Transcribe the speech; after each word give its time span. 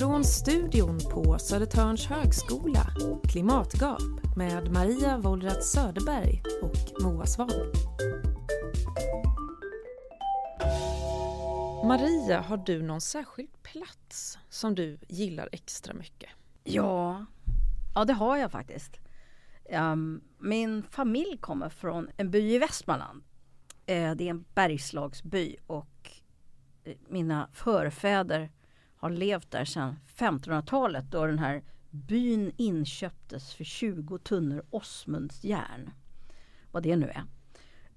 Från 0.00 0.24
studion 0.24 0.98
på 1.12 1.38
Södertörns 1.38 2.06
högskola, 2.06 2.86
Klimatgap 3.28 4.02
med 4.36 4.72
Maria 4.72 5.18
Wollratz 5.18 5.72
Söderberg 5.72 6.42
och 6.62 7.02
Moa 7.02 7.26
Svahn. 7.26 7.72
Maria, 11.84 12.40
har 12.40 12.56
du 12.56 12.82
någon 12.82 13.00
särskild 13.00 13.62
plats 13.62 14.38
som 14.48 14.74
du 14.74 14.98
gillar 15.08 15.48
extra 15.52 15.94
mycket? 15.94 16.30
Ja, 16.64 17.26
ja 17.94 18.04
det 18.04 18.12
har 18.12 18.36
jag 18.36 18.50
faktiskt. 18.50 19.00
Um, 19.70 20.20
min 20.38 20.82
familj 20.82 21.38
kommer 21.40 21.68
från 21.68 22.08
en 22.16 22.30
by 22.30 22.54
i 22.54 22.58
Västmanland. 22.58 23.22
Uh, 23.90 24.12
det 24.16 24.24
är 24.24 24.30
en 24.30 24.44
bergslagsby 24.54 25.56
och 25.66 26.10
eh, 26.84 26.94
mina 27.08 27.48
förfäder 27.52 28.50
har 29.00 29.10
levt 29.10 29.50
där 29.50 29.64
sedan 29.64 29.98
1500-talet 30.16 31.04
då 31.10 31.26
den 31.26 31.38
här 31.38 31.62
byn 31.90 32.52
inköptes 32.56 33.54
för 33.54 33.64
20 33.64 34.18
tunnor 34.18 34.64
Osmundsjärn. 34.70 35.90
Vad 36.70 36.82
det 36.82 36.96
nu 36.96 37.12
är. 37.14 37.24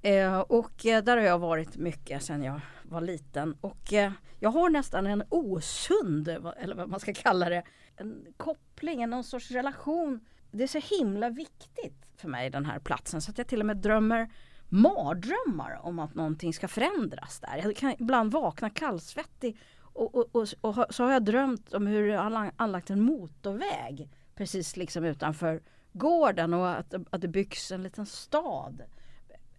Eh, 0.01 0.39
och 0.39 0.85
eh, 0.85 1.03
där 1.03 1.17
har 1.17 1.23
jag 1.23 1.39
varit 1.39 1.77
mycket 1.77 2.23
sedan 2.23 2.43
jag 2.43 2.61
var 2.83 3.01
liten 3.01 3.55
och 3.61 3.93
eh, 3.93 4.11
jag 4.39 4.49
har 4.49 4.69
nästan 4.69 5.07
en 5.07 5.23
osund, 5.29 6.27
eller 6.27 6.75
vad 6.75 6.89
man 6.89 6.99
ska 6.99 7.13
kalla 7.13 7.49
det, 7.49 7.63
en 7.95 8.25
koppling, 8.37 9.09
någon 9.09 9.23
sorts 9.23 9.51
relation. 9.51 10.19
Det 10.51 10.63
är 10.63 10.67
så 10.67 10.97
himla 10.97 11.29
viktigt 11.29 12.05
för 12.15 12.27
mig 12.27 12.49
den 12.49 12.65
här 12.65 12.79
platsen 12.79 13.21
så 13.21 13.31
att 13.31 13.37
jag 13.37 13.47
till 13.47 13.59
och 13.59 13.65
med 13.65 13.77
drömmer 13.77 14.29
mardrömmar 14.69 15.79
om 15.81 15.99
att 15.99 16.15
någonting 16.15 16.53
ska 16.53 16.67
förändras 16.67 17.39
där. 17.39 17.61
Jag 17.63 17.75
kan 17.75 17.95
ibland 17.99 18.31
vakna 18.31 18.69
kallsvettig 18.69 19.57
och, 19.93 20.15
och, 20.15 20.35
och, 20.35 20.47
och, 20.61 20.85
så 20.89 21.03
har 21.03 21.11
jag 21.11 21.23
drömt 21.23 21.73
om 21.73 21.87
hur 21.87 22.07
jag 22.07 22.21
har 22.21 22.51
anlagt 22.55 22.89
en 22.89 23.01
motorväg 23.01 24.09
precis 24.35 24.77
liksom 24.77 25.03
utanför 25.03 25.61
gården 25.93 26.53
och 26.53 26.69
att, 26.69 26.93
att 27.09 27.21
det 27.21 27.27
byggs 27.27 27.71
en 27.71 27.83
liten 27.83 28.05
stad 28.05 28.81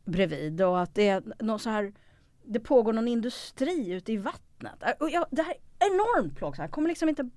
bredvid 0.04 0.62
och 0.62 0.80
att 0.80 0.94
det 0.94 1.08
är 1.08 1.22
något 1.42 1.62
så 1.62 1.70
här 1.70 1.92
det 2.44 2.60
pågår 2.60 2.92
någon 2.92 3.08
industri 3.08 3.90
ute 3.90 4.12
i 4.12 4.16
vattnet. 4.16 4.82
Äh, 4.82 4.92
och 5.00 5.10
jag, 5.10 5.26
det 5.30 5.42
här 5.42 5.54
är 5.78 5.86
enormt 5.86 6.36
plågsamt. 6.36 6.64
Jag 6.64 6.70
kommer 6.70 6.88
liksom 6.88 7.08
inte 7.08 7.30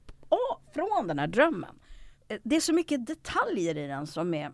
från 0.73 1.07
den 1.07 1.19
här 1.19 1.27
drömmen. 1.27 1.79
Eh, 2.27 2.39
det 2.43 2.55
är 2.55 2.59
så 2.59 2.73
mycket 2.73 3.07
detaljer 3.07 3.77
i 3.77 3.87
den 3.87 4.07
som 4.07 4.33
är, 4.33 4.51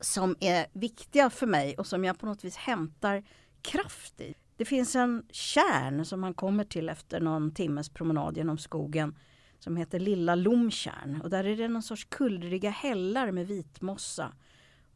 som 0.00 0.36
är 0.40 0.66
viktiga 0.72 1.30
för 1.30 1.46
mig 1.46 1.76
och 1.76 1.86
som 1.86 2.04
jag 2.04 2.18
på 2.18 2.26
något 2.26 2.44
vis 2.44 2.56
hämtar 2.56 3.24
kraft 3.62 4.20
i. 4.20 4.34
Det 4.58 4.64
finns 4.64 4.96
en 4.96 5.26
kärn 5.30 6.04
som 6.04 6.20
man 6.20 6.34
kommer 6.34 6.64
till 6.64 6.88
efter 6.88 7.20
någon 7.20 7.54
timmes 7.54 7.88
promenad 7.88 8.36
genom 8.36 8.58
skogen 8.58 9.18
som 9.58 9.76
heter 9.76 10.00
Lilla 10.00 10.34
Lomtjärn 10.34 11.20
och 11.22 11.30
där 11.30 11.44
är 11.44 11.56
det 11.56 11.68
någon 11.68 11.82
sorts 11.82 12.04
kullriga 12.04 12.70
hällar 12.70 13.30
med 13.30 13.46
vitmossa 13.46 14.32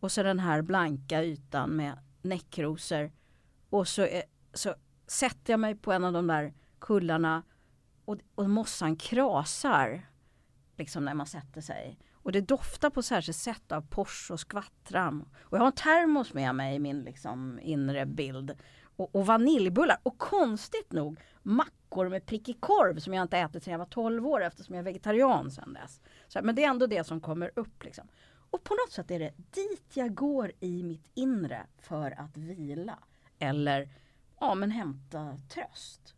och 0.00 0.12
så 0.12 0.22
den 0.22 0.38
här 0.38 0.62
blanka 0.62 1.22
ytan 1.24 1.70
med 1.70 1.98
näckrosor 2.22 3.12
och 3.70 3.88
så, 3.88 4.02
är, 4.02 4.22
så 4.52 4.74
sätter 5.06 5.52
jag 5.52 5.60
mig 5.60 5.74
på 5.74 5.92
en 5.92 6.04
av 6.04 6.12
de 6.12 6.26
där 6.26 6.54
kullarna 6.78 7.42
och, 8.04 8.18
och 8.34 8.50
mossan 8.50 8.96
krasar 8.96 10.06
liksom 10.76 11.04
när 11.04 11.14
man 11.14 11.26
sätter 11.26 11.60
sig. 11.60 11.98
Och 12.12 12.32
det 12.32 12.40
doftar 12.40 12.90
på 12.90 13.02
särskilt 13.02 13.36
sätt 13.36 13.72
av 13.72 13.80
pors 13.80 14.30
och 14.30 14.40
skvattram. 14.40 15.22
Och 15.40 15.56
jag 15.56 15.58
har 15.58 15.66
en 15.66 15.72
termos 15.72 16.34
med 16.34 16.54
mig 16.54 16.76
i 16.76 16.78
min 16.78 17.00
liksom 17.00 17.60
inre 17.62 18.06
bild 18.06 18.56
och, 18.96 19.14
och 19.14 19.26
vaniljbullar. 19.26 19.98
Och 20.02 20.18
konstigt 20.18 20.92
nog 20.92 21.20
mackor 21.42 22.08
med 22.08 22.26
prickig 22.26 22.60
korv 22.60 22.98
som 22.98 23.14
jag 23.14 23.22
inte 23.22 23.38
ätit 23.38 23.64
sedan 23.64 23.72
jag 23.72 23.78
var 23.78 23.86
12 23.86 24.26
år 24.26 24.42
eftersom 24.42 24.74
jag 24.74 24.80
är 24.80 24.84
vegetarian 24.84 25.50
sedan 25.50 25.72
dess. 25.72 26.00
Så, 26.28 26.40
men 26.42 26.54
det 26.54 26.64
är 26.64 26.68
ändå 26.68 26.86
det 26.86 27.04
som 27.04 27.20
kommer 27.20 27.50
upp. 27.56 27.84
Liksom. 27.84 28.08
Och 28.50 28.64
på 28.64 28.74
något 28.74 28.92
sätt 28.92 29.10
är 29.10 29.18
det 29.18 29.32
dit 29.50 29.96
jag 29.96 30.14
går 30.14 30.52
i 30.60 30.82
mitt 30.82 31.10
inre 31.14 31.66
för 31.78 32.20
att 32.20 32.36
vila. 32.36 32.98
Eller 33.38 33.88
ja, 34.40 34.54
men 34.54 34.70
hämta 34.70 35.38
tröst. 35.48 36.14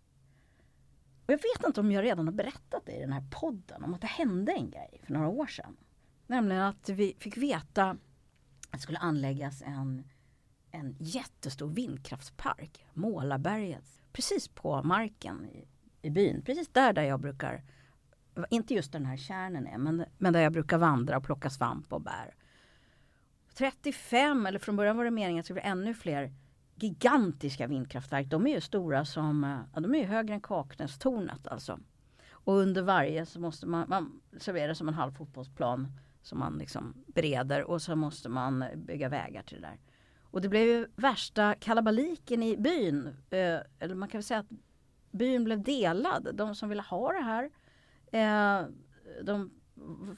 Och 1.27 1.33
jag 1.33 1.39
vet 1.39 1.67
inte 1.67 1.81
om 1.81 1.93
jag 1.93 2.05
redan 2.05 2.27
har 2.27 2.35
berättat 2.35 2.87
det 2.87 2.93
i 2.93 3.01
den 3.01 3.13
här 3.13 3.25
podden 3.31 3.85
om 3.85 3.95
att 3.95 4.01
det 4.01 4.07
hände 4.07 4.53
en 4.53 4.71
grej 4.71 5.01
för 5.03 5.13
några 5.13 5.29
år 5.29 5.47
sedan. 5.47 5.77
Nämligen 6.27 6.63
att 6.63 6.89
vi 6.89 7.17
fick 7.19 7.37
veta 7.37 7.91
att 7.91 7.99
det 8.73 8.79
skulle 8.79 8.99
anläggas 8.99 9.63
en 9.63 10.05
en 10.75 10.97
jättestor 10.99 11.69
vindkraftspark, 11.69 12.87
Målarberget, 12.93 14.03
precis 14.13 14.49
på 14.49 14.83
marken 14.83 15.47
i, 15.47 15.69
i 16.03 16.11
byn. 16.11 16.43
Precis 16.43 16.69
där, 16.69 16.93
där 16.93 17.03
jag 17.03 17.21
brukar, 17.21 17.63
inte 18.51 18.75
just 18.75 18.93
den 18.93 19.07
här 19.07 19.17
kärnen 19.17 19.67
är, 19.67 19.79
men, 19.79 20.05
men 20.19 20.33
där 20.33 20.41
jag 20.41 20.53
brukar 20.53 20.79
vandra 20.79 21.17
och 21.17 21.25
plocka 21.25 21.51
svamp 21.51 21.93
och 21.93 22.01
bär. 22.01 22.35
35, 23.55 24.47
eller 24.47 24.59
från 24.59 24.77
början 24.77 24.97
var 24.97 25.05
det 25.05 25.11
meningen 25.11 25.41
att 25.41 25.45
det 25.45 25.47
skulle 25.47 25.61
bli 25.61 25.71
ännu 25.71 25.95
fler 25.95 26.33
gigantiska 26.75 27.67
vindkraftverk. 27.67 28.27
De 28.27 28.47
är 28.47 28.51
ju 28.51 28.61
stora 28.61 29.05
som, 29.05 29.45
eh, 29.45 29.59
ja, 29.75 29.81
de 29.81 29.95
är 29.95 29.99
ju 29.99 30.05
högre 30.05 30.35
än 30.35 30.41
Kaknästornet 30.41 31.47
alltså. 31.47 31.81
Och 32.31 32.55
under 32.55 32.83
varje 32.83 33.27
så 33.27 33.41
måste 33.41 33.67
man, 33.67 33.89
man 33.89 34.21
servera 34.39 34.75
som 34.75 34.89
en 34.89 34.95
halv 34.95 35.13
fotbollsplan 35.13 35.93
som 36.23 36.39
man 36.39 36.59
liksom 36.59 37.05
bereder 37.07 37.65
och 37.65 37.83
så 37.83 37.97
måste 37.97 38.29
man 38.29 38.65
bygga 38.77 39.09
vägar 39.09 39.43
till 39.43 39.61
det 39.61 39.67
där. 39.67 39.79
Och 40.35 40.41
det 40.41 40.49
blev 40.49 40.67
ju 40.67 40.87
värsta 40.97 41.55
kalabaliken 41.55 42.43
i 42.43 42.57
byn. 42.57 43.07
Eh, 43.31 43.59
eller 43.79 43.95
man 43.95 44.09
kan 44.09 44.19
väl 44.19 44.25
säga 44.25 44.41
att 44.41 44.47
byn 45.11 45.45
blev 45.45 45.63
delad. 45.63 46.29
De 46.35 46.55
som 46.55 46.69
ville 46.69 46.83
ha 46.83 47.13
det 47.13 47.21
här 47.21 47.51
eh, 48.13 48.67
de 49.23 49.51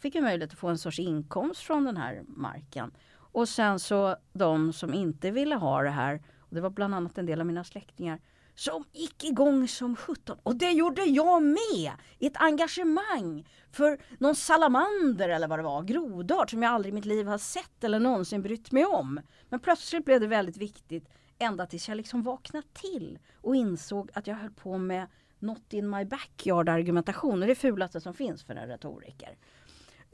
fick 0.00 0.14
ju 0.14 0.20
möjlighet 0.20 0.52
att 0.52 0.58
få 0.58 0.68
en 0.68 0.78
sorts 0.78 0.98
inkomst 0.98 1.60
från 1.60 1.84
den 1.84 1.96
här 1.96 2.24
marken. 2.28 2.92
Och 3.14 3.48
sen 3.48 3.78
så 3.78 4.16
de 4.32 4.72
som 4.72 4.94
inte 4.94 5.30
ville 5.30 5.54
ha 5.54 5.82
det 5.82 5.90
här, 5.90 6.22
och 6.38 6.54
det 6.54 6.60
var 6.60 6.70
bland 6.70 6.94
annat 6.94 7.18
en 7.18 7.26
del 7.26 7.40
av 7.40 7.46
mina 7.46 7.64
släktingar, 7.64 8.20
som 8.56 8.84
gick 8.92 9.24
igång 9.24 9.68
som 9.68 9.96
sjutton. 9.96 10.38
Och 10.42 10.56
det 10.56 10.70
gjorde 10.70 11.02
jag 11.02 11.42
med! 11.42 11.92
I 12.18 12.26
ett 12.26 12.36
engagemang 12.36 13.48
för 13.72 13.98
någon 14.18 14.34
salamander 14.34 15.28
eller 15.28 15.48
vad 15.48 15.58
det 15.58 15.62
var, 15.62 15.82
grodart 15.82 16.50
som 16.50 16.62
jag 16.62 16.72
aldrig 16.72 16.92
i 16.92 16.94
mitt 16.94 17.04
liv 17.04 17.26
har 17.26 17.38
sett 17.38 17.84
eller 17.84 18.00
någonsin 18.00 18.42
brytt 18.42 18.72
mig 18.72 18.84
om. 18.84 19.20
Men 19.48 19.60
plötsligt 19.60 20.04
blev 20.04 20.20
det 20.20 20.26
väldigt 20.26 20.56
viktigt 20.56 21.08
ända 21.38 21.66
tills 21.66 21.88
jag 21.88 21.96
liksom 21.96 22.22
vaknade 22.22 22.66
till 22.72 23.18
och 23.40 23.56
insåg 23.56 24.10
att 24.14 24.26
jag 24.26 24.34
höll 24.34 24.50
på 24.50 24.78
med 24.78 25.06
not 25.38 25.72
in 25.72 25.90
my 25.90 26.04
backyard 26.04 26.68
argumentation. 26.68 27.40
Och 27.40 27.46
det 27.46 27.52
är 27.52 27.54
fulaste 27.54 28.00
som 28.00 28.14
finns 28.14 28.44
för 28.44 28.54
en 28.54 28.68
retoriker. 28.68 29.36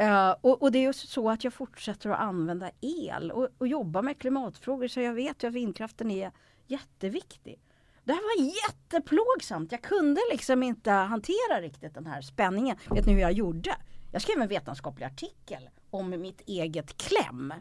Uh, 0.01 0.31
och, 0.41 0.63
och, 0.63 0.73
det 0.73 0.79
är 0.79 0.83
just 0.83 1.09
så 1.09 1.31
att 1.31 1.45
jag 1.45 1.53
fortsätter 1.53 2.11
att 2.11 2.21
använda 2.21 2.71
el 2.81 3.31
och, 3.31 3.49
och 3.59 3.69
jobba 3.69 4.03
med 4.03 4.19
klimatfrågor 4.19 4.89
så 4.89 5.01
jag 5.01 5.15
vet 5.15 5.43
ju 5.43 5.49
att 5.49 5.55
vindkraften 5.55 6.11
är 6.11 6.33
jätteviktig. 6.67 7.61
Det 8.05 8.13
här 8.13 8.23
var 8.23 8.53
jätteplågsamt. 8.69 9.73
Jag 9.73 9.83
kunde 9.83 10.21
liksom 10.33 10.63
inte 10.63 10.91
hantera 10.91 11.61
riktigt 11.61 11.95
den 11.95 12.07
här 12.07 12.21
spänningen. 12.21 12.77
Vet 12.91 13.07
ni 13.07 13.13
hur 13.13 13.21
jag 13.21 13.33
gjorde? 13.33 13.77
Jag 14.13 14.23
skrev 14.23 14.43
en 14.43 14.49
vetenskaplig 14.49 15.07
artikel 15.07 15.71
om 15.91 16.11
mitt 16.11 16.41
eget 16.41 16.97
kläm 16.97 17.55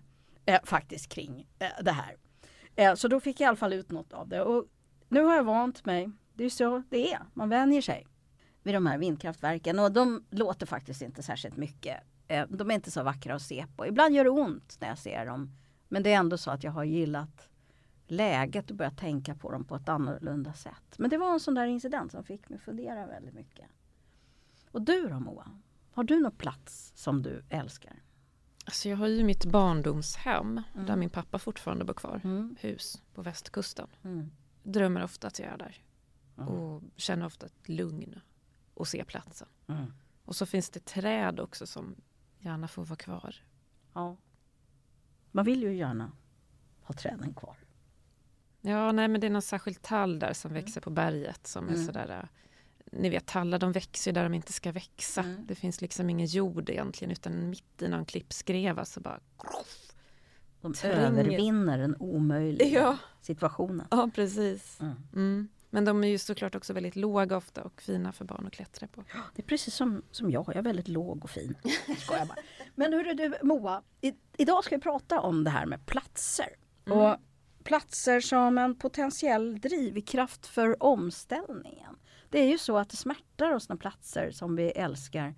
eh, 0.46 0.60
faktiskt 0.64 1.10
kring 1.10 1.48
eh, 1.60 1.84
det 1.84 1.92
här. 1.92 2.16
Eh, 2.76 2.96
så 2.96 3.08
då 3.08 3.20
fick 3.20 3.40
jag 3.40 3.46
i 3.46 3.48
alla 3.48 3.58
fall 3.58 3.74
ut 3.74 3.92
något 3.92 4.14
av 4.14 4.28
det. 4.28 4.42
Och 4.42 4.66
nu 5.10 5.24
har 5.24 5.36
jag 5.36 5.44
vant 5.44 5.86
mig. 5.86 6.10
Det 6.34 6.44
är 6.44 6.50
så 6.50 6.84
det 6.90 7.14
är. 7.14 7.20
Man 7.34 7.50
vänjer 7.50 7.82
sig 7.82 8.08
vid 8.64 8.74
de 8.74 8.86
här 8.86 8.98
vindkraftverken 8.98 9.80
och 9.80 9.92
de 9.92 10.26
låter 10.30 10.66
faktiskt 10.66 11.02
inte 11.02 11.24
särskilt 11.24 11.58
mycket. 11.58 11.98
Eh, 12.28 12.48
de 12.50 12.72
är 12.72 12.76
inte 12.76 12.92
så 12.92 13.04
vackra 13.04 13.36
att 13.36 13.42
se 13.42 13.66
på. 13.76 13.88
Ibland 13.88 14.16
gör 14.16 14.24
det 14.24 14.30
ont 14.30 14.78
när 14.80 14.88
jag 14.88 14.98
ser 14.98 15.26
dem. 15.26 15.52
Men 15.88 16.04
det 16.04 16.14
är 16.14 16.18
ändå 16.18 16.38
så 16.38 16.52
att 16.52 16.64
jag 16.64 16.72
har 16.72 16.84
gillat 16.84 17.50
läget 18.12 18.70
och 18.70 18.76
börja 18.76 18.92
tänka 18.92 19.36
på 19.36 19.52
dem 19.52 19.64
på 19.64 19.76
ett 19.76 19.90
annorlunda 19.90 20.54
sätt. 20.54 20.98
Men 20.98 21.10
det 21.10 21.18
var 21.18 21.34
en 21.34 21.40
sån 21.40 21.54
där 21.54 21.66
incident 21.66 22.12
som 22.12 22.24
fick 22.24 22.50
mig 22.50 22.60
fundera 22.60 23.08
väldigt 23.08 23.34
mycket. 23.34 23.66
Och 24.72 24.82
du 24.82 25.08
då 25.08 25.20
Moa? 25.20 25.60
Har 25.92 26.04
du 26.04 26.20
någon 26.20 26.32
plats 26.32 26.92
som 26.96 27.22
du 27.22 27.44
älskar? 27.50 28.02
Alltså 28.66 28.90
jag 28.90 28.98
har 28.98 29.08
ju 29.08 29.24
mitt 29.24 29.46
barndomshem 29.46 30.62
mm. 30.74 30.86
där 30.86 30.96
min 30.96 31.10
pappa 31.10 31.40
fortfarande 31.40 31.86
bor 31.86 31.94
kvar. 31.94 32.22
Mm. 32.24 32.56
Hus 32.60 33.02
på 33.14 33.22
västkusten. 33.22 33.88
Mm. 34.04 34.32
Drömmer 34.64 35.04
ofta 35.04 35.28
att 35.28 35.40
jag 35.40 35.48
är 35.48 35.58
där. 35.58 35.84
Mm. 36.38 36.50
Och 36.50 36.84
känner 36.96 37.26
ofta 37.26 37.46
ett 37.46 37.70
lugn 37.70 38.20
och 38.74 38.88
ser 38.88 39.04
platsen. 39.04 39.48
Mm. 39.68 39.94
Och 40.26 40.36
så 40.36 40.46
finns 40.46 40.70
det 40.70 40.86
träd 40.86 41.40
också 41.40 41.68
som 41.68 41.96
gärna 42.40 42.68
får 42.68 42.86
vara 42.86 42.98
kvar. 42.98 43.36
Ja. 43.94 44.18
Man 45.32 45.46
vill 45.46 45.62
ju 45.62 45.76
gärna 45.76 46.12
ha 46.82 46.94
träden 46.94 47.34
kvar. 47.34 47.58
Ja, 48.62 48.92
nej 48.92 49.08
men 49.08 49.22
det 49.22 49.28
är 49.28 49.32
någon 49.32 49.42
särskild 49.42 49.82
tall 49.82 50.20
där 50.20 50.34
som 50.34 50.52
mm. 50.52 50.64
växer 50.64 50.82
på 50.82 50.90
berget 50.90 51.48
som 51.48 51.68
är 51.68 51.74
mm. 51.74 51.86
sådär 51.86 52.20
äh, 52.24 52.30
ni 52.92 53.10
vet 53.10 53.26
tallar 53.26 53.60
de 53.60 53.72
växer 53.72 54.12
där 54.12 54.24
de 54.24 54.34
inte 54.34 54.54
ska 54.54 54.72
växa. 54.72 55.22
Mm. 55.22 55.46
Det 55.48 55.56
finns 55.56 55.82
liksom 55.82 56.10
ingen 56.10 56.28
jord 56.28 56.70
egentligen 56.70 57.12
utan 57.12 57.50
mitt 57.50 57.82
i 57.82 57.88
någon 57.88 58.06
klippskreva 58.06 58.86
så 58.86 59.00
bara 59.00 59.20
De 60.62 60.74
tränger. 60.74 60.98
övervinner 60.98 61.78
den 61.78 61.96
omöjliga 62.00 62.80
ja. 62.80 62.98
situationen. 63.22 63.88
Ja 63.92 64.10
precis. 64.16 64.82
Mm. 64.82 64.96
Mm. 65.14 65.50
Men 65.74 65.86
de 65.86 66.04
är 66.04 66.08
ju 66.08 66.18
såklart 66.18 66.56
också 66.56 66.74
väldigt 66.74 66.96
låga 66.96 67.38
ofta 67.38 67.64
och 67.64 67.82
fina 67.82 68.12
för 68.12 68.26
barn 68.26 68.48
att 68.48 68.54
klättra 68.54 68.88
på. 68.88 69.04
Det 69.36 69.42
är 69.42 69.46
precis 69.46 69.76
som, 69.76 70.02
som 70.12 70.32
jag, 70.32 70.46
jag 70.48 70.56
är 70.56 70.62
väldigt 70.62 70.88
låg 70.88 71.24
och 71.24 71.30
fin. 71.30 71.56
bara. 72.10 72.28
Men 72.76 72.94
hur 72.94 73.08
är 73.08 73.14
du 73.14 73.34
Moa, 73.44 73.82
i, 74.02 74.14
idag 74.38 74.64
ska 74.64 74.76
vi 74.76 74.82
prata 74.82 75.20
om 75.20 75.44
det 75.44 75.50
här 75.50 75.66
med 75.66 75.86
platser. 75.86 76.48
Mm. 76.86 76.98
Och 76.98 77.18
platser 77.64 78.20
som 78.20 78.58
en 78.58 78.76
potentiell 78.76 79.60
drivkraft 79.60 80.48
för 80.48 80.84
omställningen. 80.84 81.96
Det 82.30 82.40
är 82.40 82.50
ju 82.50 82.58
så 82.58 82.78
att 82.78 82.90
det 82.90 82.98
smärtar 82.98 83.52
oss 83.52 83.70
när 83.70 83.76
platser 83.76 84.32
som 84.32 84.56
vi 84.56 84.72
älskar 84.72 85.36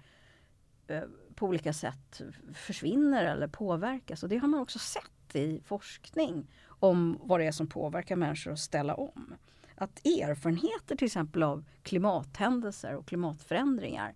eh, 0.88 1.04
på 1.36 1.46
olika 1.46 1.74
sätt 1.74 2.22
försvinner 2.54 3.26
eller 3.26 3.48
påverkas. 3.48 4.24
Och 4.24 4.30
det 4.30 4.38
har 4.38 4.48
man 4.48 4.60
också 4.60 4.80
sett 4.80 5.36
i 5.36 5.62
forskning 5.66 6.52
om 6.66 7.20
vad 7.22 7.40
det 7.40 7.46
är 7.46 7.52
som 7.52 7.68
påverkar 7.68 8.16
människor 8.16 8.52
att 8.52 8.60
ställa 8.60 8.96
om. 8.96 9.36
Att 9.76 10.06
erfarenheter 10.06 10.96
till 10.96 11.06
exempel 11.06 11.44
av 11.44 11.66
klimathändelser 11.84 12.96
och 12.96 13.08
klimatförändringar 13.08 14.16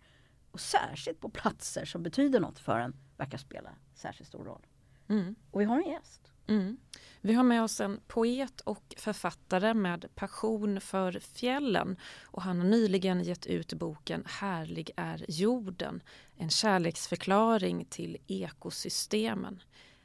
och 0.51 0.59
särskilt 0.59 1.19
på 1.19 1.29
platser 1.29 1.85
som 1.85 2.03
betyder 2.03 2.39
något 2.39 2.59
för 2.59 2.79
en 2.79 2.95
verkar 3.17 3.37
spela 3.37 3.69
särskilt 3.95 4.27
stor 4.27 4.43
roll. 4.43 4.65
Mm. 5.07 5.35
Och 5.51 5.61
vi 5.61 5.65
har 5.65 5.77
en 5.77 5.89
gäst. 5.89 6.31
Mm. 6.47 6.77
Vi 7.21 7.33
har 7.33 7.43
med 7.43 7.63
oss 7.63 7.81
en 7.81 7.99
poet 8.07 8.61
och 8.61 8.95
författare 8.97 9.73
med 9.73 10.05
passion 10.15 10.81
för 10.81 11.19
fjällen 11.19 11.97
och 12.23 12.41
han 12.41 12.59
har 12.59 12.67
nyligen 12.67 13.23
gett 13.23 13.45
ut 13.45 13.73
boken 13.73 14.23
Härlig 14.25 14.91
är 14.97 15.25
jorden, 15.27 16.03
en 16.35 16.49
kärleksförklaring 16.49 17.85
till 17.85 18.17
ekosystemen. 18.27 19.59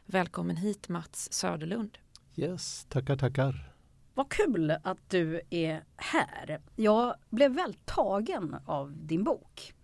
Välkommen 0.07 0.57
hit 0.57 0.89
Mats 0.89 1.33
Söderlund. 1.33 1.99
Yes, 2.37 2.87
tackar 2.89 3.17
tackar. 3.17 3.73
Vad 4.15 4.29
kul 4.29 4.71
att 4.83 5.11
du 5.11 5.41
är 5.51 5.85
här. 5.97 6.61
Jag 6.77 7.15
blev 7.31 7.53
väldigt 7.55 7.87
tagen 7.87 8.57
av 8.67 9.07
din 9.07 9.25
bok. 9.25 9.75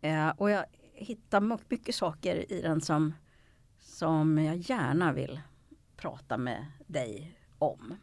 Eh, 0.00 0.28
och 0.28 0.50
jag 0.50 0.64
hittar 0.92 1.68
mycket 1.70 1.94
saker 1.94 2.52
i 2.52 2.62
den 2.62 2.80
som, 2.80 3.14
som 3.80 4.38
jag 4.38 4.56
gärna 4.56 5.12
vill 5.12 5.40
prata 6.04 6.38
med 6.38 6.66
dig 6.86 7.38
om. 7.58 7.94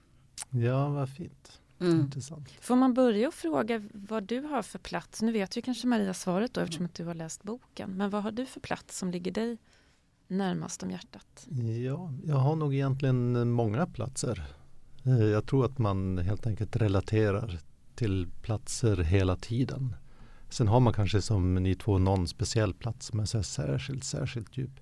Ja, 0.50 0.90
vad 0.90 1.10
fint. 1.10 1.62
Mm. 1.80 2.00
Intressant. 2.00 2.50
Får 2.62 2.76
man 2.76 2.94
börja 2.94 3.28
och 3.28 3.34
fråga 3.34 3.82
vad 3.94 4.24
du 4.24 4.40
har 4.40 4.62
för 4.62 4.80
plats? 4.80 5.22
Nu 5.22 5.32
vet 5.32 5.58
ju 5.58 5.62
kanske 5.62 5.88
Maria 5.88 6.14
svaret 6.14 6.54
då 6.54 6.62
eftersom 6.62 6.86
att 6.86 6.96
du 6.96 7.06
har 7.06 7.14
läst 7.14 7.44
boken. 7.44 7.90
Men 7.92 8.10
vad 8.10 8.24
har 8.24 8.32
du 8.32 8.46
för 8.46 8.60
plats 8.60 8.98
som 8.98 9.12
ligger 9.12 9.32
dig 9.32 9.58
närmast 10.28 10.84
om 10.84 10.92
hjärtat? 10.92 11.48
Ja, 11.84 12.14
jag 12.26 12.36
har 12.36 12.56
nog 12.56 12.74
egentligen 12.74 13.52
många 13.52 13.88
platser. 13.88 14.44
Eh, 15.04 15.26
jag 15.26 15.46
tror 15.46 15.66
att 15.66 15.78
man 15.78 16.18
helt 16.18 16.48
enkelt 16.48 16.76
relaterar 16.76 17.60
till 17.96 18.28
platser 18.42 18.98
hela 18.98 19.36
tiden. 19.36 19.96
Sen 20.50 20.68
har 20.68 20.80
man 20.80 20.94
kanske 20.94 21.22
som 21.22 21.56
ni 21.56 21.76
två 21.76 21.98
någon 21.98 22.28
speciell 22.28 22.74
plats 22.74 23.06
som 23.06 23.20
är 23.20 23.26
så 23.26 23.44
särskilt, 23.44 24.04
särskilt 24.04 24.58
djup. 24.58 24.80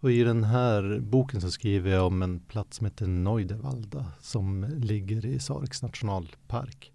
Och 0.00 0.12
i 0.12 0.22
den 0.22 0.44
här 0.44 1.00
boken 1.00 1.40
så 1.40 1.50
skriver 1.50 1.90
jag 1.90 2.06
om 2.06 2.22
en 2.22 2.40
plats 2.40 2.76
som 2.76 2.86
heter 2.86 3.06
Neudevalda 3.06 4.06
som 4.20 4.66
ligger 4.76 5.26
i 5.26 5.38
Sareks 5.38 5.82
nationalpark. 5.82 6.92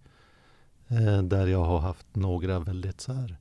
Eh, 0.88 1.24
där 1.24 1.48
jag 1.48 1.64
har 1.64 1.80
haft 1.80 2.16
några 2.16 2.60
väldigt 2.60 3.02
så 3.02 3.14
här 3.14 3.38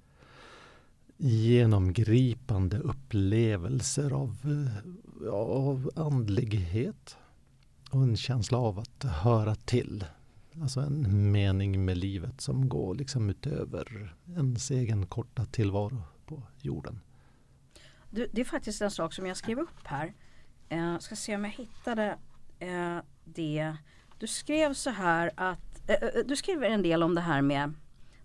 genomgripande 1.16 2.78
upplevelser 2.78 4.10
av, 4.10 4.36
eh, 4.44 5.32
av 5.32 5.90
andlighet 5.96 7.16
och 7.90 8.02
en 8.02 8.16
känsla 8.16 8.58
av 8.58 8.78
att 8.78 9.02
höra 9.02 9.54
till. 9.54 10.04
Alltså 10.62 10.80
en 10.80 11.32
mening 11.32 11.84
med 11.84 11.98
livet 11.98 12.40
som 12.40 12.68
går 12.68 12.94
liksom 12.94 13.30
utöver 13.30 14.14
ens 14.36 14.70
egen 14.70 15.06
korta 15.06 15.44
tillvaro 15.44 16.02
på 16.26 16.42
jorden. 16.60 17.00
Du, 18.14 18.28
det 18.32 18.40
är 18.40 18.44
faktiskt 18.44 18.82
en 18.82 18.90
sak 18.90 19.14
som 19.14 19.26
jag 19.26 19.36
skrev 19.36 19.58
upp 19.58 19.86
här. 19.86 20.14
Eh, 20.68 20.98
ska 20.98 21.16
se 21.16 21.34
om 21.34 21.44
jag 21.44 21.50
hittade 21.50 22.18
eh, 22.58 22.98
det. 23.24 23.76
Du 24.18 24.26
skrev 24.26 24.74
så 24.74 24.90
här 24.90 25.30
att 25.36 25.90
eh, 25.90 25.94
eh, 25.94 26.24
du 26.26 26.36
skriver 26.36 26.70
en 26.70 26.82
del 26.82 27.02
om 27.02 27.14
det 27.14 27.20
här 27.20 27.42
med 27.42 27.74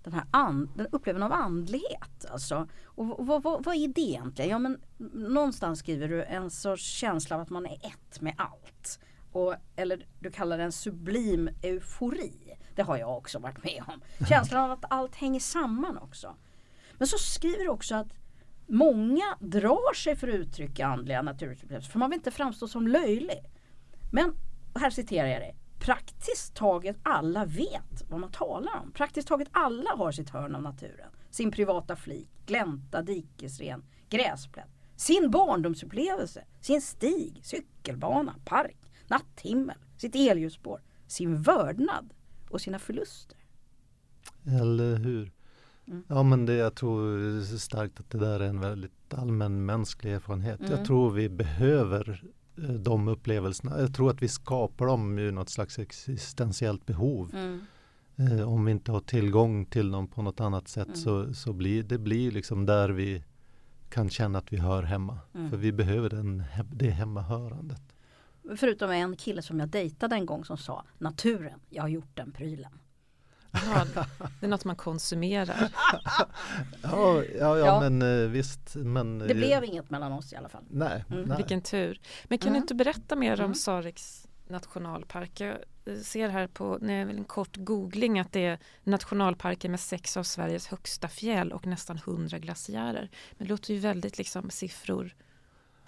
den 0.03 0.13
här 0.13 0.25
and, 0.31 0.69
den 0.75 0.87
upplevelsen 0.91 1.31
av 1.31 1.33
andlighet. 1.33 2.25
Alltså. 2.31 2.67
Och 2.85 3.27
vad, 3.27 3.43
vad, 3.43 3.65
vad 3.65 3.75
är 3.75 3.87
det 3.87 4.01
egentligen? 4.01 4.49
Ja, 4.49 4.59
men 4.59 4.81
någonstans 5.13 5.79
skriver 5.79 6.07
du 6.07 6.23
en 6.23 6.49
sorts 6.49 6.83
känsla 6.83 7.35
av 7.35 7.41
att 7.41 7.49
man 7.49 7.65
är 7.65 7.73
ett 7.85 8.21
med 8.21 8.35
allt. 8.37 8.99
Och, 9.31 9.55
eller 9.75 10.07
du 10.19 10.31
kallar 10.31 10.57
det 10.57 10.63
en 10.63 10.71
sublim 10.71 11.49
eufori. 11.61 12.57
Det 12.75 12.81
har 12.81 12.97
jag 12.97 13.17
också 13.17 13.39
varit 13.39 13.63
med 13.63 13.83
om. 13.87 14.01
Känslan 14.29 14.63
av 14.63 14.71
att 14.71 14.85
allt 14.89 15.15
hänger 15.15 15.39
samman 15.39 15.97
också. 15.97 16.35
Men 16.97 17.07
så 17.07 17.17
skriver 17.17 17.63
du 17.63 17.69
också 17.69 17.95
att 17.95 18.13
Många 18.67 19.37
drar 19.39 19.93
sig 19.93 20.15
för 20.15 20.27
att 20.27 20.35
uttrycka 20.35 20.87
andliga 20.87 21.21
naturupplevelser 21.21 21.91
för 21.91 21.99
man 21.99 22.09
vill 22.09 22.19
inte 22.19 22.31
framstå 22.31 22.67
som 22.67 22.87
löjlig. 22.87 23.51
Men, 24.11 24.33
här 24.75 24.89
citerar 24.89 25.27
jag 25.27 25.41
dig, 25.41 25.55
Praktiskt 25.79 26.55
taget 26.55 26.97
alla 27.03 27.45
vet 27.45 28.03
vad 28.09 28.19
man 28.19 28.31
talar 28.31 28.81
om. 28.83 28.91
Praktiskt 28.91 29.27
taget 29.27 29.47
alla 29.51 29.89
har 29.89 30.11
sitt 30.11 30.29
hörn 30.29 30.55
av 30.55 30.61
naturen. 30.61 31.09
Sin 31.29 31.51
privata 31.51 31.95
flik, 31.95 32.29
glänta, 32.45 33.01
dikesren, 33.01 33.85
gräsplätt. 34.09 34.69
Sin 34.95 35.31
barndomsupplevelse, 35.31 36.43
sin 36.61 36.81
stig, 36.81 37.39
cykelbana, 37.43 38.35
park, 38.45 38.77
natthimmel, 39.07 39.77
sitt 39.97 40.15
elljusspår, 40.15 40.81
sin 41.07 41.41
vördnad 41.41 42.13
och 42.49 42.61
sina 42.61 42.79
förluster. 42.79 43.37
Eller 44.45 44.95
hur? 44.95 45.31
Mm. 45.87 46.03
Ja 46.07 46.23
men 46.23 46.45
det, 46.45 46.53
jag 46.53 46.75
tror 46.75 47.57
starkt 47.57 47.99
att 47.99 48.09
det 48.09 48.17
där 48.17 48.39
är 48.39 48.49
en 48.49 48.59
väldigt 48.59 49.13
allmän 49.13 49.65
mänsklig 49.65 50.13
erfarenhet. 50.13 50.59
Mm. 50.59 50.71
Jag 50.71 50.85
tror 50.85 51.11
vi 51.11 51.29
behöver 51.29 52.23
eh, 52.57 52.63
de 52.63 53.07
upplevelserna. 53.07 53.79
Jag 53.79 53.95
tror 53.95 54.09
att 54.09 54.21
vi 54.21 54.27
skapar 54.27 54.85
dem 54.85 55.19
ur 55.19 55.31
något 55.31 55.49
slags 55.49 55.79
existentiellt 55.79 56.85
behov. 56.85 57.31
Mm. 57.33 57.59
Eh, 58.15 58.53
om 58.53 58.65
vi 58.65 58.71
inte 58.71 58.91
har 58.91 58.99
tillgång 58.99 59.65
till 59.65 59.91
dem 59.91 60.07
på 60.07 60.21
något 60.21 60.39
annat 60.39 60.67
sätt 60.67 60.87
mm. 60.87 60.97
så, 60.97 61.33
så 61.33 61.53
blir 61.53 61.83
det 61.83 61.97
blir 61.97 62.31
liksom 62.31 62.65
där 62.65 62.89
vi 62.89 63.23
kan 63.89 64.09
känna 64.09 64.39
att 64.39 64.53
vi 64.53 64.57
hör 64.57 64.83
hemma. 64.83 65.19
Mm. 65.33 65.49
För 65.49 65.57
vi 65.57 65.71
behöver 65.71 66.09
den, 66.09 66.43
det 66.73 66.89
hemmahörandet. 66.89 67.81
Förutom 68.57 68.91
en 68.91 69.15
kille 69.15 69.41
som 69.41 69.59
jag 69.59 69.69
dejtade 69.69 70.15
en 70.15 70.25
gång 70.25 70.45
som 70.45 70.57
sa 70.57 70.85
Naturen, 70.97 71.59
jag 71.69 71.83
har 71.83 71.89
gjort 71.89 72.15
den 72.15 72.31
prylen. 72.31 72.71
Ja, 73.65 74.05
det 74.39 74.45
är 74.45 74.49
något 74.49 74.65
man 74.65 74.75
konsumerar. 74.75 75.69
ja, 76.83 77.23
ja, 77.39 77.57
ja, 77.57 77.79
men 77.79 78.01
eh, 78.01 78.29
visst. 78.29 78.75
Men, 78.75 79.19
det 79.19 79.35
blev 79.35 79.63
inget 79.63 79.89
mellan 79.89 80.11
oss 80.11 80.33
i 80.33 80.35
alla 80.35 80.49
fall. 80.49 80.63
Nej. 80.69 81.05
Mm. 81.09 81.23
nej. 81.23 81.37
Vilken 81.37 81.61
tur. 81.61 81.99
Men 82.23 82.37
kan 82.37 82.47
mm. 82.47 82.53
du 82.53 82.63
inte 82.63 82.75
berätta 82.75 83.15
mer 83.15 83.33
om 83.33 83.45
mm. 83.45 83.55
Sareks 83.55 84.27
nationalpark? 84.47 85.39
Jag 85.39 85.57
eh, 85.85 85.95
ser 86.03 86.29
här 86.29 86.47
på 86.47 86.79
en 86.81 87.23
kort 87.23 87.57
googling 87.57 88.19
att 88.19 88.31
det 88.31 88.45
är 88.45 88.59
nationalparken 88.83 89.71
med 89.71 89.79
sex 89.79 90.17
av 90.17 90.23
Sveriges 90.23 90.67
högsta 90.67 91.07
fjäll 91.07 91.51
och 91.51 91.65
nästan 91.65 91.97
hundra 91.97 92.39
glaciärer. 92.39 93.09
Men 93.31 93.47
det 93.47 93.53
låter 93.53 93.73
ju 93.73 93.79
väldigt 93.79 94.17
liksom 94.17 94.49
siffror 94.49 95.13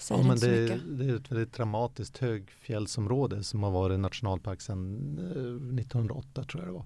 ja, 0.10 0.24
men 0.24 0.40
det, 0.40 0.80
det, 0.88 1.06
är 1.06 1.16
ett 1.16 1.32
väldigt 1.32 1.54
dramatiskt 1.54 2.18
högfjällsområde 2.18 3.44
som 3.44 3.64
har 3.64 3.72
varit 3.72 4.00
nationalpark 4.00 4.62
sedan 4.62 4.98
1908 5.80 6.42
eh, 6.42 6.48
tror 6.48 6.64
jag 6.64 6.70
det 6.70 6.74
var. 6.74 6.86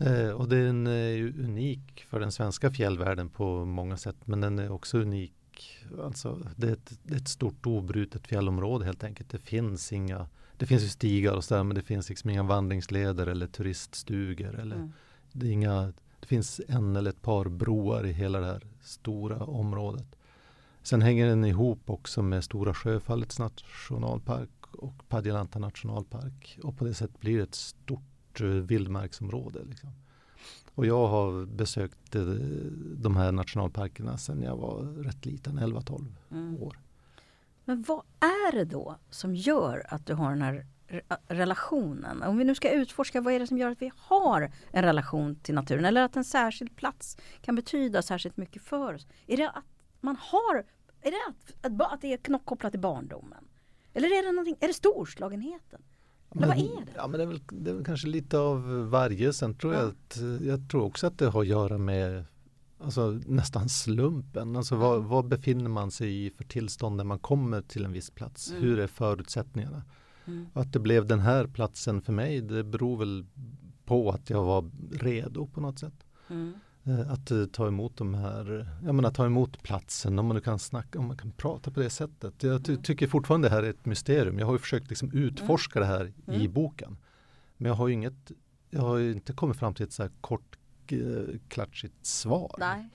Eh, 0.00 0.30
och 0.30 0.48
den 0.48 0.86
är 0.86 1.22
unik 1.22 2.04
för 2.08 2.20
den 2.20 2.32
svenska 2.32 2.70
fjällvärlden 2.70 3.28
på 3.28 3.64
många 3.64 3.96
sätt. 3.96 4.16
Men 4.24 4.40
den 4.40 4.58
är 4.58 4.72
också 4.72 4.98
unik. 4.98 5.32
Alltså, 6.02 6.38
det, 6.56 6.68
är 6.68 6.72
ett, 6.72 6.98
det 7.02 7.14
är 7.14 7.18
ett 7.18 7.28
stort 7.28 7.66
obrutet 7.66 8.26
fjällområde 8.26 8.84
helt 8.84 9.04
enkelt. 9.04 9.30
Det 9.30 9.38
finns 9.38 9.92
inga 9.92 10.28
det 10.60 10.66
finns 10.66 10.82
ju 10.82 10.88
stigar 10.88 11.34
och 11.34 11.44
sådär 11.44 11.64
men 11.64 11.74
det 11.74 11.82
finns 11.82 12.08
liksom 12.08 12.30
inga 12.30 12.42
vandringsleder 12.42 13.26
eller 13.26 13.46
turiststugor. 13.46 14.60
Eller, 14.60 14.76
mm. 14.76 14.92
det, 15.32 15.48
inga, 15.48 15.92
det 16.20 16.26
finns 16.26 16.60
en 16.68 16.96
eller 16.96 17.10
ett 17.10 17.22
par 17.22 17.44
broar 17.44 18.06
i 18.06 18.12
hela 18.12 18.40
det 18.40 18.46
här 18.46 18.62
stora 18.82 19.44
området. 19.44 20.16
Sen 20.82 21.02
hänger 21.02 21.26
den 21.26 21.44
ihop 21.44 21.90
också 21.90 22.22
med 22.22 22.44
Stora 22.44 22.74
Sjöfallets 22.74 23.38
nationalpark 23.38 24.50
och 24.72 25.08
Padjelanta 25.08 25.58
nationalpark. 25.58 26.58
Och 26.62 26.78
på 26.78 26.84
det 26.84 26.94
sättet 26.94 27.20
blir 27.20 27.36
det 27.36 27.42
ett 27.42 27.54
stort 27.54 28.09
stort 28.40 28.70
vildmarksområde. 28.70 29.64
Liksom. 29.64 29.90
Och 30.74 30.86
jag 30.86 31.08
har 31.08 31.46
besökt 31.46 32.14
eh, 32.14 32.22
de 32.96 33.16
här 33.16 33.32
nationalparkerna 33.32 34.18
sedan 34.18 34.42
jag 34.42 34.56
var 34.56 34.82
rätt 34.82 35.26
liten, 35.26 35.58
11-12 35.58 36.06
mm. 36.30 36.62
år. 36.62 36.78
Men 37.64 37.82
vad 37.82 38.02
är 38.20 38.52
det 38.52 38.64
då 38.64 38.96
som 39.10 39.34
gör 39.34 39.86
att 39.88 40.06
du 40.06 40.14
har 40.14 40.30
den 40.30 40.42
här 40.42 40.66
relationen? 41.28 42.22
Om 42.22 42.38
vi 42.38 42.44
nu 42.44 42.54
ska 42.54 42.70
utforska 42.70 43.20
vad 43.20 43.34
är 43.34 43.38
det 43.38 43.46
som 43.46 43.58
gör 43.58 43.70
att 43.70 43.82
vi 43.82 43.92
har 43.96 44.52
en 44.70 44.84
relation 44.84 45.36
till 45.36 45.54
naturen 45.54 45.84
eller 45.84 46.02
att 46.02 46.16
en 46.16 46.24
särskild 46.24 46.76
plats 46.76 47.16
kan 47.40 47.54
betyda 47.54 48.02
särskilt 48.02 48.36
mycket 48.36 48.62
för 48.62 48.94
oss. 48.94 49.06
Är 49.26 49.36
det 49.36 49.50
att 49.50 49.64
man 50.00 50.16
har, 50.20 50.64
är 51.00 51.10
det 51.10 51.18
att, 51.28 51.72
att, 51.80 51.92
att 51.92 52.00
det 52.00 52.12
är 52.12 52.38
kopplat 52.38 52.72
till 52.72 52.80
barndomen? 52.80 53.48
Eller 53.94 54.08
är 54.08 54.44
det, 54.44 54.64
är 54.64 54.68
det 54.68 54.74
storslagenheten? 54.74 55.82
Eller 56.34 56.46
vad 56.46 56.56
är 56.58 56.84
det? 56.86 56.92
Ja, 56.96 57.06
men 57.06 57.18
det, 57.18 57.24
är 57.24 57.26
väl, 57.26 57.40
det 57.50 57.70
är 57.70 57.74
väl 57.74 57.84
kanske 57.84 58.08
lite 58.08 58.38
av 58.38 58.88
varje. 58.90 59.32
Sen 59.32 59.54
tror 59.54 59.74
ja. 59.74 59.80
jag 59.80 59.88
att 59.88 60.18
jag 60.42 60.68
tror 60.70 60.82
också 60.82 61.06
att 61.06 61.18
det 61.18 61.26
har 61.26 61.40
att 61.40 61.46
göra 61.46 61.78
med 61.78 62.24
alltså, 62.78 63.20
nästan 63.26 63.68
slumpen. 63.68 64.56
Alltså 64.56 64.76
vad, 64.76 65.04
vad 65.04 65.28
befinner 65.28 65.70
man 65.70 65.90
sig 65.90 66.26
i 66.26 66.30
för 66.30 66.44
tillstånd 66.44 66.96
när 66.96 67.04
man 67.04 67.18
kommer 67.18 67.62
till 67.62 67.84
en 67.84 67.92
viss 67.92 68.10
plats? 68.10 68.50
Mm. 68.50 68.62
Hur 68.62 68.78
är 68.78 68.86
förutsättningarna? 68.86 69.82
Mm. 70.24 70.46
Att 70.52 70.72
det 70.72 70.78
blev 70.78 71.06
den 71.06 71.20
här 71.20 71.46
platsen 71.46 72.02
för 72.02 72.12
mig, 72.12 72.40
det 72.40 72.64
beror 72.64 72.96
väl 72.96 73.26
på 73.84 74.10
att 74.10 74.30
jag 74.30 74.44
var 74.44 74.70
redo 74.92 75.46
på 75.46 75.60
något 75.60 75.78
sätt. 75.78 76.04
Mm. 76.84 77.00
Eh, 77.00 77.12
att 77.12 77.32
uh, 77.32 77.46
ta 77.46 77.66
emot 77.66 77.96
de 77.96 78.14
här, 78.14 78.68
jag 78.84 78.94
menar 78.94 79.10
ta 79.10 79.26
emot 79.26 79.62
platsen, 79.62 80.18
om 80.18 80.26
man 80.26 80.40
kan 80.40 80.58
snacka, 80.58 80.98
om 80.98 81.06
man 81.06 81.16
kan 81.16 81.30
prata 81.30 81.70
på 81.70 81.80
det 81.80 81.90
sättet. 81.90 82.42
Jag 82.42 82.64
ty 82.64 82.72
mm. 82.72 82.82
tycker 82.82 83.06
fortfarande 83.06 83.48
det 83.48 83.54
här 83.54 83.62
är 83.62 83.70
ett 83.70 83.86
mysterium. 83.86 84.38
Jag 84.38 84.46
har 84.46 84.52
ju 84.52 84.58
försökt 84.58 84.88
liksom 84.88 85.12
utforska 85.12 85.78
mm. 85.78 85.88
det 85.88 85.96
här 85.96 86.12
i 86.36 86.40
mm. 86.40 86.52
boken. 86.52 86.96
Men 87.56 87.68
jag 87.68 87.76
har 87.76 87.88
ju 87.88 87.94
inget, 87.94 88.30
jag 88.70 88.80
har 88.80 89.00
inte 89.00 89.32
kommit 89.32 89.56
fram 89.56 89.74
till 89.74 89.84
ett 89.84 89.92
så 89.92 90.02
här 90.02 90.12
kort 90.20 90.58
uh, 90.92 91.38
klatschigt 91.48 92.06
svar. 92.06 92.54
Nej. 92.58 92.88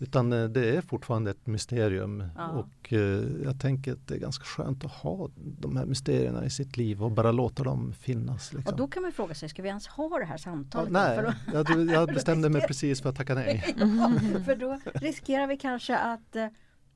Utan 0.00 0.32
eh, 0.32 0.44
det 0.44 0.76
är 0.76 0.80
fortfarande 0.80 1.30
ett 1.30 1.46
mysterium 1.46 2.24
ja. 2.36 2.48
och 2.48 2.92
eh, 2.92 3.24
jag 3.44 3.60
tänker 3.60 3.92
att 3.92 4.08
det 4.08 4.14
är 4.14 4.18
ganska 4.18 4.44
skönt 4.44 4.84
att 4.84 4.92
ha 4.92 5.30
de 5.36 5.76
här 5.76 5.86
mysterierna 5.86 6.44
i 6.44 6.50
sitt 6.50 6.76
liv 6.76 7.02
och 7.02 7.10
bara 7.10 7.32
låta 7.32 7.62
dem 7.62 7.92
finnas. 7.92 8.52
Liksom. 8.52 8.72
Och 8.72 8.78
då 8.78 8.88
kan 8.88 9.02
man 9.02 9.12
fråga 9.12 9.34
sig, 9.34 9.48
ska 9.48 9.62
vi 9.62 9.68
ens 9.68 9.86
ha 9.86 10.18
det 10.18 10.24
här 10.24 10.36
samtalet? 10.36 10.92
Ja, 10.92 11.22
nej, 11.22 11.34
jag, 11.52 11.90
jag 11.92 12.08
bestämde 12.08 12.48
mig 12.48 12.62
precis 12.62 13.02
för 13.02 13.08
att 13.08 13.16
tacka 13.16 13.34
nej. 13.34 13.64
ja, 13.76 14.12
för 14.44 14.56
då 14.56 14.80
riskerar 14.94 15.46
vi 15.46 15.56
kanske 15.56 15.98
att 15.98 16.36
eh, 16.36 16.46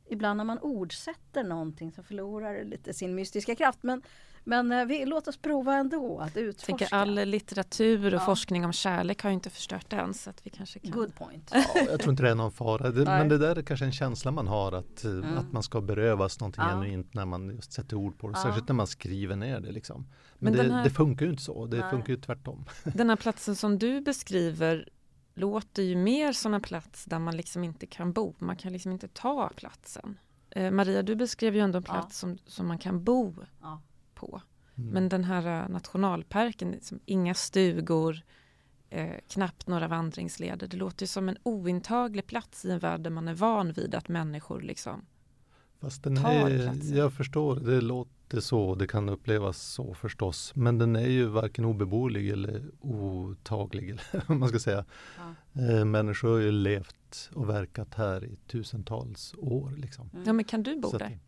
ibland 0.09 0.37
när 0.37 0.45
man 0.45 0.59
ordsätter 0.59 1.45
någonting 1.45 1.93
så 1.93 2.03
förlorar 2.03 2.55
det 2.55 2.65
lite 2.65 2.95
sin 2.95 3.15
mystiska 3.15 3.55
kraft. 3.55 3.79
Men 3.83 4.03
men 4.45 4.73
eh, 4.73 4.85
vi, 4.85 5.07
låt 5.07 5.29
oss 5.29 5.37
prova 5.37 5.75
ändå 5.75 6.19
att 6.19 6.37
utforska. 6.37 6.67
Tänker 6.67 6.95
all 6.95 7.15
litteratur 7.15 8.07
och 8.07 8.21
ja. 8.21 8.25
forskning 8.25 8.65
om 8.65 8.73
kärlek 8.73 9.23
har 9.23 9.31
ju 9.31 9.35
inte 9.35 9.51
förstört 9.51 9.91
det 9.91 9.97
än. 9.97 10.15
Så 10.15 10.31
att 10.31 10.47
vi 10.47 10.51
kanske 10.51 10.79
kan... 10.79 10.91
Good 10.91 11.15
point. 11.15 11.51
Ja, 11.55 11.65
jag 11.75 12.01
tror 12.01 12.11
inte 12.11 12.23
det 12.23 12.31
är 12.31 12.35
någon 12.35 12.53
fara. 12.53 12.91
Det, 12.91 13.05
men 13.05 13.29
det 13.29 13.39
där 13.39 13.57
är 13.57 13.63
kanske 13.63 13.87
en 13.87 13.93
känsla 13.93 14.31
man 14.31 14.49
har 14.49 14.73
att, 14.73 15.05
eh, 15.05 15.11
mm. 15.11 15.39
att 15.39 15.53
man 15.53 15.63
ska 15.63 15.81
berövas 15.81 16.41
någonting 16.41 16.65
ja. 16.65 16.71
genuint 16.71 17.15
när 17.15 17.27
man 17.27 17.51
just 17.51 17.73
sätter 17.73 17.97
ord 17.97 18.19
på 18.19 18.29
det. 18.29 18.35
Ja. 18.37 18.43
Särskilt 18.43 18.69
när 18.69 18.75
man 18.75 18.87
skriver 18.87 19.37
ner 19.37 19.61
det. 19.61 19.73
Liksom. 19.73 20.07
Men, 20.39 20.55
men 20.55 20.67
det, 20.67 20.75
här... 20.75 20.85
det, 20.85 20.91
funkar 20.91 21.27
ju 21.27 21.31
inte 21.31 21.43
så. 21.43 21.67
Det 21.67 21.79
Nej. 21.79 21.91
funkar 21.91 22.13
ju 22.13 22.21
tvärtom. 22.21 22.65
Den 22.85 23.09
här 23.09 23.17
platsen 23.17 23.57
som 23.57 23.79
du 23.79 24.01
beskriver 24.01 24.89
låter 25.35 25.83
ju 25.83 25.97
mer 25.97 26.33
som 26.33 26.55
en 26.55 26.63
plats 26.63 27.05
där 27.05 27.19
man 27.19 27.37
liksom 27.37 27.65
inte 27.65 27.87
kan 27.87 28.13
bo. 28.13 28.35
Man 28.39 28.57
kan 28.57 28.73
liksom 28.73 28.93
inte 28.93 29.09
ta 29.09 29.51
platsen. 29.57 30.19
Eh, 30.51 30.71
Maria, 30.71 31.03
du 31.03 31.15
beskrev 31.15 31.55
ju 31.55 31.61
ändå 31.61 31.77
en 31.77 31.83
plats 31.83 32.19
som, 32.19 32.39
som 32.47 32.69
man 32.69 32.79
kan 32.79 33.05
bo 33.05 33.35
på. 34.27 34.43
Mm. 34.75 34.91
Men 34.91 35.09
den 35.09 35.25
här 35.25 35.63
äh, 35.63 35.69
nationalparken, 35.69 36.71
liksom, 36.71 37.01
inga 37.07 37.35
stugor, 37.35 38.23
eh, 38.91 39.17
knappt 39.29 39.67
några 39.67 39.89
vandringsleder. 39.89 40.67
Det 40.67 40.77
låter 40.77 41.03
ju 41.03 41.07
som 41.07 41.29
en 41.29 41.37
ointaglig 41.43 42.27
plats 42.27 42.65
i 42.65 42.71
en 42.71 42.79
värld 42.79 43.01
där 43.01 43.11
man 43.11 43.29
är 43.29 43.35
van 43.35 43.73
vid 43.73 43.95
att 43.95 44.09
människor 44.09 44.61
liksom 44.61 45.05
Fast 45.83 46.03
den 46.03 46.17
tar 46.17 46.31
är, 46.31 46.59
platsen. 46.59 46.97
Jag 46.97 47.13
förstår, 47.13 47.57
det 47.57 47.81
låter 47.81 48.41
så, 48.41 48.75
det 48.75 48.87
kan 48.87 49.09
upplevas 49.09 49.63
så 49.63 49.95
förstås. 49.95 50.53
Men 50.55 50.79
den 50.79 50.97
är 50.97 51.09
ju 51.09 51.27
varken 51.27 51.65
obeboelig 51.65 52.31
eller 52.31 52.63
otaglig, 52.81 53.91
eller 54.11 54.35
man 54.35 54.49
ska 54.49 54.59
säga. 54.59 54.85
Ja. 55.55 55.63
Eh, 55.63 55.85
människor 55.85 56.29
har 56.29 56.39
ju 56.39 56.51
levt 56.51 57.31
och 57.35 57.49
verkat 57.49 57.95
här 57.95 58.25
i 58.25 58.37
tusentals 58.47 59.35
år. 59.39 59.73
Liksom. 59.77 60.11
Mm. 60.13 60.25
Ja, 60.27 60.33
men 60.33 60.45
kan 60.45 60.63
du 60.63 60.81
bo 60.81 60.91
så 60.91 60.99
där? 60.99 61.07
Eh, 61.07 61.19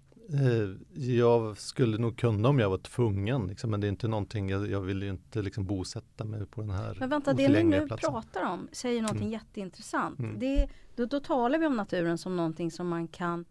jag 0.94 1.58
skulle 1.58 1.98
nog 1.98 2.18
kunna 2.18 2.48
om 2.48 2.58
jag 2.58 2.70
var 2.70 2.78
tvungen, 2.78 3.46
liksom, 3.46 3.70
men 3.70 3.80
det 3.80 3.86
är 3.86 3.88
inte 3.88 4.08
någonting, 4.08 4.48
jag, 4.48 4.70
jag 4.70 4.80
vill 4.80 5.02
ju 5.02 5.10
inte 5.10 5.42
liksom 5.42 5.64
bosätta 5.64 6.24
mig 6.24 6.46
på 6.46 6.60
den 6.60 6.70
här 6.70 6.96
Men 7.00 7.08
vänta, 7.08 7.32
det 7.32 7.48
ni 7.48 7.62
nu 7.62 7.86
platsen. 7.86 8.12
pratar 8.12 8.44
om 8.44 8.68
säger 8.72 9.02
någonting 9.02 9.26
mm. 9.26 9.32
jätteintressant. 9.32 10.18
Mm. 10.18 10.38
Det, 10.38 10.68
då, 10.96 11.06
då 11.06 11.20
talar 11.20 11.58
vi 11.58 11.66
om 11.66 11.76
naturen 11.76 12.18
som 12.18 12.36
någonting 12.36 12.70
som 12.70 12.88
man 12.88 13.08
kan 13.08 13.44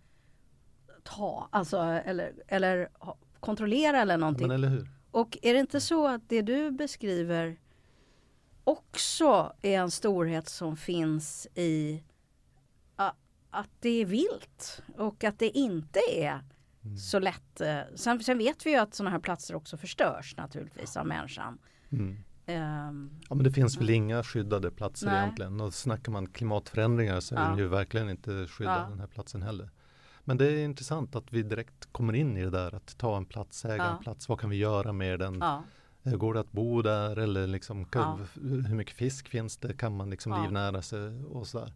ta, 1.04 1.48
alltså 1.52 1.78
eller, 1.78 2.34
eller 2.48 2.90
kontrollera 3.40 4.02
eller 4.02 4.18
någonting. 4.18 4.48
Ja, 4.48 4.54
eller 4.54 4.70
hur? 4.70 4.90
Och 5.12 5.38
är 5.42 5.54
det 5.54 5.60
inte 5.60 5.82
så 5.82 6.08
att 6.08 6.30
det 6.30 6.42
du 6.42 6.72
beskriver 6.72 7.58
också 8.64 9.54
är 9.62 9.80
en 9.80 9.92
storhet 9.92 10.50
som 10.50 10.78
finns 10.78 11.48
i 11.56 12.04
att 13.54 13.70
det 13.80 14.02
är 14.02 14.06
vilt 14.06 14.82
och 14.98 15.24
att 15.24 15.40
det 15.40 15.50
inte 15.50 16.00
är 16.12 16.40
Mm. 16.86 16.98
Så 16.98 17.20
lätt. 17.20 17.62
Eh, 17.62 17.80
sen, 17.96 18.24
sen, 18.24 18.38
vet 18.38 18.66
vi 18.66 18.72
ju 18.72 18.78
att 18.78 18.94
sådana 18.94 19.12
här 19.12 19.20
platser 19.20 19.56
också 19.56 19.78
förstörs 19.78 20.38
naturligtvis 20.38 20.98
av 20.98 21.08
människan. 21.08 21.58
Mm. 21.90 22.18
Um, 22.48 23.22
ja 23.30 23.36
men 23.36 23.44
det 23.44 23.52
finns 23.52 23.78
väl 23.78 23.90
inga 23.90 24.24
skyddade 24.24 24.72
platser 24.72 25.08
nej. 25.08 25.24
egentligen. 25.24 25.62
Och 25.62 25.74
snackar 25.74 26.12
man 26.12 26.28
klimatförändringar 26.28 27.20
så 27.20 27.36
är 27.36 27.40
ja. 27.40 27.48
den 27.48 27.58
ju 27.58 27.68
verkligen 27.68 28.10
inte 28.10 28.48
skyddad 28.48 28.82
ja. 28.82 28.90
den 28.90 29.00
här 29.00 29.08
platsen 29.08 29.42
heller. 29.42 29.70
Men 30.24 30.38
det 30.38 30.46
är 30.46 30.66
intressant 30.66 31.16
att 31.16 31.34
vi 31.34 31.44
direkt 31.44 31.88
kommer 31.92 32.14
in 32.14 32.38
i 32.38 32.44
det 32.44 32.50
där 32.50 32.76
att 32.76 32.98
ta 32.98 33.18
en 33.18 33.26
plats, 33.26 33.66
äga 33.66 33.76
ja. 33.76 33.96
en 33.98 34.04
plats. 34.04 34.30
Vad 34.30 34.40
kan 34.40 34.50
vi 34.50 34.56
göra 34.56 34.94
med 34.94 35.20
den? 35.20 35.38
Ja. 35.40 35.64
Eh, 36.04 36.14
går 36.14 36.34
det 36.34 36.40
att 36.40 36.52
bo 36.52 36.82
där 36.82 37.20
eller 37.20 37.48
liksom, 37.48 37.86
kan, 37.86 38.28
hur 38.42 38.76
mycket 38.76 38.96
fisk 38.96 39.28
finns 39.28 39.58
det? 39.58 39.74
Kan 39.74 39.98
man 39.98 40.10
liksom 40.10 40.42
livnära 40.44 40.82
sig 40.82 41.24
och 41.24 41.48
sådär. 41.48 41.74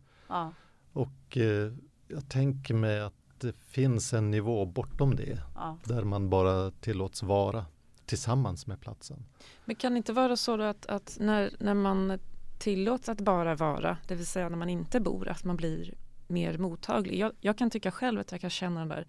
Och 0.91 1.37
eh, 1.37 1.73
jag 2.07 2.29
tänker 2.29 2.73
mig 2.73 3.01
att 3.01 3.13
det 3.39 3.55
finns 3.59 4.13
en 4.13 4.31
nivå 4.31 4.65
bortom 4.65 5.15
det. 5.15 5.41
Ja. 5.55 5.77
Där 5.83 6.03
man 6.03 6.29
bara 6.29 6.71
tillåts 6.71 7.23
vara 7.23 7.65
tillsammans 8.05 8.67
med 8.67 8.81
platsen. 8.81 9.25
Men 9.65 9.75
kan 9.75 9.93
det 9.93 9.97
inte 9.97 10.13
vara 10.13 10.35
så 10.35 10.61
att, 10.61 10.85
att 10.85 11.17
när, 11.19 11.55
när 11.59 11.73
man 11.73 12.19
tillåts 12.57 13.09
att 13.09 13.21
bara 13.21 13.55
vara, 13.55 13.97
det 14.07 14.15
vill 14.15 14.27
säga 14.27 14.49
när 14.49 14.57
man 14.57 14.69
inte 14.69 14.99
bor, 14.99 15.27
att 15.27 15.43
man 15.43 15.55
blir 15.55 15.93
mer 16.27 16.57
mottaglig. 16.57 17.19
Jag, 17.19 17.31
jag 17.41 17.57
kan 17.57 17.69
tycka 17.69 17.91
själv 17.91 18.19
att 18.19 18.31
jag 18.31 18.41
kan 18.41 18.49
känna 18.49 18.79
den 18.79 18.89
där 18.89 19.07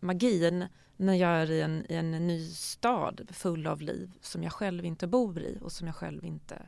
magin 0.00 0.66
när 0.96 1.14
jag 1.14 1.30
är 1.30 1.50
i 1.50 1.60
en, 1.60 1.86
i 1.88 1.94
en 1.94 2.10
ny 2.10 2.50
stad 2.50 3.28
full 3.30 3.66
av 3.66 3.80
liv 3.80 4.12
som 4.20 4.42
jag 4.42 4.52
själv 4.52 4.84
inte 4.84 5.06
bor 5.06 5.38
i 5.38 5.58
och 5.62 5.72
som 5.72 5.86
jag 5.86 5.96
själv 5.96 6.24
inte 6.24 6.62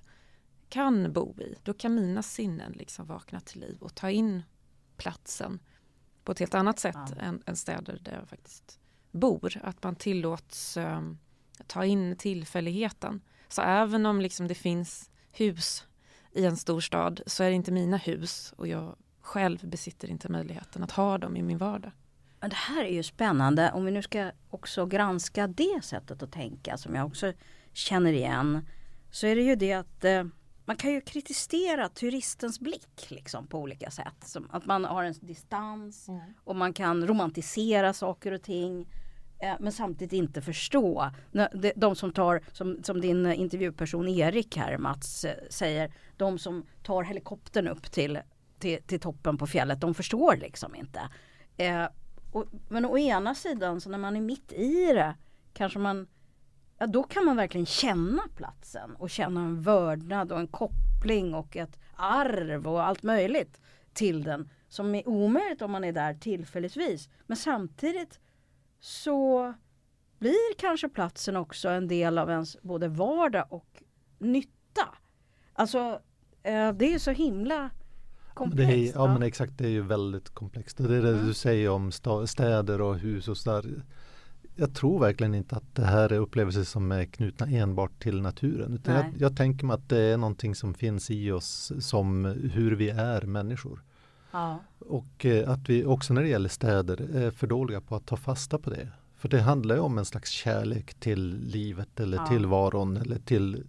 kan 0.68 1.12
bo 1.12 1.40
i. 1.40 1.54
Då 1.62 1.74
kan 1.74 1.94
mina 1.94 2.22
sinnen 2.22 2.72
liksom 2.72 3.06
vakna 3.06 3.40
till 3.40 3.60
liv 3.60 3.76
och 3.80 3.94
ta 3.94 4.10
in 4.10 4.42
platsen 4.96 5.58
på 6.26 6.32
ett 6.32 6.38
helt 6.38 6.54
annat 6.54 6.78
sätt 6.78 6.96
ja. 7.16 7.22
än, 7.22 7.42
än, 7.46 7.56
städer 7.56 7.98
där 8.02 8.12
jag 8.12 8.28
faktiskt 8.28 8.78
bor. 9.10 9.60
Att 9.62 9.82
man 9.82 9.96
tillåts 9.96 10.76
um, 10.76 11.18
ta 11.66 11.84
in 11.84 12.16
tillfälligheten. 12.16 13.20
Så 13.48 13.62
även 13.62 14.06
om 14.06 14.20
liksom 14.20 14.48
det 14.48 14.54
finns 14.54 15.10
hus 15.32 15.84
i 16.32 16.44
en 16.44 16.56
stor 16.56 16.80
stad 16.80 17.20
så 17.26 17.44
är 17.44 17.48
det 17.48 17.54
inte 17.54 17.72
mina 17.72 17.96
hus 17.96 18.54
och 18.56 18.68
jag 18.68 18.96
själv 19.20 19.68
besitter 19.68 20.10
inte 20.10 20.28
möjligheten 20.28 20.82
att 20.82 20.90
ha 20.90 21.18
dem 21.18 21.36
i 21.36 21.42
min 21.42 21.58
vardag. 21.58 21.92
Det 22.40 22.54
här 22.54 22.84
är 22.84 22.92
ju 22.92 23.02
spännande 23.02 23.72
om 23.72 23.84
vi 23.84 23.90
nu 23.90 24.02
ska 24.02 24.30
också 24.50 24.86
granska 24.86 25.46
det 25.46 25.84
sättet 25.84 26.22
att 26.22 26.32
tänka 26.32 26.76
som 26.76 26.94
jag 26.94 27.06
också 27.06 27.32
känner 27.72 28.12
igen. 28.12 28.66
Så 29.10 29.26
är 29.26 29.36
det 29.36 29.42
ju 29.42 29.56
det 29.56 29.72
att 29.72 30.04
eh, 30.04 30.24
man 30.66 30.76
kan 30.76 30.92
ju 30.92 31.00
kritisera 31.00 31.88
turistens 31.88 32.60
blick 32.60 33.06
liksom, 33.08 33.46
på 33.46 33.58
olika 33.58 33.90
sätt. 33.90 34.24
Som 34.24 34.48
att 34.50 34.66
man 34.66 34.84
har 34.84 35.04
en 35.04 35.14
distans 35.20 36.08
mm. 36.08 36.20
och 36.44 36.56
man 36.56 36.72
kan 36.72 37.06
romantisera 37.06 37.92
saker 37.92 38.32
och 38.32 38.42
ting. 38.42 38.88
Eh, 39.38 39.54
men 39.60 39.72
samtidigt 39.72 40.12
inte 40.12 40.42
förstå. 40.42 41.10
De, 41.32 41.72
de 41.76 41.96
som 41.96 42.12
tar, 42.12 42.42
som, 42.52 42.82
som, 42.82 43.00
din 43.00 43.32
intervjuperson 43.32 44.08
Erik 44.08 44.56
här 44.56 44.78
Mats 44.78 45.24
eh, 45.24 45.36
säger, 45.50 45.92
de 46.16 46.38
som 46.38 46.66
tar 46.82 47.02
helikoptern 47.02 47.68
upp 47.68 47.90
till, 47.92 48.18
till, 48.58 48.82
till 48.82 49.00
toppen 49.00 49.38
på 49.38 49.46
fjället, 49.46 49.80
de 49.80 49.94
förstår 49.94 50.36
liksom 50.36 50.74
inte. 50.74 51.00
Eh, 51.56 51.86
och, 52.32 52.44
men 52.68 52.84
å 52.84 52.98
ena 52.98 53.34
sidan 53.34 53.80
så 53.80 53.90
när 53.90 53.98
man 53.98 54.16
är 54.16 54.20
mitt 54.20 54.52
i 54.52 54.92
det 54.92 55.14
kanske 55.52 55.78
man 55.78 56.06
ja, 56.78 56.86
då 56.86 57.02
kan 57.02 57.24
man 57.24 57.36
verkligen 57.36 57.66
känna 57.66 58.22
platsen 58.36 58.96
och 58.96 59.10
känna 59.10 59.40
en 59.40 59.62
vördnad 59.62 60.32
och 60.32 60.40
en 60.40 60.48
koppling 60.48 61.34
och 61.34 61.56
ett 61.56 61.78
arv 61.96 62.68
och 62.68 62.84
allt 62.84 63.02
möjligt 63.02 63.60
till 63.92 64.22
den 64.22 64.50
som 64.68 64.94
är 64.94 65.08
omöjligt 65.08 65.62
om 65.62 65.70
man 65.70 65.84
är 65.84 65.92
där 65.92 66.14
tillfälligtvis. 66.14 67.08
Men 67.26 67.36
samtidigt 67.36 68.20
så 68.80 69.54
blir 70.18 70.58
kanske 70.58 70.88
platsen 70.88 71.36
också 71.36 71.68
en 71.68 71.88
del 71.88 72.18
av 72.18 72.30
ens 72.30 72.62
både 72.62 72.88
vardag 72.88 73.46
och 73.50 73.82
nytta. 74.18 74.88
Alltså 75.52 76.00
eh, 76.42 76.72
det 76.72 76.94
är 76.94 76.98
så 76.98 77.10
himla 77.10 77.70
komplext. 78.34 78.96
Är, 78.96 79.00
ja 79.00 79.06
men 79.06 79.22
exakt, 79.22 79.58
det 79.58 79.64
är 79.64 79.70
ju 79.70 79.82
väldigt 79.82 80.30
komplext. 80.30 80.76
Det 80.76 80.96
är 80.96 81.02
det 81.02 81.08
mm. 81.08 81.26
du 81.26 81.34
säger 81.34 81.70
om 81.70 81.92
städer 82.26 82.80
och 82.80 82.98
hus 82.98 83.28
och 83.28 83.36
sådär 83.36 83.84
jag 84.56 84.74
tror 84.74 85.00
verkligen 85.00 85.34
inte 85.34 85.56
att 85.56 85.74
det 85.74 85.84
här 85.84 86.12
är 86.12 86.18
upplevelser 86.18 86.64
som 86.64 86.92
är 86.92 87.04
knutna 87.04 87.46
enbart 87.46 88.02
till 88.02 88.22
naturen. 88.22 88.74
Utan 88.74 88.94
jag, 88.94 89.04
jag, 89.18 89.36
tänker 89.36 89.66
mig 89.66 89.74
att 89.74 89.88
det 89.88 89.98
är 89.98 90.16
någonting 90.16 90.54
som 90.54 90.74
finns 90.74 91.10
i 91.10 91.30
oss 91.30 91.72
som 91.80 92.24
hur 92.52 92.72
vi 92.72 92.90
är 92.90 93.22
människor. 93.22 93.82
Ja. 94.30 94.60
Och 94.78 95.26
eh, 95.26 95.50
att 95.50 95.68
vi 95.68 95.84
också 95.84 96.14
när 96.14 96.22
det 96.22 96.28
gäller 96.28 96.48
städer 96.48 97.16
är 97.16 97.30
för 97.30 97.46
dåliga 97.46 97.80
på 97.80 97.96
att 97.96 98.06
ta 98.06 98.16
fasta 98.16 98.58
på 98.58 98.70
det. 98.70 98.88
För 99.16 99.28
det 99.28 99.40
handlar 99.40 99.74
ju 99.74 99.80
om 99.80 99.98
en 99.98 100.04
slags 100.04 100.30
kärlek 100.30 100.94
till 100.94 101.38
livet 101.44 102.00
eller 102.00 102.16
ja. 102.16 102.26
tillvaron 102.26 102.96
eller 102.96 103.18
till 103.18 103.64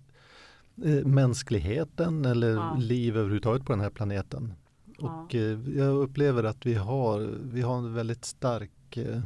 eh, 0.84 1.06
mänskligheten 1.06 2.25
eller 2.25 2.53
ja. 2.53 2.75
liv 2.79 3.17
överhuvudtaget 3.17 3.65
på 3.65 3.74
den 3.74 3.82
här 3.82 3.89
planeten. 3.89 4.53
Och 5.00 5.36
eh, 5.36 5.60
jag 5.77 5.96
upplever 5.96 6.44
att 6.44 6.65
vi 6.65 6.74
har, 6.74 7.29
vi 7.44 7.62
har 7.62 7.77
en 7.77 7.94
väldigt 7.94 8.25
stark 8.25 8.98
eh, 8.98 9.22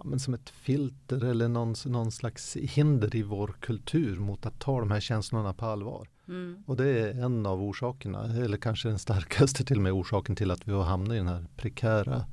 ja, 0.00 0.06
men 0.10 0.20
som 0.20 0.34
ett 0.34 0.50
filter 0.50 1.24
eller 1.24 1.48
någon, 1.48 1.74
någon 1.86 2.12
slags 2.12 2.56
hinder 2.56 3.16
i 3.16 3.22
vår 3.22 3.54
kultur 3.60 4.18
mot 4.18 4.46
att 4.46 4.58
ta 4.58 4.80
de 4.80 4.90
här 4.90 5.00
känslorna 5.00 5.52
på 5.52 5.66
allvar. 5.66 6.08
Mm. 6.28 6.62
Och 6.66 6.76
det 6.76 6.88
är 6.88 7.24
en 7.24 7.46
av 7.46 7.62
orsakerna, 7.62 8.24
eller 8.24 8.56
kanske 8.56 8.88
den 8.88 8.98
starkaste 8.98 9.64
till 9.64 9.76
och 9.76 9.82
med 9.82 9.92
orsaken 9.92 10.36
till 10.36 10.50
att 10.50 10.68
vi 10.68 10.72
har 10.72 10.82
hamnat 10.82 11.14
i 11.14 11.16
den 11.16 11.28
här 11.28 11.44
prekära 11.56 12.24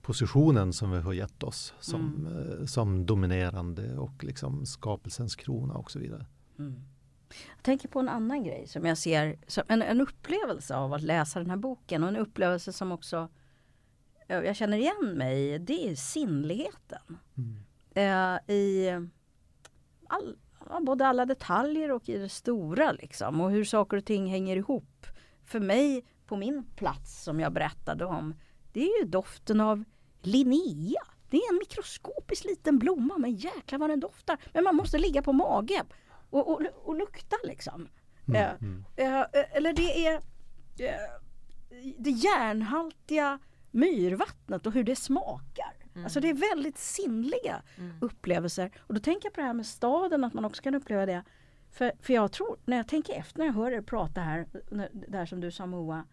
positionen 0.09 0.73
som 0.73 0.91
vi 0.91 0.99
har 0.99 1.13
gett 1.13 1.43
oss 1.43 1.75
som, 1.81 2.27
mm. 2.27 2.61
Eh, 2.61 2.67
som 2.67 3.07
dominerande 3.07 3.97
och 3.97 4.25
liksom 4.25 4.67
skapelsens 4.67 5.37
krona 5.37 5.75
och 5.75 5.91
så 5.91 5.99
vidare. 5.99 6.27
Mm. 6.59 6.83
Jag 7.29 7.63
tänker 7.63 7.89
på 7.89 8.01
en 8.01 8.09
annan 8.09 8.45
grej 8.45 8.67
som 8.67 8.85
jag 8.87 8.99
ser 8.99 9.39
som 9.47 9.65
en, 9.69 9.83
en 9.83 10.01
upplevelse 10.01 10.77
av 10.77 10.93
att 10.93 11.03
läsa 11.03 11.39
den 11.39 11.51
här 11.51 11.57
boken 11.57 12.03
och 12.03 12.09
en 12.09 12.17
upplevelse 12.17 12.73
som 12.73 12.93
också 12.93 13.29
jag 14.27 14.57
känner 14.57 14.79
igen 14.79 15.15
mig 15.17 15.55
i. 15.55 15.59
Det 15.59 15.91
är 15.91 15.95
sinnligheten. 15.95 17.19
Mm. 17.37 17.57
Eh, 17.95 18.55
I 18.55 18.91
all, 20.09 20.37
både 20.87 21.07
alla 21.07 21.27
detaljer 21.27 21.91
och 21.91 22.09
i 22.09 22.19
det 22.19 22.29
stora 22.29 22.93
liksom 22.93 23.41
och 23.41 23.51
hur 23.51 23.65
saker 23.65 23.97
och 23.97 24.05
ting 24.05 24.27
hänger 24.27 24.57
ihop. 24.57 25.07
För 25.45 25.61
mig 25.61 26.05
på 26.27 26.37
min 26.37 26.65
plats 26.77 27.25
som 27.25 27.41
jag 27.41 27.53
berättade 27.53 28.05
om 28.05 28.35
det 28.73 28.83
är 28.83 29.05
ju 29.05 29.09
doften 29.11 29.61
av 29.61 29.85
Linnea. 30.23 31.03
Det 31.31 31.37
är 31.37 31.53
en 31.53 31.59
mikroskopisk 31.59 32.45
liten 32.45 32.79
blomma 32.79 33.19
men 33.19 33.35
jäklar 33.35 33.79
vad 33.79 33.91
den 33.91 34.01
doftar. 34.01 34.39
Men 34.53 34.65
man 34.65 34.77
måste 34.77 34.99
ligga 34.99 35.23
på 35.23 35.33
mage 35.33 35.83
och, 36.31 36.49
och, 36.49 36.63
och 36.85 36.97
lukta 36.97 37.37
liksom. 37.45 37.89
Mm, 38.29 38.43
eh, 38.43 38.51
mm. 38.61 38.85
Eh, 38.97 39.25
eller 39.53 39.73
det 39.73 40.07
är 40.07 40.15
eh, 40.79 41.93
det 41.99 42.11
järnhaltiga 42.11 43.39
myrvattnet 43.71 44.67
och 44.67 44.73
hur 44.73 44.85
det 44.85 44.97
smakar. 44.97 45.75
Mm. 45.93 46.05
Alltså 46.05 46.21
det 46.21 46.29
är 46.29 46.55
väldigt 46.55 46.79
sinnliga 46.79 47.63
mm. 47.79 47.97
upplevelser. 48.01 48.71
Och 48.79 48.95
då 48.95 49.01
tänker 49.01 49.27
jag 49.27 49.35
på 49.35 49.41
det 49.41 49.47
här 49.47 49.55
med 49.55 49.67
staden, 49.67 50.25
att 50.25 50.35
man 50.35 50.45
också 50.45 50.63
kan 50.63 50.75
uppleva 50.75 51.07
det. 51.07 51.25
För, 51.71 51.93
för 52.01 52.15
jag 52.15 52.33
tror, 52.33 52.59
när 52.65 52.77
jag 52.77 52.89
tänker 52.89 53.13
efter 53.13 53.39
när 53.39 53.47
jag 53.47 53.53
hör 53.53 53.73
er 53.73 53.83
prata 53.83 54.21
här, 54.21 54.47
där 54.93 55.27
som 55.27 55.41
du 55.41 55.51
sa 55.51 55.67
Moa, 55.67 56.05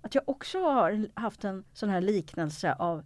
att 0.00 0.14
jag 0.14 0.28
också 0.28 0.58
har 0.60 1.08
haft 1.20 1.44
en 1.44 1.64
sån 1.72 1.88
här 1.88 2.00
liknelse 2.00 2.74
av 2.74 3.04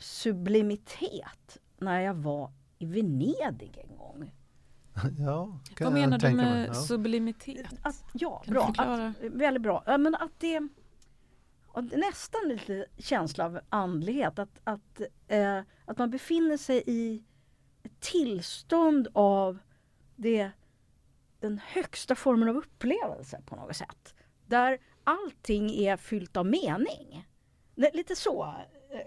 sublimitet 0.00 1.58
när 1.78 2.00
jag 2.00 2.14
var 2.14 2.52
i 2.78 2.86
Venedig 2.86 3.78
en 3.88 3.96
gång. 3.96 4.32
Ja, 5.18 5.58
Vad 5.80 5.92
menar 5.92 6.18
du 6.18 6.30
med 6.30 6.68
ja. 6.68 6.74
sublimitet? 6.74 7.66
Att, 7.82 8.04
ja, 8.12 8.42
kan 8.44 8.54
bra. 8.54 8.74
Att, 8.78 9.14
väldigt 9.20 9.62
bra. 9.62 9.82
Men 9.86 10.14
att 10.14 10.40
det 10.40 10.68
nästan 11.92 12.48
lite 12.48 12.86
känsla 12.98 13.44
av 13.44 13.60
andlighet. 13.68 14.38
Att, 14.38 14.60
att, 14.64 15.00
eh, 15.28 15.60
att 15.84 15.98
man 15.98 16.10
befinner 16.10 16.56
sig 16.56 16.82
i 16.86 17.22
ett 17.82 18.00
tillstånd 18.00 19.08
av 19.12 19.58
det, 20.16 20.50
den 21.40 21.60
högsta 21.64 22.14
formen 22.14 22.48
av 22.48 22.56
upplevelse 22.56 23.42
på 23.46 23.56
något 23.56 23.76
sätt. 23.76 24.14
Där 24.46 24.78
allting 25.04 25.70
är 25.70 25.96
fyllt 25.96 26.36
av 26.36 26.46
mening. 26.46 27.28
Lite 27.74 28.16
så 28.16 28.54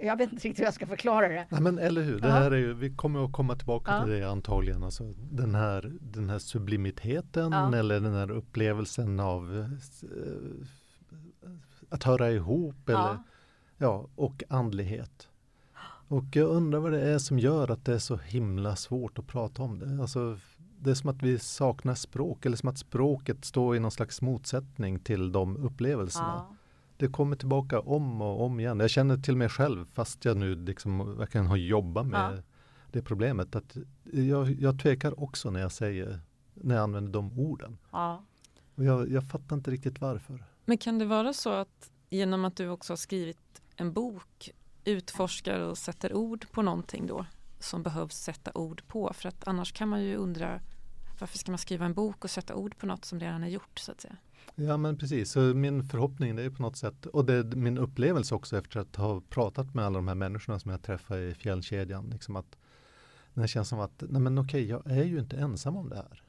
jag 0.01 0.17
vet 0.17 0.31
inte 0.31 0.47
riktigt 0.47 0.59
hur 0.59 0.65
jag 0.65 0.73
ska 0.73 0.87
förklara 0.87 1.27
det. 1.27 1.45
Nej, 1.49 1.61
men 1.61 1.79
eller 1.79 2.01
hur, 2.01 2.19
det 2.19 2.31
här 2.31 2.51
är 2.51 2.57
ju, 2.57 2.73
vi 2.73 2.95
kommer 2.95 3.25
att 3.25 3.31
komma 3.31 3.55
tillbaka 3.55 3.91
ja. 3.91 4.03
till 4.03 4.13
det 4.13 4.23
antagligen. 4.23 4.83
Alltså, 4.83 5.13
den, 5.31 5.55
här, 5.55 5.91
den 6.01 6.29
här 6.29 6.39
sublimiteten 6.39 7.51
ja. 7.51 7.75
eller 7.75 7.99
den 7.99 8.13
här 8.13 8.31
upplevelsen 8.31 9.19
av 9.19 9.59
eh, 9.59 10.67
att 11.89 12.03
höra 12.03 12.31
ihop 12.31 12.89
eller, 12.89 13.17
ja. 13.77 14.07
och 14.15 14.43
andlighet. 14.49 15.29
Och 16.07 16.23
jag 16.31 16.49
undrar 16.49 16.79
vad 16.79 16.91
det 16.91 17.01
är 17.01 17.17
som 17.17 17.39
gör 17.39 17.71
att 17.71 17.85
det 17.85 17.93
är 17.93 17.99
så 17.99 18.17
himla 18.17 18.75
svårt 18.75 19.19
att 19.19 19.27
prata 19.27 19.63
om 19.63 19.79
det. 19.79 20.01
Alltså, 20.01 20.37
det 20.79 20.91
är 20.91 20.95
som 20.95 21.09
att 21.09 21.21
vi 21.21 21.39
saknar 21.39 21.95
språk 21.95 22.45
eller 22.45 22.57
som 22.57 22.69
att 22.69 22.77
språket 22.77 23.45
står 23.45 23.75
i 23.75 23.79
någon 23.79 23.91
slags 23.91 24.21
motsättning 24.21 24.99
till 24.99 25.31
de 25.31 25.57
upplevelserna. 25.57 26.55
Det 26.97 27.07
kommer 27.07 27.35
tillbaka 27.35 27.79
om 27.79 28.21
och 28.21 28.41
om 28.41 28.59
igen. 28.59 28.79
Jag 28.79 28.89
känner 28.89 29.17
till 29.17 29.37
mig 29.37 29.49
själv 29.49 29.85
fast 29.85 30.25
jag 30.25 30.37
nu 30.37 30.55
liksom 30.55 31.17
verkligen 31.17 31.47
har 31.47 31.57
jobbat 31.57 32.07
med 32.07 32.37
ja. 32.37 32.41
det 32.91 33.01
problemet. 33.01 33.55
Att 33.55 33.77
jag, 34.03 34.51
jag 34.51 34.79
tvekar 34.79 35.19
också 35.23 35.51
när 35.51 35.59
jag 35.59 35.71
säger, 35.71 36.19
när 36.53 36.75
jag 36.75 36.83
använder 36.83 37.11
de 37.11 37.39
orden. 37.39 37.77
Ja. 37.91 38.23
Och 38.75 38.83
jag, 38.83 39.11
jag 39.11 39.29
fattar 39.29 39.55
inte 39.55 39.71
riktigt 39.71 40.01
varför. 40.01 40.43
Men 40.65 40.77
kan 40.77 40.99
det 40.99 41.05
vara 41.05 41.33
så 41.33 41.49
att 41.49 41.91
genom 42.09 42.45
att 42.45 42.55
du 42.55 42.69
också 42.69 42.93
har 42.93 42.97
skrivit 42.97 43.61
en 43.75 43.93
bok 43.93 44.49
utforskar 44.85 45.59
och 45.59 45.77
sätter 45.77 46.13
ord 46.13 46.51
på 46.51 46.61
någonting 46.61 47.07
då 47.07 47.25
som 47.59 47.83
behövs 47.83 48.15
sätta 48.15 48.51
ord 48.53 48.83
på? 48.87 49.13
För 49.13 49.29
att 49.29 49.47
annars 49.47 49.71
kan 49.71 49.89
man 49.89 50.03
ju 50.03 50.15
undra 50.15 50.61
varför 51.19 51.37
ska 51.37 51.51
man 51.51 51.57
skriva 51.57 51.85
en 51.85 51.93
bok 51.93 52.23
och 52.23 52.29
sätta 52.29 52.55
ord 52.55 52.77
på 52.77 52.85
något 52.85 53.05
som 53.05 53.19
redan 53.19 53.43
är 53.43 53.47
gjort 53.47 53.79
så 53.79 53.91
att 53.91 54.01
säga? 54.01 54.17
Ja 54.55 54.77
men 54.77 54.97
precis, 54.97 55.31
så 55.31 55.39
min 55.39 55.83
förhoppning 55.83 56.35
det 56.35 56.43
är 56.43 56.49
på 56.49 56.61
något 56.61 56.77
sätt 56.77 57.05
och 57.05 57.25
det 57.25 57.33
är 57.33 57.43
min 57.43 57.77
upplevelse 57.77 58.35
också 58.35 58.57
efter 58.57 58.79
att 58.79 58.95
ha 58.95 59.21
pratat 59.29 59.73
med 59.73 59.85
alla 59.85 59.95
de 59.95 60.07
här 60.07 60.15
människorna 60.15 60.59
som 60.59 60.71
jag 60.71 60.81
träffar 60.81 61.17
i 61.17 61.33
fjällkedjan. 61.33 62.09
Liksom 62.09 62.35
att 62.35 62.57
det 63.33 63.47
känns 63.47 63.69
som 63.69 63.79
att, 63.79 64.03
nej 64.09 64.21
men 64.21 64.37
okej, 64.37 64.65
jag 64.65 64.91
är 64.91 65.03
ju 65.03 65.19
inte 65.19 65.37
ensam 65.37 65.77
om 65.77 65.89
det 65.89 65.95
här. 65.95 66.23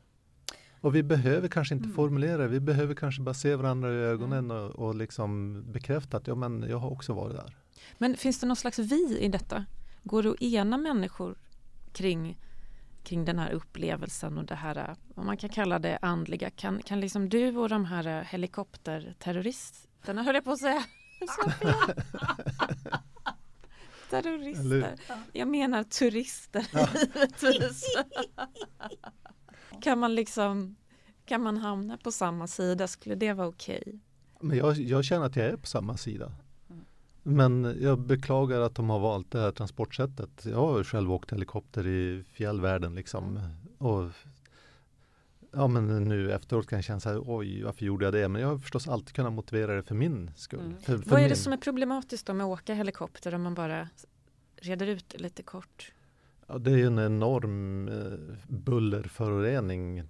Och 0.80 0.94
vi 0.94 1.02
behöver 1.02 1.48
kanske 1.48 1.74
inte 1.74 1.84
mm. 1.84 1.96
formulera 1.96 2.46
vi 2.46 2.60
behöver 2.60 2.94
kanske 2.94 3.22
bara 3.22 3.34
se 3.34 3.56
varandra 3.56 3.92
i 3.92 3.96
ögonen 3.96 4.50
mm. 4.50 4.56
och, 4.56 4.70
och 4.70 4.94
liksom 4.94 5.62
bekräfta 5.72 6.16
att 6.16 6.26
ja, 6.26 6.34
men 6.34 6.64
jag 6.68 6.78
har 6.78 6.90
också 6.90 7.12
varit 7.12 7.36
där. 7.36 7.56
Men 7.98 8.16
finns 8.16 8.40
det 8.40 8.46
någon 8.46 8.56
slags 8.56 8.78
vi 8.78 9.18
i 9.20 9.28
detta? 9.28 9.64
Går 10.02 10.22
det 10.22 10.30
att 10.30 10.42
ena 10.42 10.78
människor 10.78 11.38
kring 11.92 12.38
kring 13.04 13.24
den 13.24 13.38
här 13.38 13.50
upplevelsen 13.50 14.38
och 14.38 14.44
det 14.44 14.54
här, 14.54 14.96
vad 15.14 15.26
man 15.26 15.36
kan 15.36 15.50
kalla 15.50 15.78
det 15.78 15.98
andliga. 16.02 16.50
Kan, 16.50 16.82
kan 16.82 17.00
liksom 17.00 17.28
du 17.28 17.56
och 17.56 17.68
de 17.68 17.84
här 17.84 18.22
helikopterterroristerna, 18.22 20.22
höll 20.22 20.34
jag 20.34 20.44
på 20.44 20.52
att 20.52 20.58
säga. 20.58 20.84
Terrorister. 24.10 24.94
Jag 25.32 25.48
menar 25.48 25.84
turister 25.84 26.66
kan 29.84 29.98
man 29.98 30.14
liksom 30.14 30.76
kan 31.24 31.42
man 31.42 31.56
hamna 31.56 31.96
på 31.96 32.12
samma 32.12 32.46
sida? 32.46 32.86
Skulle 32.86 33.14
det 33.14 33.32
vara 33.32 33.48
okej? 33.48 33.82
Okay? 33.86 33.98
Men 34.40 34.56
jag, 34.56 34.76
jag 34.76 35.04
känner 35.04 35.26
att 35.26 35.36
jag 35.36 35.46
är 35.46 35.56
på 35.56 35.66
samma 35.66 35.96
sida. 35.96 36.32
Men 37.26 37.76
jag 37.80 37.98
beklagar 37.98 38.60
att 38.60 38.74
de 38.74 38.90
har 38.90 38.98
valt 38.98 39.30
det 39.30 39.40
här 39.40 39.50
transportsättet. 39.50 40.44
Jag 40.44 40.56
har 40.56 40.84
själv 40.84 41.12
åkt 41.12 41.32
helikopter 41.32 41.86
i 41.86 42.24
fjällvärlden 42.32 42.94
liksom. 42.94 43.40
Och 43.78 44.10
ja 45.52 45.68
men 45.68 46.04
nu 46.04 46.32
efteråt 46.32 46.66
kan 46.66 46.76
jag 46.76 46.84
känna 46.84 47.00
så 47.00 47.08
här, 47.08 47.22
oj 47.26 47.62
varför 47.62 47.84
gjorde 47.84 48.04
jag 48.04 48.14
det? 48.14 48.28
Men 48.28 48.42
jag 48.42 48.48
har 48.48 48.58
förstås 48.58 48.88
alltid 48.88 49.14
kunnat 49.14 49.32
motivera 49.32 49.74
det 49.76 49.82
för 49.82 49.94
min 49.94 50.30
skull. 50.36 50.60
Mm. 50.60 50.78
För, 50.80 50.98
för 50.98 51.10
Vad 51.10 51.20
är 51.20 51.28
det 51.28 51.36
som 51.36 51.52
är 51.52 51.56
problematiskt 51.56 52.26
då 52.26 52.34
med 52.34 52.46
att 52.46 52.60
åka 52.60 52.74
helikopter 52.74 53.34
om 53.34 53.42
man 53.42 53.54
bara 53.54 53.88
reder 54.56 54.86
ut 54.86 55.08
det 55.08 55.18
lite 55.18 55.42
kort? 55.42 55.92
Ja, 56.46 56.58
det 56.58 56.70
är 56.70 56.86
en 56.86 56.98
enorm 56.98 57.88
eh, 57.88 58.36
bullerförorening 58.48 60.02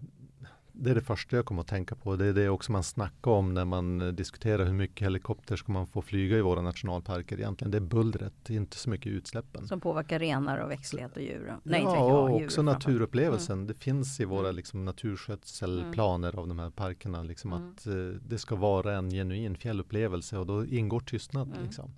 det 0.76 0.90
är 0.90 0.94
det 0.94 1.00
första 1.00 1.37
jag 1.37 1.44
kommer 1.46 1.60
att 1.60 1.68
tänka 1.68 1.94
på. 1.94 2.16
Det 2.16 2.26
är 2.26 2.32
det 2.32 2.48
också 2.48 2.72
man 2.72 2.82
snackar 2.82 3.30
om 3.30 3.54
när 3.54 3.64
man 3.64 4.00
eh, 4.00 4.08
diskuterar 4.08 4.64
hur 4.64 4.72
mycket 4.72 5.06
helikopter 5.06 5.56
ska 5.56 5.72
man 5.72 5.87
få 5.87 6.02
flyga 6.02 6.38
i 6.38 6.40
våra 6.40 6.62
nationalparker 6.62 7.38
egentligen. 7.38 7.70
Det 7.70 7.78
är 7.78 7.80
bullret, 7.80 8.50
inte 8.50 8.76
så 8.76 8.90
mycket 8.90 9.12
utsläppen. 9.12 9.68
Som 9.68 9.80
påverkar 9.80 10.18
renar 10.18 10.58
och 10.58 10.70
växtlighet 10.70 11.16
och 11.16 11.22
djur? 11.22 11.56
Nej, 11.62 11.82
ja, 11.82 11.96
jag, 11.96 12.30
och 12.30 12.42
också 12.42 12.62
naturupplevelsen. 12.62 13.58
Mm. 13.58 13.66
Det 13.66 13.74
finns 13.74 14.20
i 14.20 14.24
våra 14.24 14.46
mm. 14.46 14.56
liksom, 14.56 14.84
naturskötselplaner 14.84 16.28
mm. 16.28 16.40
av 16.40 16.48
de 16.48 16.58
här 16.58 16.70
parkerna. 16.70 17.22
Liksom, 17.22 17.52
mm. 17.52 17.70
Att 17.70 17.87
uh, 17.87 18.14
det 18.26 18.38
ska 18.38 18.56
vara 18.56 18.96
en 18.96 19.10
genuin 19.10 19.56
fjällupplevelse 19.56 20.38
och 20.38 20.46
då 20.46 20.66
ingår 20.66 21.00
tystnad. 21.00 21.48
Mm. 21.48 21.62
Liksom. 21.64 21.90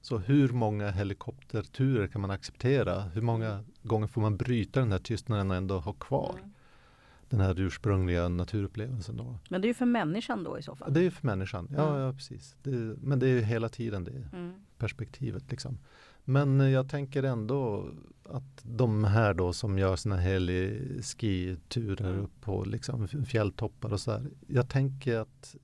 Så 0.00 0.18
hur 0.18 0.48
många 0.48 0.90
helikopterturer 0.90 2.06
kan 2.06 2.20
man 2.20 2.30
acceptera? 2.30 3.00
Hur 3.00 3.22
många 3.22 3.50
mm. 3.50 3.64
gånger 3.82 4.06
får 4.06 4.20
man 4.20 4.36
bryta 4.36 4.80
den 4.80 4.92
här 4.92 4.98
tystnaden 4.98 5.50
och 5.50 5.56
ändå 5.56 5.78
ha 5.78 5.92
kvar? 5.92 6.40
Den 7.32 7.40
här 7.40 7.60
ursprungliga 7.60 8.28
naturupplevelsen. 8.28 9.16
Då. 9.16 9.38
Men 9.48 9.60
det 9.60 9.66
är 9.66 9.68
ju 9.68 9.74
för 9.74 9.86
människan 9.86 10.44
då 10.44 10.58
i 10.58 10.62
så 10.62 10.76
fall? 10.76 10.92
Det 10.92 11.00
är 11.00 11.04
ju 11.04 11.10
för 11.10 11.26
människan, 11.26 11.68
ja, 11.76 11.88
mm. 11.88 12.00
ja 12.00 12.12
precis. 12.12 12.56
Det, 12.62 12.70
men 13.02 13.18
det 13.18 13.26
är 13.26 13.30
ju 13.30 13.40
hela 13.40 13.68
tiden 13.68 14.04
det 14.04 14.28
mm. 14.32 14.52
perspektivet. 14.78 15.50
Liksom. 15.50 15.78
Men 16.24 16.60
jag 16.60 16.88
tänker 16.88 17.22
ändå 17.22 17.88
att 18.24 18.62
de 18.62 19.04
här 19.04 19.34
då 19.34 19.52
som 19.52 19.78
gör 19.78 19.96
sina 19.96 20.16
heli-skiturer 20.16 22.10
mm. 22.10 22.24
upp 22.24 22.40
på 22.40 22.64
liksom 22.64 23.08
fjälltoppar 23.08 23.92
och 23.92 24.00
så 24.00 24.10
här. 24.10 24.30
Jag 24.46 24.68
tänker 24.68 25.18
att 25.18 25.56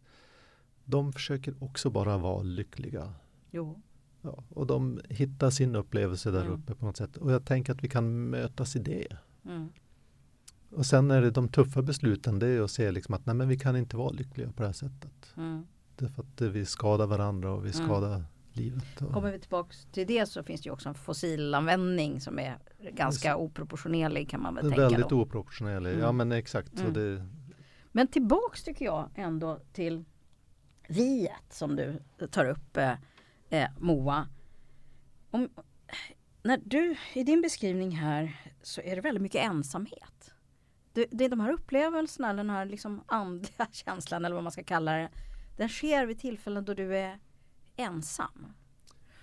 de 0.84 1.12
försöker 1.12 1.54
också 1.58 1.90
bara 1.90 2.18
vara 2.18 2.42
lyckliga. 2.42 3.14
Jo. 3.50 3.82
Ja, 4.22 4.44
och 4.48 4.66
de 4.66 5.00
hittar 5.08 5.50
sin 5.50 5.76
upplevelse 5.76 6.30
där 6.30 6.40
mm. 6.40 6.52
uppe 6.52 6.74
på 6.74 6.86
något 6.86 6.96
sätt. 6.96 7.16
Och 7.16 7.32
jag 7.32 7.44
tänker 7.44 7.72
att 7.72 7.84
vi 7.84 7.88
kan 7.88 8.30
mötas 8.30 8.76
i 8.76 8.78
det. 8.78 9.16
Mm. 9.44 9.68
Och 10.70 10.86
sen 10.86 11.10
är 11.10 11.22
det 11.22 11.30
de 11.30 11.48
tuffa 11.48 11.82
besluten, 11.82 12.38
det 12.38 12.46
är 12.46 12.60
att 12.60 12.70
se 12.70 12.90
liksom 12.90 13.14
att 13.14 13.26
nej 13.26 13.34
men 13.34 13.48
vi 13.48 13.58
kan 13.58 13.76
inte 13.76 13.96
vara 13.96 14.10
lyckliga 14.10 14.52
på 14.52 14.62
det 14.62 14.68
här 14.68 14.72
sättet. 14.72 15.34
Mm. 15.36 15.66
Därför 15.96 16.22
att 16.22 16.40
vi 16.40 16.66
skadar 16.66 17.06
varandra 17.06 17.52
och 17.52 17.66
vi 17.66 17.70
mm. 17.70 17.86
skadar 17.86 18.14
mm. 18.14 18.26
livet. 18.52 19.02
Och... 19.02 19.12
Kommer 19.12 19.32
vi 19.32 19.38
tillbaka 19.38 19.74
till 19.92 20.06
det 20.06 20.26
så 20.26 20.42
finns 20.42 20.60
det 20.60 20.66
ju 20.66 20.72
också 20.72 20.88
en 20.88 20.94
fossilanvändning 20.94 22.20
som 22.20 22.38
är 22.38 22.58
ganska 22.92 23.36
oproportionerlig 23.36 24.30
kan 24.30 24.42
man 24.42 24.54
väl 24.54 24.64
tänka. 24.64 24.80
Väldigt 24.80 25.08
då. 25.08 25.20
oproportionerlig, 25.20 25.90
mm. 25.90 26.02
ja 26.02 26.12
men 26.12 26.32
exakt. 26.32 26.78
Så 26.78 26.84
mm. 26.84 26.92
det... 26.92 27.26
Men 27.92 28.08
tillbaks 28.08 28.64
tycker 28.64 28.84
jag 28.84 29.10
ändå 29.14 29.60
till 29.72 30.04
viet 30.88 31.52
som 31.52 31.76
du 31.76 31.98
tar 32.30 32.44
upp 32.44 32.76
eh, 32.76 32.92
eh, 33.48 33.70
Moa. 33.78 34.28
Om, 35.30 35.48
när 36.42 36.60
du, 36.64 36.96
I 37.14 37.24
din 37.24 37.42
beskrivning 37.42 37.90
här 37.90 38.40
så 38.62 38.80
är 38.80 38.96
det 38.96 39.02
väldigt 39.02 39.22
mycket 39.22 39.44
ensamhet 39.44 40.34
det, 40.98 41.06
det 41.10 41.24
är 41.24 41.28
de 41.28 41.40
här 41.40 41.52
upplevelserna, 41.52 42.34
den 42.34 42.50
här 42.50 42.64
liksom 42.64 43.04
andliga 43.06 43.66
känslan 43.72 44.24
eller 44.24 44.34
vad 44.34 44.44
man 44.44 44.52
ska 44.52 44.64
kalla 44.64 44.92
det. 44.92 45.08
Den 45.56 45.68
sker 45.68 46.06
vid 46.06 46.18
tillfällen 46.18 46.64
då 46.64 46.74
du 46.74 46.96
är 46.96 47.18
ensam. 47.76 48.46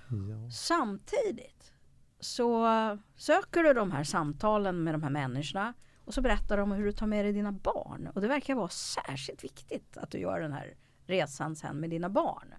Ja. 0.10 0.52
Samtidigt 0.52 1.74
så 2.20 2.68
söker 3.16 3.64
du 3.64 3.74
de 3.74 3.92
här 3.92 4.04
samtalen 4.04 4.84
med 4.84 4.94
de 4.94 5.04
här 5.04 5.10
människorna 5.10 5.74
och 6.06 6.14
så 6.14 6.22
berättar 6.22 6.58
de 6.58 6.72
hur 6.72 6.86
du 6.86 6.92
tar 6.92 7.08
med 7.08 7.26
dig 7.26 7.34
dina 7.34 7.52
barn. 7.52 8.10
Och 8.16 8.22
det 8.22 8.28
verkar 8.28 8.56
vara 8.56 8.70
särskilt 8.70 9.44
viktigt 9.44 9.98
att 9.98 10.12
du 10.12 10.18
gör 10.18 10.40
den 10.40 10.54
här 10.54 10.76
resan 11.06 11.56
sen 11.56 11.80
med 11.80 11.90
dina 11.90 12.10
barn. 12.10 12.54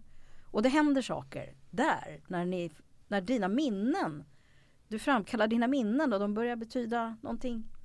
Och 0.50 0.62
det 0.62 0.68
händer 0.68 1.02
saker 1.02 1.55
där 1.70 2.22
när, 2.26 2.44
ni, 2.44 2.72
när 3.09 3.20
dina 3.20 3.48
minnen, 3.48 4.24
du 4.88 4.98
framkallar 4.98 5.48
dina 5.48 5.66
minnen 5.66 6.12
och 6.12 6.20
de 6.20 6.35
börjar 6.35 6.57
betyda 6.57 7.16
någonting 7.22 7.76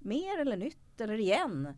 mer 0.00 0.40
eller 0.40 0.56
nytt 0.56 1.00
eller 1.00 1.20
igen. 1.20 1.68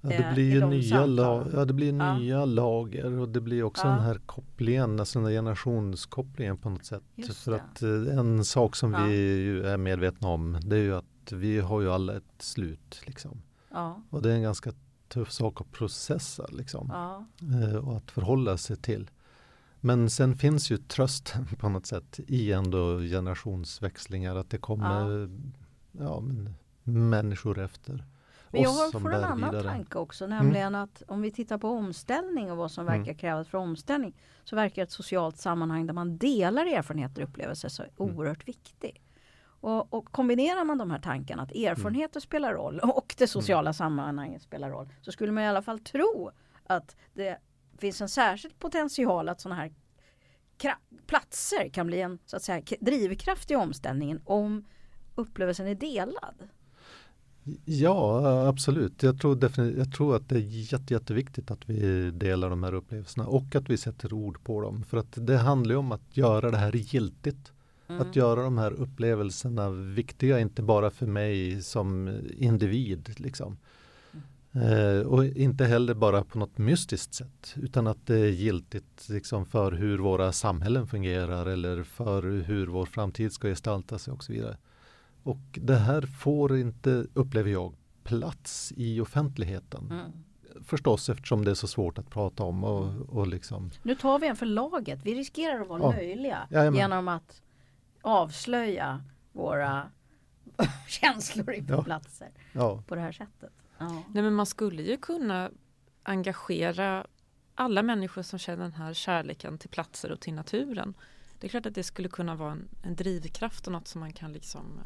Ja, 0.00 0.08
det 0.08 0.32
blir 0.34 0.50
ju 0.50 0.66
nya, 0.66 1.06
lag, 1.06 1.46
ja, 1.52 1.64
det 1.64 1.72
blir 1.72 1.94
ja. 1.94 2.18
nya 2.18 2.44
lager 2.44 3.18
och 3.18 3.28
det 3.28 3.40
blir 3.40 3.62
också 3.62 3.86
ja. 3.86 3.90
den 3.90 4.00
här 4.00 4.20
kopplingen, 4.26 5.00
alltså 5.00 5.20
den 5.20 5.30
generationskopplingen 5.30 6.56
på 6.56 6.70
något 6.70 6.84
sätt. 6.84 7.02
För 7.34 7.52
att 7.52 7.82
eh, 7.82 8.18
en 8.18 8.44
sak 8.44 8.76
som 8.76 8.90
vi 8.90 9.48
är 9.60 9.76
medvetna 9.76 10.28
om 10.28 10.58
det 10.62 10.76
är 10.76 10.80
ju 10.80 10.94
att 10.96 11.32
vi 11.32 11.60
har 11.60 11.80
ju 11.80 11.90
alla 11.90 12.16
ett 12.16 12.42
slut. 12.42 13.02
Liksom. 13.06 13.42
Och 14.10 14.22
det 14.22 14.30
är 14.30 14.34
en 14.34 14.42
ganska 14.42 14.72
tuff 15.08 15.32
sak 15.32 15.60
att 15.60 15.72
processa 15.72 16.46
liksom. 16.52 16.90
Eh, 17.62 17.76
och 17.76 17.96
att 17.96 18.10
förhålla 18.10 18.56
sig 18.56 18.76
till. 18.76 19.10
Men 19.80 20.10
sen 20.10 20.36
finns 20.36 20.70
ju 20.70 20.76
trösten 20.76 21.46
på 21.58 21.68
något 21.68 21.86
sätt 21.86 22.20
i 22.26 22.52
ändå 22.52 22.98
generationsväxlingar. 22.98 24.36
Att 24.36 24.50
det 24.50 24.58
kommer 24.58 25.28
ja, 25.92 26.20
men 26.20 26.54
människor 26.86 27.58
efter. 27.58 28.04
Men 28.50 28.62
jag 28.62 28.70
har 28.70 29.00
får 29.00 29.14
en 29.14 29.24
annan 29.24 29.50
vidare. 29.50 29.68
tanke 29.68 29.98
också, 29.98 30.26
nämligen 30.26 30.74
mm. 30.74 30.80
att 30.80 31.02
om 31.08 31.22
vi 31.22 31.30
tittar 31.30 31.58
på 31.58 31.68
omställning 31.68 32.50
och 32.50 32.56
vad 32.56 32.70
som 32.70 32.86
verkar 32.86 33.02
mm. 33.02 33.16
krävas 33.16 33.48
för 33.48 33.58
omställning 33.58 34.14
så 34.44 34.56
verkar 34.56 34.82
ett 34.82 34.90
socialt 34.90 35.38
sammanhang 35.38 35.86
där 35.86 35.94
man 35.94 36.18
delar 36.18 36.66
erfarenheter 36.66 37.22
och 37.22 37.28
upplevelser 37.28 37.68
så 37.68 37.82
mm. 37.82 37.94
oerhört 37.96 38.48
viktigt. 38.48 39.02
Och, 39.60 39.94
och, 39.94 40.12
kombinerar 40.12 40.64
man 40.64 40.78
de 40.78 40.90
här 40.90 40.98
tankarna 40.98 41.42
att 41.42 41.52
erfarenheter 41.52 42.16
mm. 42.16 42.22
spelar 42.22 42.54
roll 42.54 42.80
och 42.84 43.14
det 43.18 43.26
sociala 43.26 43.68
mm. 43.68 43.74
sammanhanget 43.74 44.42
spelar 44.42 44.70
roll 44.70 44.88
så 45.00 45.12
skulle 45.12 45.32
man 45.32 45.44
i 45.44 45.48
alla 45.48 45.62
fall 45.62 45.78
tro 45.78 46.30
att 46.66 46.96
det 47.14 47.38
finns 47.78 48.00
en 48.00 48.08
särskild 48.08 48.58
potential 48.58 49.28
att 49.28 49.40
sådana 49.40 49.60
här 49.60 49.72
platser 51.06 51.68
kan 51.68 51.86
bli 51.86 52.00
en 52.00 52.18
så 52.26 52.36
att 52.36 52.42
säga, 52.42 52.62
drivkraft 52.80 53.50
i 53.50 53.56
omställningen 53.56 54.20
om 54.24 54.64
upplevelsen 55.14 55.66
är 55.66 55.74
delad. 55.74 56.48
Ja, 57.64 58.48
absolut. 58.48 59.02
Jag 59.02 59.20
tror, 59.20 59.38
jag 59.78 59.92
tror 59.92 60.16
att 60.16 60.28
det 60.28 60.34
är 60.34 60.72
jätte, 60.72 60.94
jätteviktigt 60.94 61.50
att 61.50 61.68
vi 61.68 62.10
delar 62.10 62.50
de 62.50 62.62
här 62.62 62.74
upplevelserna 62.74 63.26
och 63.26 63.54
att 63.54 63.70
vi 63.70 63.76
sätter 63.76 64.12
ord 64.12 64.44
på 64.44 64.60
dem. 64.60 64.84
För 64.84 64.96
att 64.96 65.26
det 65.26 65.36
handlar 65.36 65.76
om 65.76 65.92
att 65.92 66.16
göra 66.16 66.50
det 66.50 66.56
här 66.56 66.76
giltigt. 66.76 67.52
Mm. 67.88 68.00
Att 68.00 68.16
göra 68.16 68.42
de 68.42 68.58
här 68.58 68.72
upplevelserna 68.72 69.70
viktiga, 69.70 70.40
inte 70.40 70.62
bara 70.62 70.90
för 70.90 71.06
mig 71.06 71.62
som 71.62 72.18
individ. 72.38 73.20
Liksom. 73.20 73.56
Eh, 74.52 75.06
och 75.06 75.24
inte 75.24 75.64
heller 75.64 75.94
bara 75.94 76.24
på 76.24 76.38
något 76.38 76.58
mystiskt 76.58 77.14
sätt 77.14 77.54
utan 77.56 77.86
att 77.86 78.06
det 78.06 78.18
är 78.18 78.30
giltigt 78.30 79.08
liksom, 79.08 79.46
för 79.46 79.72
hur 79.72 79.98
våra 79.98 80.32
samhällen 80.32 80.86
fungerar 80.86 81.46
eller 81.46 81.82
för 81.82 82.22
hur 82.22 82.66
vår 82.66 82.86
framtid 82.86 83.32
ska 83.32 83.48
gestalta 83.48 83.98
sig 83.98 84.12
och 84.12 84.24
så 84.24 84.32
vidare. 84.32 84.56
Och 85.26 85.58
det 85.62 85.76
här 85.76 86.02
får 86.02 86.58
inte, 86.58 87.06
upplever 87.14 87.50
jag, 87.50 87.74
plats 88.02 88.72
i 88.76 89.00
offentligheten. 89.00 89.88
Mm. 89.90 90.12
Förstås 90.64 91.08
eftersom 91.08 91.44
det 91.44 91.50
är 91.50 91.54
så 91.54 91.66
svårt 91.66 91.98
att 91.98 92.10
prata 92.10 92.42
om. 92.42 92.64
Och, 92.64 92.88
och 93.08 93.26
liksom. 93.26 93.70
Nu 93.82 93.94
tar 93.94 94.18
vi 94.18 94.26
en 94.26 94.36
för 94.36 94.46
laget. 94.46 95.00
Vi 95.02 95.14
riskerar 95.14 95.60
att 95.60 95.68
vara 95.68 95.82
ja. 95.82 95.92
löjliga 95.92 96.48
Jajamän. 96.50 96.80
genom 96.80 97.08
att 97.08 97.42
avslöja 98.02 99.04
våra 99.32 99.90
känslor 100.88 101.44
på 101.44 101.72
ja. 101.72 101.82
platser 101.82 102.28
ja. 102.52 102.82
på 102.86 102.94
det 102.94 103.00
här 103.00 103.12
sättet. 103.12 103.52
Ja. 103.78 104.02
Nej, 104.12 104.22
men 104.22 104.34
man 104.34 104.46
skulle 104.46 104.82
ju 104.82 104.96
kunna 104.96 105.50
engagera 106.02 107.06
alla 107.54 107.82
människor 107.82 108.22
som 108.22 108.38
känner 108.38 108.62
den 108.62 108.72
här 108.72 108.94
kärleken 108.94 109.58
till 109.58 109.70
platser 109.70 110.12
och 110.12 110.20
till 110.20 110.34
naturen. 110.34 110.94
Det 111.40 111.46
är 111.46 111.48
klart 111.48 111.66
att 111.66 111.74
det 111.74 111.82
skulle 111.82 112.08
kunna 112.08 112.34
vara 112.34 112.52
en, 112.52 112.68
en 112.82 112.96
drivkraft 112.96 113.66
och 113.66 113.72
något 113.72 113.88
som 113.88 114.00
man 114.00 114.12
kan 114.12 114.32
liksom 114.32 114.80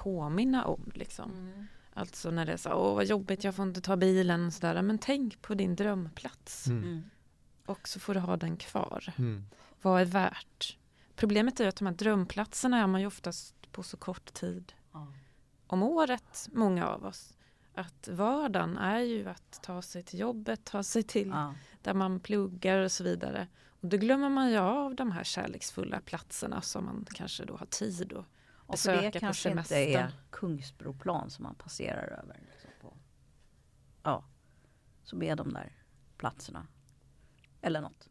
påminna 0.00 0.64
om. 0.64 0.90
Liksom. 0.94 1.30
Mm. 1.30 1.66
Alltså 1.94 2.30
när 2.30 2.46
det 2.46 2.52
är 2.52 2.56
så, 2.56 2.72
åh 2.72 2.94
vad 2.94 3.04
jobbigt, 3.04 3.44
jag 3.44 3.54
får 3.54 3.64
inte 3.68 3.80
ta 3.80 3.96
bilen 3.96 4.46
och 4.46 4.52
sådär. 4.52 4.82
Men 4.82 4.98
tänk 4.98 5.42
på 5.42 5.54
din 5.54 5.76
drömplats. 5.76 6.66
Mm. 6.66 6.82
mm. 6.82 7.02
Och 7.66 7.88
så 7.88 8.00
får 8.00 8.14
du 8.14 8.20
ha 8.20 8.36
den 8.36 8.56
kvar. 8.56 9.14
Mm. 9.18 9.44
Vad 9.82 10.00
är 10.00 10.04
värt? 10.04 10.76
Problemet 11.16 11.60
är 11.60 11.68
att 11.68 11.76
de 11.76 11.86
här 11.86 11.94
drömplatserna 11.94 12.78
är 12.78 12.86
man 12.86 13.00
ju 13.00 13.06
oftast 13.06 13.72
på 13.72 13.82
så 13.82 13.96
kort 13.96 14.32
tid 14.32 14.72
mm. 14.94 15.12
om 15.66 15.82
året, 15.82 16.48
många 16.52 16.88
av 16.88 17.04
oss. 17.04 17.34
Att 17.74 18.08
vardagen 18.08 18.78
är 18.78 19.00
ju 19.00 19.28
att 19.28 19.62
ta 19.62 19.82
sig 19.82 20.02
till 20.02 20.18
jobbet, 20.18 20.64
ta 20.64 20.82
sig 20.82 21.02
till 21.02 21.34
där 21.82 21.94
man 21.94 22.20
pluggar 22.20 22.78
och 22.78 22.92
så 22.92 23.04
vidare. 23.04 23.46
Och 23.68 23.88
då 23.88 23.96
glömmer 23.96 24.28
man 24.28 24.50
ju 24.50 24.56
av 24.56 24.94
de 24.94 25.12
här 25.12 25.24
kärleksfulla 25.24 26.00
platserna 26.00 26.60
som 26.60 26.84
man 26.84 27.06
kanske 27.14 27.44
då 27.44 27.56
har 27.56 27.66
tid 27.66 28.12
att 28.12 28.26
och 28.70 28.78
för 28.78 29.02
det 29.02 29.20
kanske 29.20 29.50
inte 29.50 29.76
är 29.76 30.12
Kungsbroplan 30.30 31.30
som 31.30 31.42
man 31.42 31.54
passerar 31.54 32.18
över. 32.22 32.40
Liksom 32.50 32.70
på. 32.80 32.96
Ja, 34.02 34.24
som 35.04 35.22
är 35.22 35.36
de 35.36 35.52
där 35.52 35.72
platserna. 36.16 36.66
Eller 37.60 37.80
något. 37.80 38.08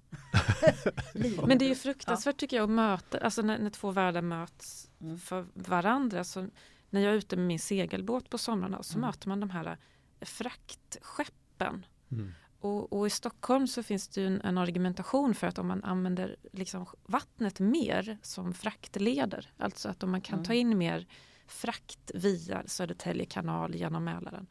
Men 1.48 1.58
det 1.58 1.66
är 1.66 1.70
ju 1.70 1.76
fruktansvärt 1.76 2.36
ja. 2.36 2.40
tycker 2.40 2.58
jag 2.58 2.64
att 2.64 2.70
möta, 2.70 3.18
alltså 3.18 3.42
när, 3.42 3.60
när 3.60 3.70
två 3.70 3.92
världar 3.92 4.22
möts 4.22 4.92
mm. 5.02 5.20
för 5.20 5.46
varandra. 5.54 6.24
Så 6.24 6.48
när 6.90 7.02
jag 7.02 7.14
är 7.14 7.18
ute 7.18 7.36
med 7.36 7.48
min 7.48 7.60
segelbåt 7.60 8.30
på 8.30 8.38
somrarna 8.38 8.84
så 8.84 8.98
mm. 8.98 9.08
möter 9.08 9.28
man 9.28 9.40
de 9.40 9.50
här 9.50 9.78
fraktskeppen. 10.22 11.86
Mm. 12.12 12.34
Och, 12.62 12.94
och, 12.94 13.08
i 13.08 13.10
Stockholm 13.10 13.68
så 13.68 13.84
finns 13.84 14.08
det 14.08 14.26
en, 14.26 14.42
en, 14.42 14.58
argumentation 14.58 15.36
för 15.36 15.48
att 15.48 15.60
om 15.60 15.68
man 15.68 15.84
använder 15.84 16.36
liksom 16.52 16.86
vattnet 17.06 17.60
mer 17.60 18.18
som 18.22 18.54
fraktleder, 18.54 19.52
alltså 19.58 19.90
att 19.90 20.04
om 20.04 20.12
man 20.12 20.22
kan 20.22 20.34
mm. 20.34 20.46
ta 20.46 20.54
in 20.54 20.78
mer 20.78 21.08
frakt 21.48 22.12
via 22.14 22.64
Södertälje 22.68 23.26
kanal 23.26 23.76
genom 23.76 24.04
Mälaren, 24.04 24.48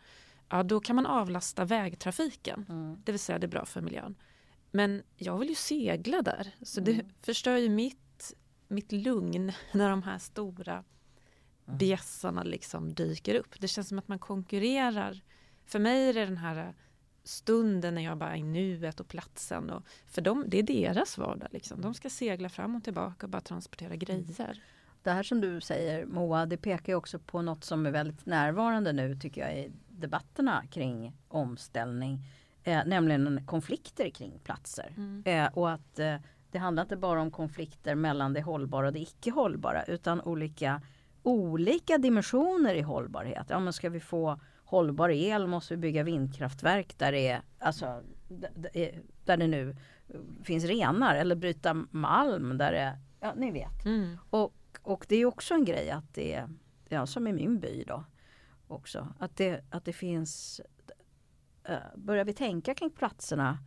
ja 0.48 0.62
då 0.62 0.80
kan 0.80 0.96
man 0.96 1.06
avlasta 1.06 1.64
vägtrafiken. 1.64 2.66
Mm. 2.68 2.96
Det 3.04 3.12
vill 3.12 3.18
säga 3.20 3.38
det 3.38 3.46
är 3.46 3.48
bra 3.48 3.64
för 3.64 3.80
miljön. 3.80 4.14
Men 4.70 5.02
jag 5.16 5.38
vill 5.38 5.48
ju 5.48 5.54
segla 5.54 6.22
där, 6.22 6.54
så 6.62 6.80
det 6.80 6.92
mm. 6.92 7.06
förstör 7.22 7.56
ju 7.56 7.68
mitt, 7.68 8.34
mitt 8.68 8.92
lugn 8.92 9.52
när 9.72 9.90
de 9.90 10.02
här 10.02 10.18
stora 10.18 10.84
mm. 11.66 11.78
bjässarna 11.78 12.42
liksom 12.42 12.94
dyker 12.94 13.34
upp. 13.34 13.60
Det 13.60 13.68
känns 13.68 13.88
som 13.88 13.98
att 13.98 14.08
man 14.08 14.18
konkurrerar. 14.18 15.20
För 15.64 15.78
mig 15.78 16.08
är 16.08 16.14
det 16.14 16.26
den 16.26 16.36
här 16.36 16.74
stunden 17.28 17.94
när 17.94 18.02
jag 18.02 18.18
bara 18.18 18.32
är 18.32 18.36
i 18.36 18.42
nuet 18.42 19.00
och 19.00 19.08
platsen. 19.08 19.70
Och, 19.70 19.82
för 20.06 20.22
dem, 20.22 20.44
det 20.46 20.58
är 20.58 20.62
deras 20.62 21.18
vardag. 21.18 21.48
Liksom. 21.50 21.80
De 21.80 21.94
ska 21.94 22.10
segla 22.10 22.48
fram 22.48 22.76
och 22.76 22.84
tillbaka 22.84 23.26
och 23.26 23.30
bara 23.30 23.40
transportera 23.40 23.88
mm. 23.88 23.98
grejer. 23.98 24.62
Det 25.02 25.10
här 25.10 25.22
som 25.22 25.40
du 25.40 25.60
säger 25.60 26.06
Moa, 26.06 26.46
det 26.46 26.56
pekar 26.56 26.94
också 26.94 27.18
på 27.18 27.42
något 27.42 27.64
som 27.64 27.86
är 27.86 27.90
väldigt 27.90 28.26
närvarande 28.26 28.92
nu 28.92 29.16
tycker 29.16 29.40
jag 29.40 29.58
i 29.58 29.72
debatterna 29.88 30.64
kring 30.70 31.12
omställning. 31.28 32.18
Eh, 32.62 32.82
nämligen 32.86 33.46
konflikter 33.46 34.10
kring 34.10 34.38
platser. 34.44 34.94
Mm. 34.96 35.22
Eh, 35.26 35.52
och 35.58 35.70
att 35.70 35.98
eh, 35.98 36.16
det 36.50 36.58
handlar 36.58 36.82
inte 36.82 36.96
bara 36.96 37.20
om 37.22 37.30
konflikter 37.30 37.94
mellan 37.94 38.32
det 38.32 38.42
hållbara 38.42 38.86
och 38.86 38.92
det 38.92 39.00
icke 39.00 39.30
hållbara 39.30 39.84
utan 39.84 40.20
olika, 40.20 40.82
olika 41.22 41.98
dimensioner 41.98 42.74
i 42.74 42.80
hållbarhet. 42.80 43.46
Ja, 43.48 43.60
men 43.60 43.72
ska 43.72 43.88
vi 43.88 44.00
få 44.00 44.40
hållbar 44.68 45.08
el 45.08 45.46
måste 45.46 45.74
vi 45.74 45.78
bygga 45.78 46.02
vindkraftverk 46.02 46.98
där 46.98 47.12
det, 47.12 47.28
är, 47.28 47.42
alltså, 47.58 48.02
där 49.24 49.36
det 49.36 49.46
nu 49.46 49.76
finns 50.42 50.64
renar 50.64 51.14
eller 51.14 51.36
bryta 51.36 51.74
malm 51.90 52.58
där 52.58 52.72
det, 52.72 52.98
ja 53.20 53.34
ni 53.34 53.50
vet. 53.50 53.84
Mm. 53.84 54.18
Och, 54.30 54.54
och 54.82 55.06
det 55.08 55.16
är 55.16 55.24
också 55.24 55.54
en 55.54 55.64
grej 55.64 55.90
att 55.90 56.14
det, 56.14 56.48
ja 56.88 57.06
som 57.06 57.26
i 57.26 57.32
min 57.32 57.60
by 57.60 57.84
då 57.84 58.04
också, 58.66 59.14
att 59.18 59.36
det, 59.36 59.64
att 59.70 59.84
det 59.84 59.92
finns, 59.92 60.60
uh, 61.70 61.76
börjar 61.96 62.24
vi 62.24 62.32
tänka 62.32 62.74
kring 62.74 62.90
platserna 62.90 63.58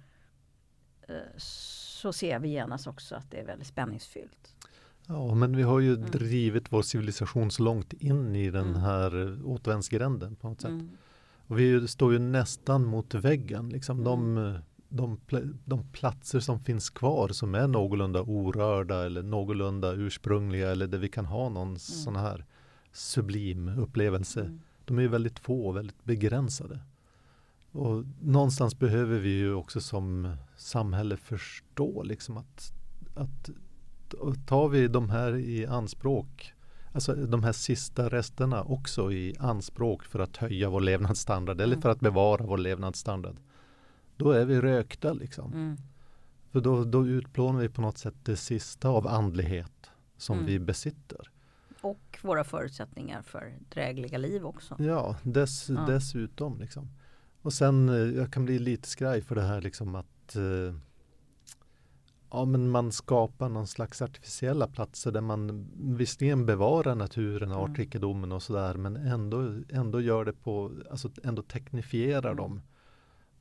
uh, 1.10 1.38
så 1.38 2.14
ser 2.14 2.40
vi 2.40 2.50
genast 2.50 2.88
också 2.88 3.16
att 3.16 3.32
det 3.32 3.40
är 3.40 3.46
väldigt 3.46 3.68
spänningsfyllt. 3.68 4.51
Ja, 5.12 5.36
men 5.36 5.56
vi 5.56 5.64
har 5.64 5.80
ju 5.80 5.94
mm. 5.94 6.12
drivit 6.12 6.72
vår 6.72 6.82
civilisation 6.82 7.52
så 7.52 7.64
långt 7.64 7.94
in 7.94 8.36
i 8.36 8.52
den 8.52 8.68
mm. 8.68 8.82
här 8.82 9.38
återvändsgränden 9.46 10.36
på 10.36 10.50
något 10.50 10.62
sätt. 10.62 10.72
Mm. 10.72 10.90
Och 11.48 11.60
vi 11.60 11.88
står 11.88 12.14
ju 12.14 12.20
nästan 12.20 12.86
mot 12.86 13.14
väggen. 13.14 13.70
Liksom 13.70 14.04
de, 14.04 14.38
mm. 14.38 14.62
de, 14.90 15.20
de, 15.66 15.84
platser 15.92 16.40
som 16.40 16.60
finns 16.60 16.90
kvar 16.90 17.30
som 17.30 17.56
är 17.56 17.68
någorlunda 17.68 18.22
orörda 18.22 19.06
eller 19.06 19.24
någorlunda 19.24 19.94
ursprungliga 19.94 20.72
eller 20.72 20.88
där 20.88 20.98
vi 20.98 21.10
kan 21.10 21.26
ha 21.26 21.50
någon 21.50 21.68
mm. 21.68 21.80
sån 21.80 22.16
här 22.16 22.46
sublim 22.92 23.68
upplevelse. 23.80 24.42
Mm. 24.42 24.60
De 24.86 24.98
är 24.98 25.02
ju 25.02 25.08
väldigt 25.08 25.40
få 25.40 25.68
och 25.68 25.76
väldigt 25.78 26.04
begränsade. 26.04 26.80
Och 27.72 28.06
någonstans 28.22 28.80
behöver 28.80 29.20
vi 29.20 29.30
ju 29.30 29.54
också 29.54 29.82
som 29.82 30.36
samhälle 30.56 31.18
förstå 31.18 32.04
liksom 32.04 32.38
att, 32.38 32.74
att 33.16 33.50
tar 34.48 34.70
vi 34.70 34.88
de 34.88 35.10
här 35.10 35.36
i 35.36 35.66
anspråk, 35.66 36.54
alltså 36.94 37.14
de 37.14 37.44
här 37.44 37.52
sista 37.52 38.10
resterna 38.10 38.64
också 38.64 39.12
i 39.12 39.36
anspråk 39.40 40.04
för 40.04 40.20
att 40.20 40.38
höja 40.38 40.70
vår 40.70 40.82
levnadsstandard 40.82 41.56
mm. 41.56 41.64
eller 41.64 41.82
för 41.82 41.90
att 41.90 42.00
bevara 42.00 42.46
vår 42.46 42.58
levnadsstandard. 42.58 43.36
Då 44.18 44.32
är 44.32 44.46
vi 44.46 44.62
rökta 44.62 45.14
liksom. 45.14 45.54
Mm. 45.54 45.78
För 46.52 46.62
då, 46.62 46.84
då 46.84 47.08
utplånar 47.08 47.60
vi 47.60 47.70
på 47.70 47.82
något 47.82 47.98
sätt 47.98 48.16
det 48.24 48.36
sista 48.36 48.90
av 48.90 49.08
andlighet 49.08 49.92
som 50.18 50.36
mm. 50.36 50.48
vi 50.48 50.60
besitter. 50.60 51.32
Och 51.82 52.20
våra 52.22 52.44
förutsättningar 52.44 53.22
för 53.22 53.54
drägliga 53.70 54.18
liv 54.18 54.46
också. 54.46 54.76
Ja, 54.80 55.16
dess, 55.24 55.70
ja. 55.70 55.86
dessutom. 55.88 56.60
Liksom. 56.60 56.90
Och 57.42 57.54
sen, 57.54 57.90
eh, 57.90 57.96
jag 57.96 58.34
kan 58.34 58.46
bli 58.46 58.60
lite 58.60 58.88
skraj 58.88 59.22
för 59.22 59.36
det 59.36 59.42
här 59.42 59.62
liksom 59.62 59.96
att 59.96 60.36
eh, 60.36 60.76
ja, 62.32 62.46
men 62.46 62.70
man 62.70 62.92
skapar 62.92 63.50
någon 63.50 63.68
slags 63.68 64.02
artificiella 64.02 64.68
platser 64.68 65.12
där 65.12 65.22
man 65.22 65.68
visserligen 65.98 66.46
bevarar 66.46 66.96
naturen, 66.96 67.52
mm. 67.52 67.64
artrikedomen 67.64 68.32
och 68.32 68.44
sådär 68.44 68.74
men 68.74 68.96
ändå, 68.96 69.56
ändå 69.70 70.02
gör 70.02 70.26
det 70.26 70.34
på, 70.34 70.72
alltså 70.92 71.10
ändå 71.24 71.42
teknifierar 71.42 72.32
mm. 72.32 72.36
dem. 72.36 72.62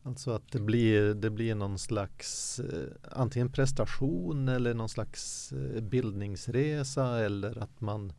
Alltså 0.02 0.30
att 0.30 0.52
det 0.52 0.60
blir, 0.60 1.14
det 1.14 1.30
blir 1.30 1.54
någon 1.54 1.78
slags 1.78 2.60
eh, 2.60 2.88
antingen 3.12 3.52
prestation 3.52 4.48
eller 4.48 4.74
någon 4.74 4.88
slags 4.88 5.52
eh, 5.52 5.82
bildningsresa 5.82 7.18
eller 7.18 7.62
att 7.62 7.80
man 7.80 8.12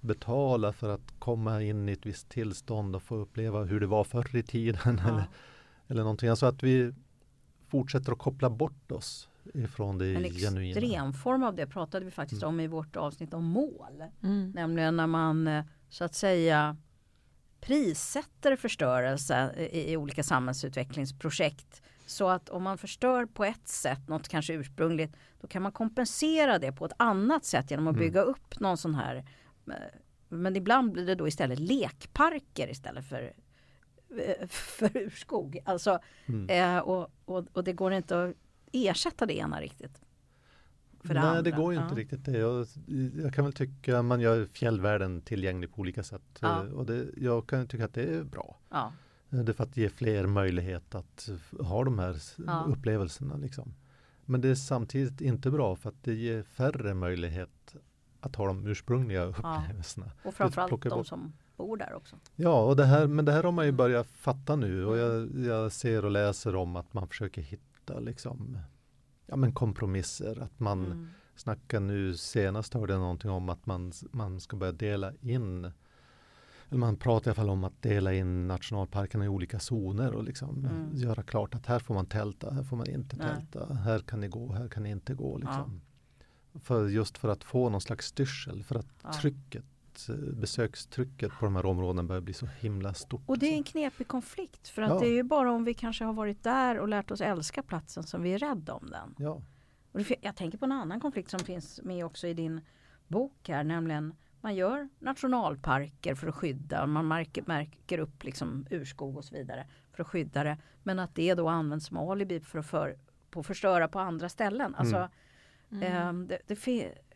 betalar 0.00 0.72
för 0.72 0.88
att 0.88 1.14
komma 1.18 1.62
in 1.62 1.88
i 1.88 1.92
ett 1.92 2.06
visst 2.06 2.28
tillstånd 2.28 2.96
och 2.96 3.02
få 3.02 3.16
uppleva 3.16 3.62
hur 3.62 3.80
det 3.80 3.86
var 3.86 4.04
förr 4.04 4.36
i 4.36 4.42
tiden. 4.42 5.00
Ja. 5.04 5.08
Eller, 5.08 5.24
eller 5.88 6.02
någonting. 6.02 6.28
Alltså 6.28 6.46
att 6.46 6.62
vi 6.62 6.92
fortsätter 7.68 8.12
att 8.12 8.18
koppla 8.18 8.50
bort 8.50 8.92
oss 8.92 9.29
ifrån 9.54 9.98
det 9.98 10.14
en 10.14 10.22
genuina. 10.22 10.78
En 10.78 10.84
extremform 10.84 11.42
av 11.42 11.54
det 11.54 11.66
pratade 11.66 12.04
vi 12.04 12.10
faktiskt 12.10 12.42
mm. 12.42 12.54
om 12.54 12.60
i 12.60 12.66
vårt 12.66 12.96
avsnitt 12.96 13.34
om 13.34 13.44
mål. 13.44 14.04
Mm. 14.22 14.50
Nämligen 14.50 14.96
när 14.96 15.06
man 15.06 15.46
eh, 15.46 15.64
så 15.88 16.04
att 16.04 16.14
säga 16.14 16.76
prissätter 17.60 18.56
förstörelse 18.56 19.54
i, 19.72 19.92
i 19.92 19.96
olika 19.96 20.22
samhällsutvecklingsprojekt. 20.22 21.82
Så 22.06 22.28
att 22.28 22.48
om 22.48 22.62
man 22.62 22.78
förstör 22.78 23.26
på 23.26 23.44
ett 23.44 23.68
sätt, 23.68 24.08
något 24.08 24.28
kanske 24.28 24.52
ursprungligt, 24.52 25.16
då 25.40 25.46
kan 25.46 25.62
man 25.62 25.72
kompensera 25.72 26.58
det 26.58 26.72
på 26.72 26.84
ett 26.84 26.92
annat 26.96 27.44
sätt 27.44 27.70
genom 27.70 27.86
att 27.86 27.96
mm. 27.96 28.06
bygga 28.06 28.20
upp 28.20 28.60
någon 28.60 28.76
sån 28.76 28.94
här 28.94 29.16
eh, 29.66 29.74
men 30.30 30.56
ibland 30.56 30.92
blir 30.92 31.06
det 31.06 31.14
då 31.14 31.28
istället 31.28 31.58
lekparker 31.58 32.70
istället 32.70 33.04
för 33.04 33.32
eh, 34.26 34.46
för 34.48 34.96
urskog. 34.96 35.58
Alltså, 35.64 35.98
mm. 36.26 36.48
eh, 36.48 36.78
och, 36.78 37.12
och, 37.24 37.46
och, 37.52 37.64
det 37.64 37.72
går 37.72 37.92
inte 37.92 38.24
att 38.24 38.34
ersätta 38.72 39.26
det 39.26 39.34
ena 39.34 39.60
riktigt. 39.60 40.00
För 41.00 41.14
det 41.14 41.20
Nej, 41.20 41.28
andra. 41.28 41.42
det 41.42 41.50
går 41.50 41.72
ju 41.74 41.82
inte 41.82 41.94
riktigt 41.94 42.24
det. 42.24 42.38
Jag, 42.38 42.66
jag, 43.22 43.34
kan 43.34 43.44
väl 43.44 43.52
tycka 43.52 43.98
att 43.98 44.04
man 44.04 44.20
gör 44.20 44.44
fjällvärlden 44.44 45.22
tillgänglig 45.22 45.74
på 45.74 45.80
olika 45.80 46.02
sätt. 46.02 46.38
Ja. 46.40 46.62
Och 46.62 46.86
det, 46.86 47.06
jag 47.16 47.46
kan 47.46 47.68
tycka 47.68 47.84
att 47.84 47.94
det 47.94 48.02
är 48.02 48.24
bra. 48.24 48.56
Ja. 48.70 48.92
Det 49.28 49.52
är 49.52 49.52
för 49.52 49.64
att 49.64 49.76
ge 49.76 49.88
fler 49.88 50.26
möjlighet 50.26 50.94
att 50.94 51.28
ha 51.60 51.84
de 51.84 51.98
här 51.98 52.16
ja. 52.46 52.64
upplevelserna. 52.68 53.36
Liksom. 53.36 53.74
Men 54.24 54.40
det 54.40 54.48
är 54.48 54.54
samtidigt 54.54 55.20
inte 55.20 55.50
bra 55.50 55.76
för 55.76 55.88
att 55.88 56.04
det 56.04 56.14
ger 56.14 56.42
färre 56.42 56.94
möjlighet 56.94 57.76
att 58.20 58.36
ha 58.36 58.46
de 58.46 58.66
ursprungliga 58.66 59.24
upplevelserna. 59.24 60.10
Och 60.24 60.34
framförallt 60.34 60.82
de 60.82 61.04
som 61.04 61.32
bor 61.56 61.76
där 61.76 61.94
också. 61.94 62.16
Ja, 62.36 62.64
och 62.64 62.76
det 62.76 62.84
här, 62.84 63.06
men 63.06 63.24
det 63.24 63.32
här 63.32 63.42
har 63.42 63.52
man 63.52 63.64
ju 63.64 63.68
mm. 63.68 63.76
börjat 63.76 64.10
fatta 64.10 64.56
nu 64.56 64.84
och 64.84 64.96
jag, 64.96 65.30
jag 65.36 65.72
ser 65.72 66.04
och 66.04 66.10
läser 66.10 66.54
om 66.54 66.76
att 66.76 66.94
man 66.94 67.08
försöker 67.08 67.42
hitta 67.42 67.69
hitta 67.90 68.00
liksom, 68.00 68.58
ja, 69.26 69.36
men 69.36 69.52
kompromisser. 69.52 70.42
Att 70.42 70.60
man 70.60 70.86
mm. 70.86 71.08
snackar 71.34 71.80
nu, 71.80 72.16
senast 72.16 72.74
hörde 72.74 72.92
jag 72.92 73.00
någonting 73.00 73.30
om 73.30 73.48
att 73.48 73.66
man, 73.66 73.92
man 74.12 74.40
ska 74.40 74.56
börja 74.56 74.72
dela 74.72 75.12
in 75.20 75.72
eller 76.68 76.78
man 76.78 76.96
pratar 76.96 77.26
i 77.26 77.30
alla 77.30 77.34
fall 77.34 77.50
om 77.50 77.64
att 77.64 77.82
dela 77.82 78.12
in 78.12 78.48
nationalparkerna 78.48 79.24
i 79.24 79.28
olika 79.28 79.58
zoner 79.58 80.12
och 80.12 80.24
liksom 80.24 80.64
mm. 80.64 80.90
göra 80.92 81.22
klart 81.22 81.54
att 81.54 81.66
här 81.66 81.78
får 81.78 81.94
man 81.94 82.06
tälta, 82.06 82.50
här 82.50 82.62
får 82.62 82.76
man 82.76 82.90
inte 82.90 83.16
Nej. 83.16 83.26
tälta, 83.26 83.74
här 83.74 83.98
kan 83.98 84.20
ni 84.20 84.28
gå, 84.28 84.52
här 84.52 84.68
kan 84.68 84.82
ni 84.82 84.90
inte 84.90 85.14
gå. 85.14 85.38
Liksom. 85.38 85.80
Ja. 86.52 86.60
För 86.60 86.88
just 86.88 87.18
för 87.18 87.28
att 87.28 87.44
få 87.44 87.68
någon 87.68 87.80
slags 87.80 88.06
styrsel, 88.06 88.62
för 88.62 88.74
att 88.74 88.86
ja. 89.02 89.12
trycket 89.12 89.64
Eh, 90.08 90.16
besökstrycket 90.16 91.32
på 91.32 91.44
de 91.44 91.56
här 91.56 91.66
områdena 91.66 92.02
börjar 92.02 92.20
bli 92.20 92.34
så 92.34 92.46
himla 92.46 92.94
stort. 92.94 93.22
Och 93.26 93.38
det 93.38 93.46
är 93.46 93.56
en 93.56 93.64
knepig 93.64 94.08
konflikt 94.08 94.68
för 94.68 94.82
att 94.82 94.90
ja. 94.90 95.00
det 95.00 95.06
är 95.06 95.14
ju 95.14 95.22
bara 95.22 95.52
om 95.52 95.64
vi 95.64 95.74
kanske 95.74 96.04
har 96.04 96.12
varit 96.12 96.42
där 96.42 96.78
och 96.78 96.88
lärt 96.88 97.10
oss 97.10 97.20
älska 97.20 97.62
platsen 97.62 98.02
som 98.02 98.22
vi 98.22 98.32
är 98.32 98.38
rädda 98.38 98.74
om 98.74 98.90
den. 98.90 99.14
Ja. 99.18 99.42
Och 99.92 100.00
jag 100.20 100.36
tänker 100.36 100.58
på 100.58 100.64
en 100.64 100.72
annan 100.72 101.00
konflikt 101.00 101.30
som 101.30 101.40
finns 101.40 101.80
med 101.82 102.04
också 102.04 102.26
i 102.26 102.34
din 102.34 102.60
bok 103.08 103.48
här, 103.48 103.64
nämligen 103.64 104.14
man 104.40 104.54
gör 104.54 104.88
nationalparker 104.98 106.14
för 106.14 106.26
att 106.26 106.34
skydda, 106.34 106.86
man 106.86 107.08
märker, 107.08 107.44
märker 107.46 107.98
upp 107.98 108.24
liksom 108.24 108.66
urskog 108.70 109.16
och 109.16 109.24
så 109.24 109.34
vidare 109.34 109.66
för 109.92 110.02
att 110.02 110.08
skydda 110.08 110.44
det. 110.44 110.58
Men 110.82 110.98
att 110.98 111.14
det 111.14 111.34
då 111.34 111.48
används 111.48 111.86
som 111.86 111.96
alibi 111.96 112.40
för 112.40 112.58
att 112.58 112.66
för, 112.66 112.98
på 113.30 113.42
förstöra 113.42 113.88
på 113.88 113.98
andra 113.98 114.28
ställen. 114.28 114.74
Alltså, 114.74 114.96
mm. 114.96 115.10
Mm. 115.70 116.20
Eh, 116.20 116.26
det, 116.26 116.38
det 116.46 116.56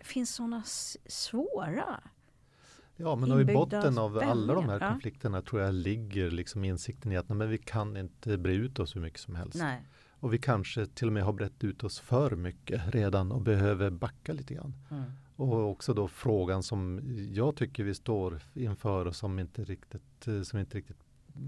finns 0.00 0.34
sådana 0.34 0.62
svåra 1.06 2.00
Ja, 2.96 3.16
men 3.16 3.40
i 3.40 3.54
botten 3.54 3.98
av 3.98 4.18
alla 4.18 4.54
de 4.54 4.68
här 4.68 4.80
ja. 4.80 4.90
konflikterna 4.90 5.42
tror 5.42 5.62
jag 5.62 5.74
ligger 5.74 6.30
liksom 6.30 6.64
insikten 6.64 7.12
i 7.12 7.16
att 7.16 7.28
nej, 7.28 7.38
men 7.38 7.50
vi 7.50 7.58
kan 7.58 7.96
inte 7.96 8.38
bre 8.38 8.54
ut 8.54 8.78
oss 8.78 8.96
hur 8.96 9.00
mycket 9.00 9.20
som 9.20 9.34
helst. 9.34 9.58
Nej. 9.58 9.86
Och 10.10 10.32
vi 10.32 10.38
kanske 10.38 10.86
till 10.86 11.06
och 11.06 11.12
med 11.12 11.24
har 11.24 11.32
brett 11.32 11.64
ut 11.64 11.84
oss 11.84 12.00
för 12.00 12.36
mycket 12.36 12.94
redan 12.94 13.32
och 13.32 13.40
behöver 13.40 13.90
backa 13.90 14.32
lite 14.32 14.54
grann. 14.54 14.74
Mm. 14.90 15.04
Och 15.36 15.70
också 15.70 15.94
då 15.94 16.08
frågan 16.08 16.62
som 16.62 17.00
jag 17.32 17.56
tycker 17.56 17.84
vi 17.84 17.94
står 17.94 18.42
inför 18.54 19.06
och 19.06 19.16
som 19.16 19.38
inte 19.38 19.64
riktigt, 19.64 20.28
som 20.44 20.58
inte 20.58 20.78
riktigt 20.78 20.98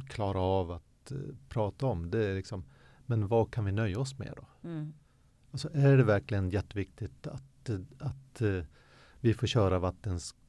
klarar 0.09 0.61
av 0.61 0.71
att 0.71 0.83
att 1.07 1.13
uh, 1.13 1.35
prata 1.49 1.87
om. 1.87 2.11
Det 2.11 2.27
är 2.27 2.35
liksom, 2.35 2.65
men 3.07 3.29
vad 3.29 3.53
kan 3.53 3.65
vi 3.65 3.73
nöja 3.73 3.99
oss 3.99 4.19
med 4.19 4.33
då? 4.37 4.69
Mm. 4.69 4.93
Alltså 5.51 5.71
är 5.73 5.97
det 5.97 6.05
verkligen 6.05 6.51
jätteviktigt 6.51 7.27
att, 7.27 7.71
att 7.99 8.43
uh, 8.43 8.65
vi 9.21 9.35
får 9.35 9.47
köra 9.47 9.79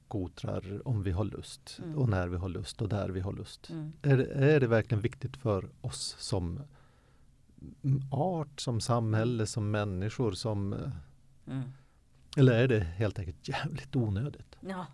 vattenskotrar 0.08 0.88
om 0.88 1.04
vi 1.04 1.12
har 1.12 1.24
lust 1.24 1.80
mm. 1.84 1.98
och 1.98 2.10
när 2.10 2.28
vi 2.28 2.38
har 2.38 2.50
lust 2.50 2.82
och 2.82 2.89
där 2.89 3.10
vi 3.10 3.20
har 3.20 3.34
lust. 3.34 3.70
Mm. 3.70 3.93
Är, 4.02 4.17
är 4.20 4.60
det 4.60 4.67
verkligen 4.67 5.02
viktigt 5.02 5.38
för 5.38 5.70
oss 5.82 6.15
som 6.20 6.62
art, 8.12 8.60
som 8.62 8.82
samhälle, 8.82 9.46
som 9.46 9.72
människor, 9.72 10.32
som 10.32 10.74
mm. 11.48 11.63
Eller 12.38 12.54
är 12.54 12.67
det 12.67 12.80
helt 12.80 13.20
enkelt 13.20 13.48
jävligt 13.48 13.96
onödigt? 13.96 14.58
Ja. 14.62 14.86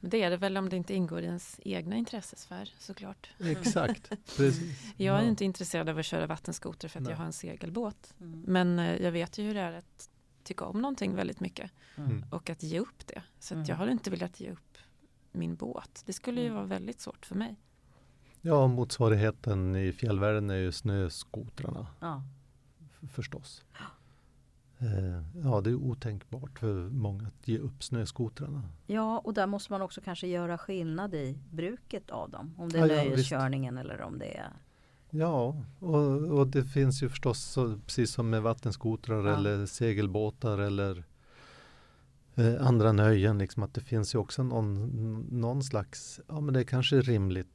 Men 0.00 0.10
det 0.10 0.22
är 0.22 0.30
det 0.30 0.36
väl 0.36 0.56
om 0.56 0.68
det 0.68 0.76
inte 0.76 0.94
ingår 0.94 1.20
i 1.20 1.24
ens 1.24 1.60
egna 1.64 1.96
intressesfär 1.96 2.74
såklart. 2.78 3.30
Exakt. 3.38 4.08
Precis. 4.36 4.92
Jag 4.96 5.18
är 5.18 5.22
ja. 5.22 5.28
inte 5.28 5.44
intresserad 5.44 5.88
av 5.88 5.98
att 5.98 6.06
köra 6.06 6.26
vattenskoter 6.26 6.88
för 6.88 6.98
att 6.98 7.04
Nej. 7.04 7.12
jag 7.12 7.18
har 7.18 7.24
en 7.24 7.32
segelbåt. 7.32 8.14
Mm. 8.20 8.44
Men 8.46 8.78
eh, 8.78 9.02
jag 9.02 9.12
vet 9.12 9.38
ju 9.38 9.44
hur 9.44 9.54
det 9.54 9.60
är 9.60 9.72
att 9.72 10.10
tycka 10.46 10.64
om 10.64 10.82
någonting 10.82 11.14
väldigt 11.14 11.40
mycket 11.40 11.70
mm. 11.96 12.24
och 12.30 12.50
att 12.50 12.62
ge 12.62 12.80
upp 12.80 13.06
det. 13.06 13.22
Så 13.38 13.54
mm. 13.54 13.66
jag 13.68 13.76
har 13.76 13.88
inte 13.88 14.10
velat 14.10 14.40
ge 14.40 14.50
upp 14.50 14.78
min 15.32 15.56
båt. 15.56 16.02
Det 16.06 16.12
skulle 16.12 16.40
ju 16.40 16.46
mm. 16.46 16.56
vara 16.56 16.66
väldigt 16.66 17.00
svårt 17.00 17.26
för 17.26 17.34
mig. 17.34 17.56
Ja, 18.40 18.66
motsvarigheten 18.66 19.76
i 19.76 19.92
fjällvärlden 19.92 20.50
är 20.50 20.56
ju 20.56 20.72
snöskotrarna. 20.72 21.86
Ja. 22.00 22.22
Förstås. 23.10 23.64
Eh, 24.78 25.42
ja, 25.44 25.60
det 25.60 25.70
är 25.70 25.74
otänkbart 25.74 26.58
för 26.58 26.90
många 26.90 27.26
att 27.26 27.48
ge 27.48 27.58
upp 27.58 27.84
snöskotrarna. 27.84 28.62
Ja, 28.86 29.18
och 29.18 29.34
där 29.34 29.46
måste 29.46 29.72
man 29.72 29.82
också 29.82 30.00
kanske 30.00 30.26
göra 30.26 30.58
skillnad 30.58 31.14
i 31.14 31.38
bruket 31.50 32.10
av 32.10 32.30
dem. 32.30 32.54
Om 32.58 32.68
det 32.68 32.78
är 32.78 32.86
ja, 32.86 32.96
nöjeskörningen 32.96 33.78
eller 33.78 34.02
om 34.02 34.18
det 34.18 34.36
är 34.36 34.52
Ja, 35.18 35.64
och, 35.78 36.38
och, 36.38 36.46
det 36.46 36.64
finns 36.64 37.02
ju 37.02 37.08
förstås 37.08 37.44
så, 37.44 37.78
precis 37.86 38.10
som 38.10 38.30
med 38.30 38.42
vattenskotrar 38.42 39.26
ja. 39.26 39.36
eller 39.36 39.66
segelbåtar 39.66 40.58
eller 40.58 41.04
eh, 42.34 42.66
andra 42.66 42.92
nöjen. 42.92 43.38
Liksom, 43.38 43.62
att 43.62 43.74
det 43.74 43.80
finns 43.80 44.14
ju 44.14 44.18
också 44.18 44.42
någon, 44.42 44.90
någon 45.30 45.62
slags, 45.62 46.20
ja 46.28 46.40
men 46.40 46.54
det 46.54 46.60
är 46.60 46.64
kanske 46.64 47.00
rimligt 47.00 47.46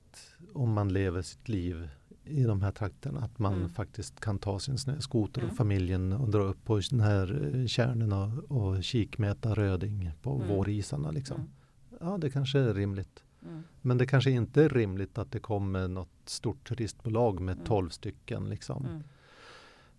om 0.54 0.74
man 0.74 0.94
lever 0.94 1.22
sitt 1.22 1.50
liv 1.50 1.90
i 2.26 2.44
de 2.44 2.62
här 2.62 2.72
trakterna. 2.72 3.20
Att 3.20 3.40
man 3.40 3.54
mm. 3.54 3.70
faktiskt 3.70 4.20
kan 4.20 4.40
ta 4.40 4.60
sin 4.60 4.78
snöskoter 4.78 5.42
mm. 5.42 5.52
och 5.52 5.58
familjen 5.58 6.14
och 6.14 6.30
dra 6.30 6.42
upp 6.42 6.66
på 6.66 6.82
den 6.90 7.00
här 7.00 7.56
eh, 7.56 7.66
kärnen 7.66 8.14
och, 8.14 8.52
och 8.52 8.84
kikmäta 8.84 9.54
röding 9.54 10.12
på 10.22 10.36
mm. 10.36 10.48
vårisarna. 10.48 11.12
Liksom. 11.12 11.38
Mm. 11.38 11.50
Ja, 12.00 12.18
det 12.18 12.30
kanske 12.30 12.60
är 12.60 12.74
rimligt. 12.74 13.24
Mm. 13.44 13.64
Men 13.82 13.98
det 13.98 14.06
kanske 14.06 14.32
inte 14.32 14.64
är 14.64 14.70
rimligt 14.70 15.18
att 15.18 15.32
det 15.32 15.40
kommer 15.40 15.88
något 15.88 16.10
stort 16.26 16.68
turistbolag 16.68 17.40
med 17.40 17.56
mm. 17.56 17.66
12 17.66 17.90
stycken 17.90 18.50
liksom, 18.50 19.04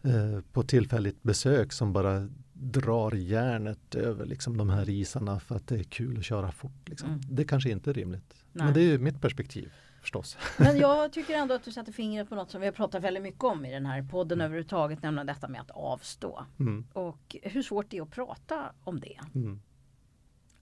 eh, 0.02 0.40
på 0.52 0.62
tillfälligt 0.62 1.22
besök 1.22 1.72
som 1.72 1.92
bara 1.92 2.28
drar 2.52 3.12
järnet 3.12 3.94
över 3.94 4.26
liksom, 4.26 4.56
de 4.56 4.70
här 4.70 4.90
isarna 4.90 5.40
för 5.40 5.56
att 5.56 5.66
det 5.66 5.78
är 5.78 5.82
kul 5.82 6.18
att 6.18 6.24
köra 6.24 6.52
fort. 6.52 6.88
Liksom. 6.88 7.20
Det 7.30 7.44
kanske 7.44 7.70
inte 7.70 7.90
är 7.90 7.94
rimligt. 7.94 8.44
Nej. 8.52 8.64
Men 8.64 8.74
det 8.74 8.80
är 8.80 8.98
mitt 8.98 9.20
perspektiv 9.20 9.72
förstås. 10.00 10.38
Men 10.58 10.76
jag 10.78 11.12
tycker 11.12 11.34
ändå 11.34 11.54
att 11.54 11.64
du 11.64 11.72
sätter 11.72 11.92
fingret 11.92 12.28
på 12.28 12.34
något 12.34 12.50
som 12.50 12.60
vi 12.60 12.66
har 12.66 12.72
pratat 12.72 13.02
väldigt 13.02 13.22
mycket 13.22 13.44
om 13.44 13.64
i 13.64 13.72
den 13.72 13.86
här 13.86 14.02
podden 14.02 14.36
mm. 14.38 14.44
överhuvudtaget, 14.44 15.02
nämligen 15.02 15.26
detta 15.26 15.48
med 15.48 15.60
att 15.60 15.70
avstå. 15.70 16.46
Mm. 16.60 16.86
Och 16.92 17.36
hur 17.42 17.62
svårt 17.62 17.90
det 17.90 17.98
är 17.98 18.02
att 18.02 18.10
prata 18.10 18.72
om 18.84 19.00
det. 19.00 19.20
Mm. 19.34 19.60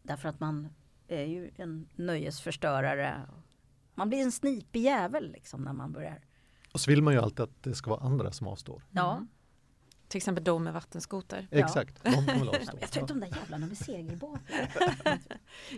Därför 0.02 0.28
att 0.28 0.40
man 0.40 0.68
är 1.10 1.24
ju 1.24 1.50
en 1.56 1.88
nöjesförstörare. 1.94 3.20
Man 3.94 4.08
blir 4.08 4.18
en 4.18 4.32
snipig 4.32 4.82
jävel 4.82 5.32
liksom 5.32 5.62
när 5.62 5.72
man 5.72 5.92
börjar. 5.92 6.24
Och 6.72 6.80
så 6.80 6.90
vill 6.90 7.02
man 7.02 7.14
ju 7.14 7.20
alltid 7.20 7.40
att 7.40 7.62
det 7.62 7.74
ska 7.74 7.90
vara 7.90 8.00
andra 8.00 8.32
som 8.32 8.46
avstår. 8.46 8.82
Ja. 8.90 9.26
Till 10.08 10.16
exempel 10.16 10.44
de 10.44 10.64
med 10.64 10.72
vattenskoter. 10.72 11.48
Exakt, 11.50 12.00
ja. 12.02 12.10
de 12.10 12.26
kommer 12.26 12.56
avstå. 12.56 12.78
Jag 12.80 12.90
tror 12.90 13.06
de 13.06 13.20
där 13.20 13.28
jävlarna 13.28 13.66
med 13.66 13.78
segelbåtar. 13.78 14.68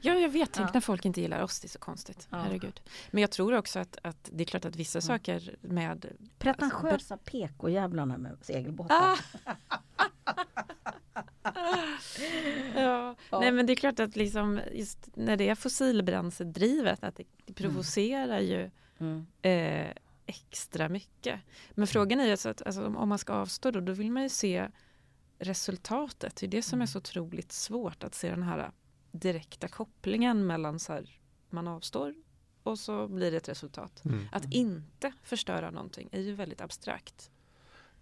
ja, 0.02 0.14
jag 0.14 0.28
vet. 0.28 0.52
Tänk 0.52 0.68
ja. 0.68 0.70
när 0.74 0.80
folk 0.80 1.04
inte 1.04 1.20
gillar 1.20 1.42
oss, 1.42 1.60
det 1.60 1.66
är 1.66 1.68
så 1.68 1.78
konstigt. 1.78 2.28
Ja. 2.30 2.38
Herregud. 2.38 2.80
Men 3.10 3.20
jag 3.20 3.30
tror 3.30 3.54
också 3.54 3.78
att, 3.78 3.98
att 4.02 4.30
det 4.32 4.42
är 4.42 4.46
klart 4.46 4.64
att 4.64 4.76
vissa 4.76 5.00
saker 5.00 5.56
med... 5.60 6.06
Pretentiösa 6.38 6.94
alltså, 6.94 7.16
PK-jävlarna 7.16 8.18
med 8.18 8.38
segelbåtar. 8.42 9.18
Ja. 12.74 13.16
ja. 13.30 13.40
Nej 13.40 13.52
men 13.52 13.66
det 13.66 13.72
är 13.72 13.76
klart 13.76 14.00
att 14.00 14.16
liksom 14.16 14.60
just 14.72 15.08
när 15.14 15.36
det 15.36 15.48
är 15.48 15.54
fossilbränsledrivet 15.54 17.04
att 17.04 17.16
det, 17.16 17.24
det 17.44 17.52
provocerar 17.52 18.38
mm. 18.38 18.46
ju 18.46 18.70
mm. 18.98 19.26
Eh, 19.42 19.92
extra 20.26 20.88
mycket. 20.88 21.40
Men 21.70 21.86
frågan 21.86 22.20
är 22.20 22.24
ju 22.24 22.30
alltså 22.30 22.48
att 22.48 22.62
alltså, 22.62 22.86
om 22.86 23.08
man 23.08 23.18
ska 23.18 23.32
avstå 23.32 23.70
då, 23.70 23.80
då 23.80 23.92
vill 23.92 24.12
man 24.12 24.22
ju 24.22 24.28
se 24.28 24.68
resultatet. 25.38 26.36
Det 26.36 26.46
är 26.46 26.50
det 26.50 26.62
som 26.62 26.76
är 26.76 26.76
mm. 26.76 26.86
så 26.86 26.98
otroligt 26.98 27.52
svårt 27.52 28.04
att 28.04 28.14
se 28.14 28.30
den 28.30 28.42
här 28.42 28.70
direkta 29.12 29.68
kopplingen 29.68 30.46
mellan 30.46 30.78
så 30.78 30.92
här, 30.92 31.20
man 31.50 31.68
avstår 31.68 32.14
och 32.62 32.78
så 32.78 33.08
blir 33.08 33.30
det 33.30 33.36
ett 33.36 33.48
resultat. 33.48 34.04
Mm. 34.04 34.28
Att 34.32 34.52
inte 34.52 35.12
förstöra 35.22 35.70
någonting 35.70 36.08
är 36.12 36.20
ju 36.20 36.34
väldigt 36.34 36.60
abstrakt. 36.60 37.30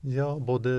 Ja, 0.00 0.38
både, 0.38 0.70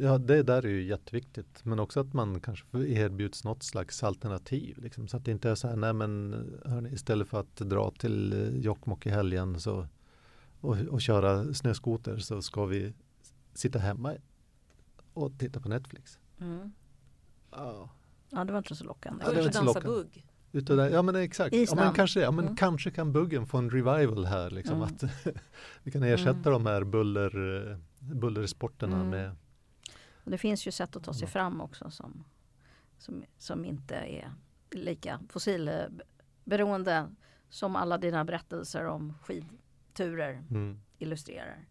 ja, 0.00 0.18
det 0.18 0.42
där 0.42 0.64
är 0.64 0.68
ju 0.68 0.82
jätteviktigt. 0.82 1.64
Men 1.64 1.78
också 1.78 2.00
att 2.00 2.12
man 2.12 2.40
kanske 2.40 2.78
erbjuds 2.78 3.44
något 3.44 3.62
slags 3.62 4.02
alternativ. 4.02 4.78
Liksom, 4.78 5.08
så 5.08 5.16
att 5.16 5.24
det 5.24 5.30
inte 5.30 5.50
är 5.50 5.54
så 5.54 5.68
här, 5.68 5.76
nej 5.76 5.92
men 5.92 6.44
hörni, 6.64 6.92
istället 6.92 7.28
för 7.28 7.40
att 7.40 7.56
dra 7.56 7.90
till 7.90 8.50
Jokkmokk 8.64 9.06
i 9.06 9.10
helgen 9.10 9.60
så 9.60 9.86
och, 10.60 10.76
och 10.76 11.00
köra 11.00 11.54
snöskoter 11.54 12.18
så 12.18 12.42
ska 12.42 12.64
vi 12.66 12.92
sitta 13.54 13.78
hemma 13.78 14.14
och 15.14 15.38
titta 15.38 15.60
på 15.60 15.68
Netflix. 15.68 16.18
Mm. 16.40 16.72
Ja. 17.50 17.90
ja, 18.30 18.44
det 18.44 18.52
var 18.52 18.58
inte 18.58 18.74
så 18.74 18.84
lockande. 18.84 19.24
Ja, 19.24 19.30
det 19.30 19.36
var 19.36 19.46
inte 19.46 19.58
dansa 19.58 19.80
bugg. 19.80 20.26
Utav 20.52 20.76
det, 20.76 20.90
ja 20.90 21.02
men 21.02 21.16
exakt, 21.16 21.54
ja, 21.54 21.74
men 21.74 21.94
kanske, 21.94 22.20
ja, 22.20 22.30
men 22.30 22.44
mm. 22.44 22.56
kanske 22.56 22.90
kan 22.90 23.12
buggen 23.12 23.46
få 23.46 23.58
en 23.58 23.70
revival 23.70 24.24
här. 24.24 24.50
Liksom, 24.50 24.76
mm. 24.76 24.88
att 24.88 25.02
vi 25.82 25.90
kan 25.90 26.02
ersätta 26.02 26.30
mm. 26.30 26.52
de 26.52 26.66
här 26.66 26.84
buller, 26.84 27.78
bullersporterna 27.98 28.96
mm. 28.96 29.10
med 29.10 29.36
och 30.28 30.32
Det 30.32 30.38
finns 30.38 30.66
ju 30.66 30.72
sätt 30.72 30.96
att 30.96 31.04
ta 31.04 31.14
sig 31.14 31.28
fram 31.28 31.60
också 31.60 31.90
som, 31.90 32.24
som, 32.98 33.24
som 33.38 33.64
inte 33.64 33.94
är 33.94 34.32
lika 34.70 35.20
fossilberoende 35.28 37.14
som 37.48 37.76
alla 37.76 37.98
dina 37.98 38.24
berättelser 38.24 38.84
om 38.84 39.14
skid, 39.22 39.44
turer 39.92 40.44
mm. 40.50 40.80
illustrerar. 40.98 41.66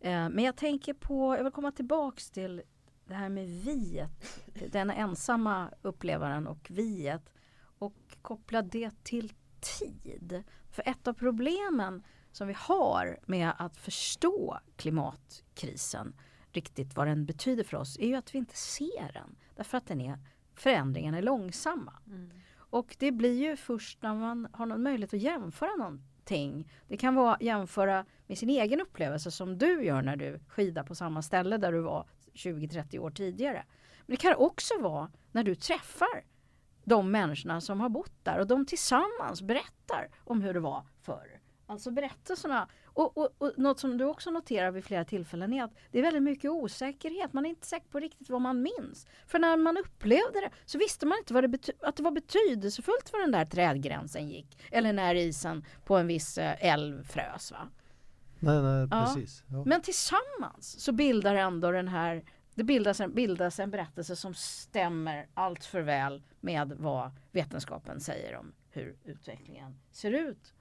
Eh, 0.00 0.28
men 0.28 0.38
jag 0.38 0.56
tänker 0.56 0.94
på, 0.94 1.36
jag 1.36 1.44
vill 1.44 1.52
komma 1.52 1.72
tillbaks 1.72 2.30
till 2.30 2.62
det 3.04 3.14
här 3.14 3.28
med 3.28 3.48
viet. 3.48 4.42
Den 4.72 4.90
ensamma 4.90 5.70
upplevaren 5.82 6.46
och 6.46 6.70
viet. 6.70 7.30
Koppla 8.24 8.62
det 8.62 8.90
till 9.02 9.32
tid. 9.78 10.42
För 10.70 10.88
ett 10.88 11.08
av 11.08 11.12
problemen 11.12 12.02
som 12.32 12.48
vi 12.48 12.54
har 12.56 13.18
med 13.26 13.52
att 13.58 13.76
förstå 13.76 14.58
klimatkrisen 14.76 16.14
riktigt 16.52 16.96
vad 16.96 17.06
den 17.06 17.26
betyder 17.26 17.64
för 17.64 17.76
oss 17.76 17.98
är 17.98 18.06
ju 18.06 18.14
att 18.14 18.34
vi 18.34 18.38
inte 18.38 18.56
ser 18.56 19.12
den. 19.12 19.36
Därför 19.56 19.78
att 19.78 19.86
den 19.86 20.00
är, 20.00 20.18
förändringarna 20.54 21.18
är 21.18 21.22
långsamma. 21.22 21.92
Mm. 22.06 22.30
Och 22.56 22.96
det 22.98 23.12
blir 23.12 23.42
ju 23.42 23.56
först 23.56 24.02
när 24.02 24.14
man 24.14 24.48
har 24.52 24.66
någon 24.66 24.82
möjlighet 24.82 25.14
att 25.14 25.20
jämföra 25.20 25.76
någon, 25.76 26.02
ting. 26.24 26.72
Det 26.88 26.96
kan 26.96 27.14
vara 27.14 27.36
jämföra 27.40 28.06
med 28.26 28.38
sin 28.38 28.50
egen 28.50 28.80
upplevelse 28.80 29.30
som 29.30 29.58
du 29.58 29.84
gör 29.84 30.02
när 30.02 30.16
du 30.16 30.40
skidar 30.48 30.82
på 30.82 30.94
samma 30.94 31.22
ställe 31.22 31.56
där 31.56 31.72
du 31.72 31.80
var 31.80 32.06
20-30 32.32 32.98
år 32.98 33.10
tidigare. 33.10 33.64
Men 34.06 34.16
det 34.16 34.16
kan 34.16 34.34
också 34.34 34.74
vara 34.80 35.10
när 35.32 35.44
du 35.44 35.54
träffar 35.54 36.24
de 36.84 37.10
människorna 37.10 37.60
som 37.60 37.80
har 37.80 37.88
bott 37.88 38.12
där 38.22 38.38
och 38.38 38.46
de 38.46 38.66
tillsammans 38.66 39.42
berättar 39.42 40.08
om 40.24 40.42
hur 40.42 40.54
det 40.54 40.60
var 40.60 40.86
förr. 41.02 41.40
Alltså 41.66 41.90
berättelserna. 41.90 42.68
Och, 42.84 43.18
och, 43.18 43.34
och 43.38 43.52
något 43.56 43.80
som 43.80 43.98
du 43.98 44.04
också 44.04 44.30
noterar 44.30 44.70
vid 44.70 44.84
flera 44.84 45.04
tillfällen 45.04 45.52
är 45.52 45.64
att 45.64 45.74
det 45.90 45.98
är 45.98 46.02
väldigt 46.02 46.22
mycket 46.22 46.50
osäkerhet. 46.50 47.32
Man 47.32 47.46
är 47.46 47.50
inte 47.50 47.66
säker 47.66 47.88
på 47.88 48.00
riktigt 48.00 48.30
vad 48.30 48.40
man 48.40 48.62
minns. 48.62 49.06
För 49.26 49.38
när 49.38 49.56
man 49.56 49.76
upplevde 49.76 50.40
det 50.40 50.50
så 50.64 50.78
visste 50.78 51.06
man 51.06 51.18
inte 51.18 51.34
vad 51.34 51.50
det 51.50 51.70
att 51.82 51.96
det 51.96 52.02
var 52.02 52.10
betydelsefullt 52.10 53.12
var 53.12 53.20
den 53.20 53.32
där 53.32 53.44
trädgränsen 53.44 54.28
gick. 54.28 54.58
Eller 54.70 54.92
när 54.92 55.14
isen 55.14 55.64
på 55.84 55.96
en 55.96 56.06
viss 56.06 56.38
eh, 56.38 56.64
älv 56.64 57.04
frös. 57.04 57.52
Va? 57.52 57.68
Nej, 58.38 58.62
nej, 58.62 58.88
precis. 58.88 59.44
Ja. 59.46 59.64
Men 59.66 59.82
tillsammans 59.82 60.80
så 60.80 60.92
bildar 60.92 61.34
ändå 61.34 61.70
den 61.70 61.88
här 61.88 62.24
det 62.54 62.64
bildas 62.64 63.00
en, 63.00 63.14
bildas 63.14 63.60
en 63.60 63.70
berättelse 63.70 64.16
som 64.16 64.34
stämmer 64.34 65.26
allt 65.34 65.64
för 65.64 65.80
väl 65.80 66.22
med 66.40 66.72
vad 66.78 67.10
vetenskapen 67.32 68.00
säger 68.00 68.36
om 68.36 68.52
hur 68.70 68.96
utvecklingen 69.04 69.76
ser 69.90 70.10
ut 70.10 70.54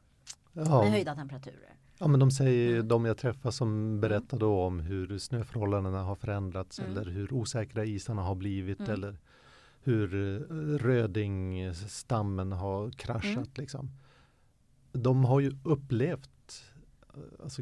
ja. 0.54 0.84
med 0.84 0.92
höjda 0.92 1.16
temperaturer. 1.16 1.74
Ja 1.98 2.08
men 2.08 2.20
de 2.20 2.32
säger 2.32 2.76
mm. 2.76 2.88
de 2.88 3.06
jag 3.06 3.18
träffar 3.18 3.52
som 3.52 4.00
berättar 4.00 4.38
då 4.38 4.62
om 4.62 4.80
hur 4.80 5.18
snöförhållandena 5.18 6.04
har 6.04 6.16
förändrats 6.16 6.80
mm. 6.80 6.92
eller 6.92 7.12
hur 7.12 7.34
osäkra 7.34 7.86
isarna 7.86 8.22
har 8.22 8.36
blivit 8.36 8.80
mm. 8.80 8.92
eller 8.92 9.18
hur 9.84 10.16
eh, 10.16 10.56
rödingstammen 10.78 12.52
har 12.52 12.92
kraschat. 12.92 13.28
Mm. 13.28 13.50
Liksom. 13.56 13.92
De 14.92 15.26
har 15.26 15.40
ju 15.40 15.58
upplevt 15.64 16.64
alltså, 17.44 17.62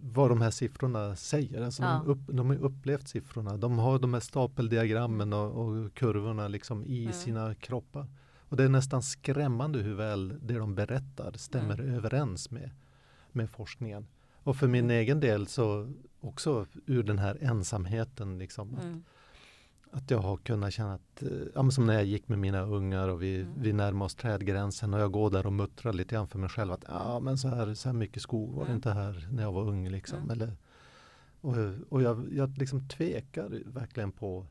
vad 0.00 0.30
de 0.30 0.40
här 0.40 0.50
siffrorna 0.50 1.16
säger. 1.16 1.62
Alltså, 1.62 1.82
ja. 1.82 2.02
de, 2.04 2.10
upp, 2.10 2.18
de 2.26 2.46
har 2.50 2.56
upplevt 2.56 3.08
siffrorna. 3.08 3.56
De 3.56 3.78
har 3.78 3.98
de 3.98 4.14
här 4.14 4.20
stapeldiagrammen 4.20 5.32
och, 5.32 5.66
och 5.66 5.94
kurvorna 5.94 6.48
liksom 6.48 6.84
i 6.84 7.02
mm. 7.02 7.12
sina 7.12 7.54
kroppar. 7.54 8.06
Och 8.48 8.56
det 8.56 8.64
är 8.64 8.68
nästan 8.68 9.02
skrämmande 9.02 9.78
hur 9.78 9.94
väl 9.94 10.38
det 10.42 10.58
de 10.58 10.74
berättar 10.74 11.32
stämmer 11.32 11.80
mm. 11.80 11.94
överens 11.94 12.50
med, 12.50 12.70
med 13.32 13.50
forskningen. 13.50 14.06
Och 14.42 14.56
för 14.56 14.68
min 14.68 14.84
mm. 14.84 14.96
egen 14.96 15.20
del 15.20 15.46
så 15.46 15.92
också 16.20 16.66
ur 16.86 17.02
den 17.02 17.18
här 17.18 17.38
ensamheten. 17.40 18.38
Liksom, 18.38 18.74
att, 18.74 18.84
mm. 18.84 19.04
Att 19.96 20.10
jag 20.10 20.18
har 20.18 20.36
kunnat 20.36 20.72
känna 20.72 20.94
att, 20.94 21.22
eh, 21.22 21.28
ja, 21.54 21.70
som 21.70 21.86
när 21.86 21.94
jag 21.94 22.04
gick 22.04 22.28
med 22.28 22.38
mina 22.38 22.60
ungar 22.60 23.08
och 23.08 23.22
vi, 23.22 23.40
mm. 23.40 23.52
vi 23.56 23.72
närmade 23.72 24.04
oss 24.04 24.14
trädgränsen 24.14 24.94
och 24.94 25.00
jag 25.00 25.12
går 25.12 25.30
där 25.30 25.46
och 25.46 25.52
muttrar 25.52 25.92
lite 25.92 26.14
grann 26.14 26.28
för 26.28 26.38
mig 26.38 26.48
själv 26.48 26.72
att 26.72 26.84
ja 26.88 27.20
men 27.20 27.38
så 27.38 27.48
här, 27.48 27.74
så 27.74 27.88
här 27.88 27.94
mycket 27.94 28.22
skog 28.22 28.54
var 28.54 28.64
det 28.64 28.70
mm. 28.70 28.76
inte 28.76 28.90
här 28.90 29.28
när 29.32 29.42
jag 29.42 29.52
var 29.52 29.62
ung. 29.62 29.88
Liksom. 29.88 30.18
Mm. 30.18 30.30
Eller, 30.30 30.56
och 31.40 31.56
och 31.88 32.02
jag, 32.02 32.28
jag 32.32 32.58
liksom 32.58 32.88
tvekar 32.88 33.62
verkligen 33.66 34.12
på 34.12 34.46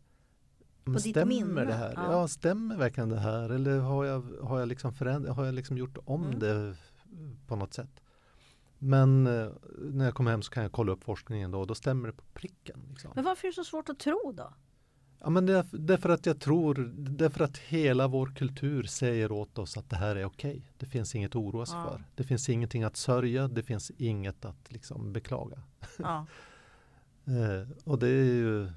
på 0.84 1.00
stämmer 1.00 1.26
minne? 1.26 1.66
det 1.66 1.74
här? 1.74 1.94
Ja. 1.96 2.12
ja. 2.12 2.28
stämmer 2.28 2.78
verkligen 2.78 3.10
det 3.10 3.20
här? 3.20 3.50
Eller 3.50 3.80
har 3.80 4.06
jag, 4.06 4.22
har 4.44 4.60
jag, 4.60 4.68
liksom 4.68 4.94
förändrat, 4.94 5.36
har 5.36 5.46
jag 5.46 5.56
liksom 5.56 5.78
gjort 5.78 5.98
om 6.06 6.26
mm. 6.26 6.40
det 6.40 6.76
på 7.48 7.56
något 7.56 7.74
sätt? 7.74 8.02
Men 8.80 9.28
eh, 9.28 9.48
när 9.80 10.06
jag 10.06 10.14
kommer 10.14 10.32
hem 10.32 10.42
så 10.42 10.52
kan 10.52 10.64
jag 10.64 10.72
kolla 10.72 10.92
upp 10.92 11.04
forskningen 11.04 11.52
då 11.52 11.60
och 11.60 11.68
då 11.68 11.76
stämmer 11.76 12.08
det 12.08 12.14
på 12.14 12.24
pricken. 12.34 12.80
Liksom. 12.90 13.12
Men 13.16 13.24
varför 13.24 13.48
är 13.48 13.52
det 13.52 13.56
så 13.56 13.64
svårt 13.64 13.90
att 13.90 14.00
tro 14.00 14.34
då? 14.38 14.54
Ja, 15.20 15.30
men 15.30 15.46
det, 15.46 15.54
är 15.94 15.98
för 15.98 16.10
att 16.10 16.26
jag 16.26 16.40
tror, 16.40 16.94
det 16.98 17.26
är 17.26 17.30
för 17.30 17.44
att 17.44 17.58
hela 17.58 18.08
vår 18.08 18.36
kultur 18.36 18.84
säger 18.84 19.32
åt 19.32 19.58
oss 19.58 19.78
att 19.78 19.90
det 19.90 19.96
här 19.96 20.16
är 20.16 20.26
okej. 20.26 20.52
Okay. 20.52 20.62
Det 20.78 20.86
finns 20.86 21.16
inget 21.16 21.32
att 21.32 21.36
oroa 21.36 21.66
sig 21.66 21.78
ja. 21.78 21.90
för. 21.90 22.04
Det 22.16 22.24
finns 22.24 22.50
ingenting 22.50 22.84
att 22.84 22.98
sörja, 22.98 23.48
det 23.48 23.64
finns 23.64 23.92
inget 23.98 24.46
att 24.46 24.72
liksom 24.72 25.14
beklaga. 25.14 25.62
Ja. 25.98 26.26
eh, 27.26 27.70
och 27.84 28.00
det 28.00 28.08
är 28.08 28.24
ju 28.24 28.70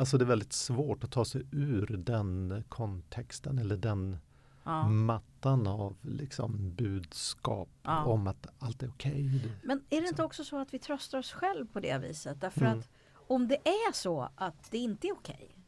Alltså 0.00 0.18
det 0.18 0.24
är 0.24 0.26
väldigt 0.26 0.52
svårt 0.52 1.04
att 1.04 1.10
ta 1.10 1.24
sig 1.24 1.46
ur 1.52 1.86
den 1.86 2.64
kontexten 2.68 3.58
eller 3.58 3.76
den 3.76 4.18
ja. 4.64 4.88
mattan 4.88 5.66
av 5.66 5.96
liksom 6.02 6.74
budskap 6.74 7.68
om 7.82 8.26
att 8.26 8.46
allt 8.58 8.82
är 8.82 8.88
okej. 8.88 9.36
Okay. 9.36 9.50
Men 9.62 9.84
är 9.90 10.00
det 10.00 10.08
inte 10.08 10.22
också 10.22 10.44
så 10.44 10.58
att 10.58 10.74
vi 10.74 10.78
tröstar 10.78 11.18
oss 11.18 11.32
själv 11.32 11.66
på 11.66 11.80
det 11.80 11.98
viset? 11.98 12.40
Därför 12.40 12.60
mm. 12.60 12.78
att 12.78 12.88
om 13.12 13.48
det 13.48 13.68
är 13.68 13.92
så 13.92 14.28
att 14.34 14.70
det 14.70 14.78
inte 14.78 15.06
är 15.06 15.12
okej 15.12 15.59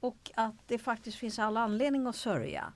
och 0.00 0.30
att 0.34 0.54
det 0.66 0.78
faktiskt 0.78 1.18
finns 1.18 1.38
all 1.38 1.56
anledning 1.56 2.06
att 2.06 2.16
sörja 2.16 2.72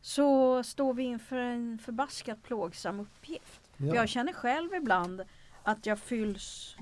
så 0.00 0.62
står 0.62 0.94
vi 0.94 1.02
inför 1.02 1.36
en 1.36 1.78
förbaskat 1.78 2.42
plågsam 2.42 3.00
uppgift. 3.00 3.70
Ja. 3.76 3.94
Jag 3.94 4.08
känner 4.08 4.32
själv 4.32 4.74
ibland 4.74 5.22
att 5.62 5.86
jag 5.86 5.98
fylls 5.98 6.76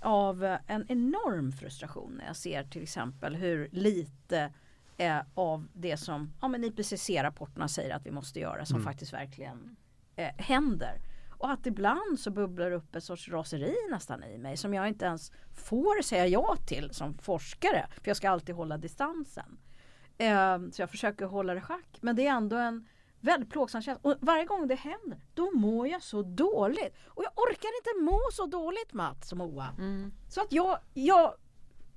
av 0.00 0.44
en 0.66 0.86
enorm 0.88 1.52
frustration 1.52 2.14
när 2.18 2.26
jag 2.26 2.36
ser 2.36 2.64
till 2.64 2.82
exempel 2.82 3.34
hur 3.34 3.68
lite 3.72 4.52
eh, 4.96 5.20
av 5.34 5.66
det 5.72 5.96
som 5.96 6.32
ja, 6.40 6.56
IPCC-rapporterna 6.56 7.68
säger 7.68 7.94
att 7.94 8.06
vi 8.06 8.10
måste 8.10 8.40
göra 8.40 8.66
som 8.66 8.76
mm. 8.76 8.84
faktiskt 8.84 9.12
verkligen 9.12 9.76
eh, 10.16 10.34
händer. 10.36 11.00
Och 11.38 11.50
att 11.50 11.66
ibland 11.66 12.20
så 12.20 12.30
bubblar 12.30 12.70
upp 12.70 12.94
ett 12.94 13.04
sorts 13.04 13.28
raseri 13.28 13.76
nästan 13.90 14.24
i 14.24 14.38
mig 14.38 14.56
som 14.56 14.74
jag 14.74 14.88
inte 14.88 15.04
ens 15.04 15.32
får 15.52 16.02
säga 16.02 16.26
ja 16.26 16.56
till 16.66 16.90
som 16.94 17.18
forskare. 17.18 17.86
För 17.90 18.10
jag 18.10 18.16
ska 18.16 18.30
alltid 18.30 18.54
hålla 18.54 18.78
distansen. 18.78 19.58
Eh, 20.18 20.58
så 20.72 20.82
jag 20.82 20.90
försöker 20.90 21.26
hålla 21.26 21.54
det 21.54 21.60
schack. 21.60 21.98
Men 22.00 22.16
det 22.16 22.26
är 22.26 22.32
ändå 22.32 22.56
en 22.56 22.88
väldigt 23.20 23.50
plågsam 23.50 23.82
känsla. 23.82 24.10
Och 24.10 24.16
varje 24.20 24.44
gång 24.44 24.68
det 24.68 24.74
händer, 24.74 25.20
då 25.34 25.50
mår 25.50 25.88
jag 25.88 26.02
så 26.02 26.22
dåligt. 26.22 26.96
Och 27.06 27.24
jag 27.24 27.32
orkar 27.36 27.70
inte 27.78 28.12
må 28.12 28.20
så 28.32 28.46
dåligt 28.46 28.92
Mats 28.92 29.32
och 29.32 29.38
Moa. 29.38 29.68
Mm. 29.78 30.12
Så 30.28 30.40
att 30.40 30.52
jag, 30.52 30.78
jag 30.94 31.34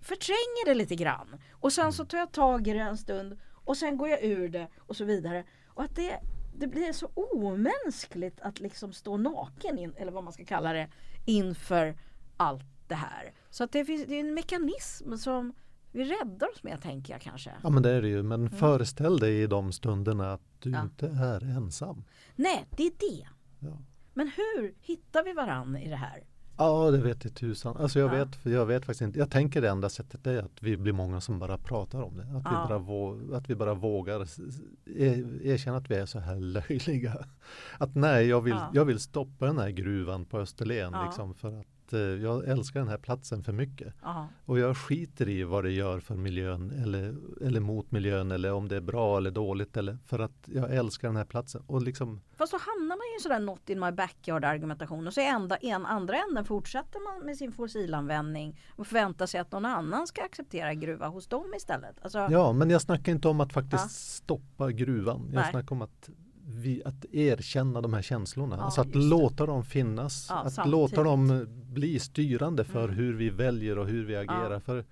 förtränger 0.02 0.66
det 0.66 0.74
lite 0.74 0.96
grann. 0.96 1.42
Och 1.52 1.74
sen 1.74 1.94
så 1.94 2.06
tar 2.06 2.18
jag 2.18 2.32
tag 2.32 2.68
i 2.68 2.74
det 2.74 2.80
en 2.80 2.98
stund 2.98 3.40
och 3.66 3.78
sen 3.78 3.98
går 3.98 4.10
jag 4.10 4.24
ur 4.24 4.50
det 4.50 4.68
och 4.80 4.96
så 4.96 5.06
vidare. 5.06 5.44
Och 5.68 5.84
att 5.84 5.96
det, 5.96 6.20
det 6.58 6.68
blir 6.68 6.94
så 6.94 7.10
omänskligt 7.14 8.42
att 8.42 8.60
liksom 8.60 8.94
stå 8.94 9.18
naken, 9.18 9.78
in, 9.78 9.94
eller 9.98 10.12
vad 10.12 10.24
man 10.24 10.34
ska 10.34 10.46
kalla 10.46 10.74
det, 10.74 10.90
inför 11.26 11.98
allt 12.38 12.66
det 12.88 12.96
här. 12.96 13.34
Så 13.50 13.64
att 13.64 13.72
det, 13.72 13.86
finns, 13.86 14.06
det 14.06 14.16
är 14.16 14.20
en 14.20 14.34
mekanism 14.34 15.16
som 15.16 15.54
vi 15.92 16.04
räddar 16.04 16.52
oss 16.52 16.64
med 16.64 16.82
tänker 16.82 17.14
jag 17.14 17.22
kanske. 17.22 17.52
Ja 17.64 17.70
men 17.70 17.84
det 17.84 17.92
är 17.92 18.02
det 18.02 18.08
ju. 18.08 18.24
Men 18.24 18.40
mm. 18.40 18.60
föreställ 18.60 19.20
dig 19.20 19.42
i 19.42 19.48
de 19.48 19.72
stunderna 19.72 20.34
att 20.34 20.42
du 20.60 20.72
ja. 20.72 20.82
inte 20.82 21.08
är 21.08 21.44
ensam. 21.44 22.04
Nej, 22.36 22.66
det 22.78 22.84
är 22.84 22.92
det. 23.00 23.28
Ja. 23.60 23.78
Men 24.14 24.28
hur 24.28 24.76
hittar 24.82 25.24
vi 25.24 25.34
varann 25.34 25.76
i 25.76 25.90
det 25.90 25.96
här? 25.96 26.24
Ja, 26.58 26.92
det 26.92 26.98
vet 26.98 27.24
jag 27.24 27.34
tusan. 27.34 27.78
Alltså 27.78 28.00
jag, 28.00 28.14
ja. 28.14 28.18
vet, 28.18 28.46
jag 28.46 28.66
vet 28.66 28.86
faktiskt 28.86 29.02
inte. 29.02 29.20
Jag 29.20 29.32
tänker 29.32 29.62
det 29.62 29.70
enda 29.70 29.90
sättet 29.90 30.28
är 30.28 30.38
att 30.38 30.64
vi 30.64 30.78
blir 30.78 30.94
många 30.94 31.22
som 31.22 31.40
bara 31.40 31.58
pratar 31.58 32.02
om 32.02 32.18
det. 32.18 32.24
Att, 32.24 32.44
ja. 32.46 32.62
vi, 32.62 32.70
bara 32.70 32.78
våg, 32.78 33.34
att 33.34 33.50
vi 33.50 33.56
bara 33.56 33.74
vågar 33.74 34.22
e, 34.22 35.24
erkänna 35.44 35.78
att 35.78 35.92
vi 35.92 35.96
är 35.96 36.06
så 36.06 36.20
här 36.20 36.36
löjliga. 36.70 37.26
Att 37.78 37.96
nej, 37.96 38.28
jag 38.28 38.42
vill, 38.42 38.54
ja. 38.54 38.72
jag 38.74 38.86
vill 38.86 39.00
stoppa 39.00 39.46
den 39.46 39.58
här 39.58 39.70
gruvan 39.70 40.26
på 40.26 40.40
Österlen. 40.40 40.96
Liksom, 41.06 41.34
för 41.34 41.60
att 41.60 41.77
Eh, 41.94 42.00
jag 42.00 42.48
älskar 42.48 42.80
den 42.80 42.90
här 42.90 42.98
platsen 42.98 43.44
för 43.44 43.52
mycket. 43.52 43.94
Aha. 44.04 44.28
Och 44.46 44.60
jag 44.60 44.78
skiter 44.78 45.30
i 45.30 45.44
vad 45.44 45.64
det 45.64 45.72
gör 45.72 46.00
för 46.00 46.16
miljön 46.16 46.72
eller, 46.84 47.16
eller 47.46 47.60
mot 47.60 47.92
miljön 47.92 48.32
eller 48.32 48.54
om 48.54 48.68
det 48.68 48.76
är 48.76 48.82
bra 48.82 49.18
eller 49.18 49.32
dåligt 49.32 49.78
eller 49.78 49.98
för 50.06 50.20
att 50.20 50.32
jag 50.46 50.76
älskar 50.76 51.08
den 51.08 51.18
här 51.18 51.26
platsen. 51.26 51.64
Och 51.68 51.82
liksom... 51.82 52.22
Fast 52.38 52.52
så 52.52 52.58
hamnar 52.58 52.96
man 52.96 53.14
ju 53.18 53.20
sådär 53.20 53.40
not 53.40 53.70
in 53.70 53.80
my 53.80 53.92
backyard 53.92 54.46
argumentation 54.46 55.08
och 55.08 55.14
så 55.14 55.22
enda, 55.22 55.56
en 55.56 55.86
andra 55.86 56.16
änden 56.30 56.46
fortsätter 56.46 57.14
man 57.14 57.26
med 57.26 57.38
sin 57.38 57.52
fossilanvändning 57.52 58.60
och 58.70 58.88
förväntar 58.88 59.26
sig 59.26 59.40
att 59.40 59.52
någon 59.52 59.66
annan 59.66 60.08
ska 60.08 60.24
acceptera 60.24 60.74
gruva 60.74 61.08
hos 61.08 61.28
dem 61.28 61.54
istället. 61.58 61.96
Alltså... 62.02 62.28
Ja 62.32 62.54
men 62.54 62.70
jag 62.70 62.82
snackar 62.82 63.12
inte 63.12 63.28
om 63.28 63.42
att 63.42 63.54
faktiskt 63.54 63.84
ja. 63.84 63.90
stoppa 63.90 64.72
gruvan. 64.72 65.30
Jag 65.34 65.42
Nej. 65.42 65.52
snackar 65.52 65.76
om 65.76 65.82
att 65.82 66.10
vi, 66.50 66.82
att 66.86 67.06
erkänna 67.12 67.82
de 67.82 67.94
här 67.94 68.02
känslorna. 68.02 68.56
Ja, 68.56 68.64
alltså 68.64 68.82
att 68.82 68.96
låta 68.96 69.46
dem 69.46 69.64
finnas. 69.64 70.28
Ja, 70.30 70.36
att 70.36 70.54
samtidigt. 70.54 70.72
låta 70.72 71.04
dem 71.04 71.48
bli 71.50 72.00
styrande 72.00 72.64
för 72.64 72.84
mm. 72.84 72.96
hur 72.96 73.14
vi 73.14 73.30
väljer 73.30 73.78
och 73.78 73.88
hur 73.88 74.06
vi 74.06 74.16
agerar. 74.16 74.52
Ja. 74.52 74.60
För, 74.60 74.86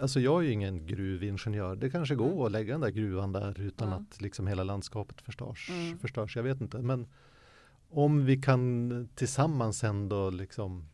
alltså 0.00 0.20
jag 0.20 0.40
är 0.40 0.46
ju 0.46 0.52
ingen 0.52 0.86
gruvingenjör. 0.86 1.76
Det 1.76 1.90
kanske 1.90 2.14
går 2.14 2.32
mm. 2.32 2.42
att 2.42 2.52
lägga 2.52 2.72
den 2.72 2.80
där 2.80 2.90
gruvan 2.90 3.32
där 3.32 3.60
utan 3.60 3.88
mm. 3.88 4.00
att 4.00 4.20
liksom 4.20 4.46
hela 4.46 4.64
landskapet 4.64 5.20
förstörs, 5.20 5.70
mm. 5.70 5.98
förstörs. 5.98 6.36
Jag 6.36 6.42
vet 6.42 6.60
inte. 6.60 6.78
Men 6.78 7.06
om 7.90 8.24
vi 8.24 8.42
kan 8.42 9.08
tillsammans 9.14 9.84
ändå 9.84 10.30
liksom 10.30 10.88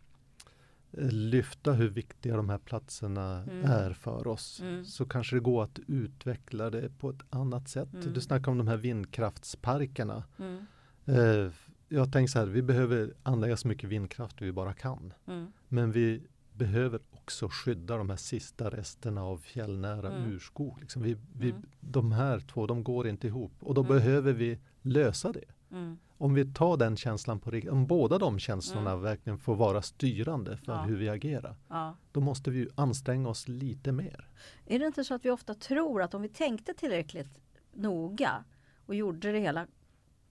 lyfta 1.11 1.73
hur 1.73 1.89
viktiga 1.89 2.37
de 2.37 2.49
här 2.49 2.59
platserna 2.59 3.43
mm. 3.43 3.65
är 3.65 3.93
för 3.93 4.27
oss 4.27 4.61
mm. 4.61 4.85
så 4.85 5.05
kanske 5.05 5.37
det 5.37 5.41
går 5.41 5.65
att 5.65 5.79
utveckla 5.87 6.71
det 6.71 6.99
på 6.99 7.11
ett 7.11 7.23
annat 7.31 7.69
sätt. 7.69 7.95
Mm. 7.95 8.13
Du 8.13 8.21
snackar 8.21 8.53
om 8.53 8.59
de 8.59 8.69
här 8.69 8.77
vindkraftsparkerna. 8.77 10.25
Mm. 10.39 10.67
Eh, 11.07 11.53
jag 11.89 12.13
tänker 12.13 12.31
så 12.31 12.39
här, 12.39 12.47
vi 12.47 12.63
behöver 12.63 13.15
anlägga 13.23 13.57
så 13.57 13.69
mycket 13.69 13.91
vindkraft 13.91 14.43
vi 14.43 14.53
bara 14.53 14.75
kan. 14.75 15.13
Mm. 15.27 15.53
Men 15.69 15.93
vi 15.93 16.23
behöver 16.53 17.01
också 17.11 17.49
skydda 17.49 17.97
de 17.97 18.11
här 18.11 18.17
sista 18.17 18.71
resterna 18.71 19.25
av 19.25 19.39
fjällnära 19.39 20.13
mm. 20.13 20.33
urskog. 20.33 20.81
Liksom 20.81 21.03
vi, 21.03 21.17
vi, 21.39 21.55
De 21.81 22.13
här 22.13 22.41
två, 22.41 22.67
de 22.67 22.85
går 22.85 23.09
inte 23.09 23.27
ihop 23.27 23.53
och 23.61 23.75
då 23.75 23.83
behöver 23.83 24.33
vi 24.33 24.59
lösa 24.83 25.33
det. 25.33 25.45
Mm. 25.73 25.99
Om 26.19 26.35
vi 26.35 26.45
tar 26.45 26.77
den 26.77 26.97
känslan 26.97 27.41
på 27.41 27.51
riktigt, 27.51 27.73
om 27.73 27.87
båda 27.87 28.19
de 28.19 28.39
känslorna 28.39 28.91
mm. 28.91 29.03
verkligen 29.03 29.39
får 29.39 29.57
vara 29.57 29.83
styrande 29.83 30.57
för 30.57 30.73
ja. 30.73 30.83
hur 30.83 30.97
vi 30.97 31.09
agerar. 31.09 31.57
Ja. 31.69 31.97
Då 32.13 32.21
måste 32.21 32.51
vi 32.51 32.69
anstränga 32.75 33.29
oss 33.29 33.49
lite 33.49 33.93
mer. 33.93 34.29
Är 34.67 34.79
det 34.79 34.87
inte 34.87 35.05
så 35.05 35.15
att 35.15 35.25
vi 35.25 35.31
ofta 35.31 35.55
tror 35.55 36.03
att 36.03 36.15
om 36.15 36.23
vi 36.23 36.29
tänkte 36.29 36.75
tillräckligt 36.75 37.39
noga 37.73 38.45
och 38.87 38.95
gjorde 38.95 39.33
det 39.33 39.39
hela 39.39 39.67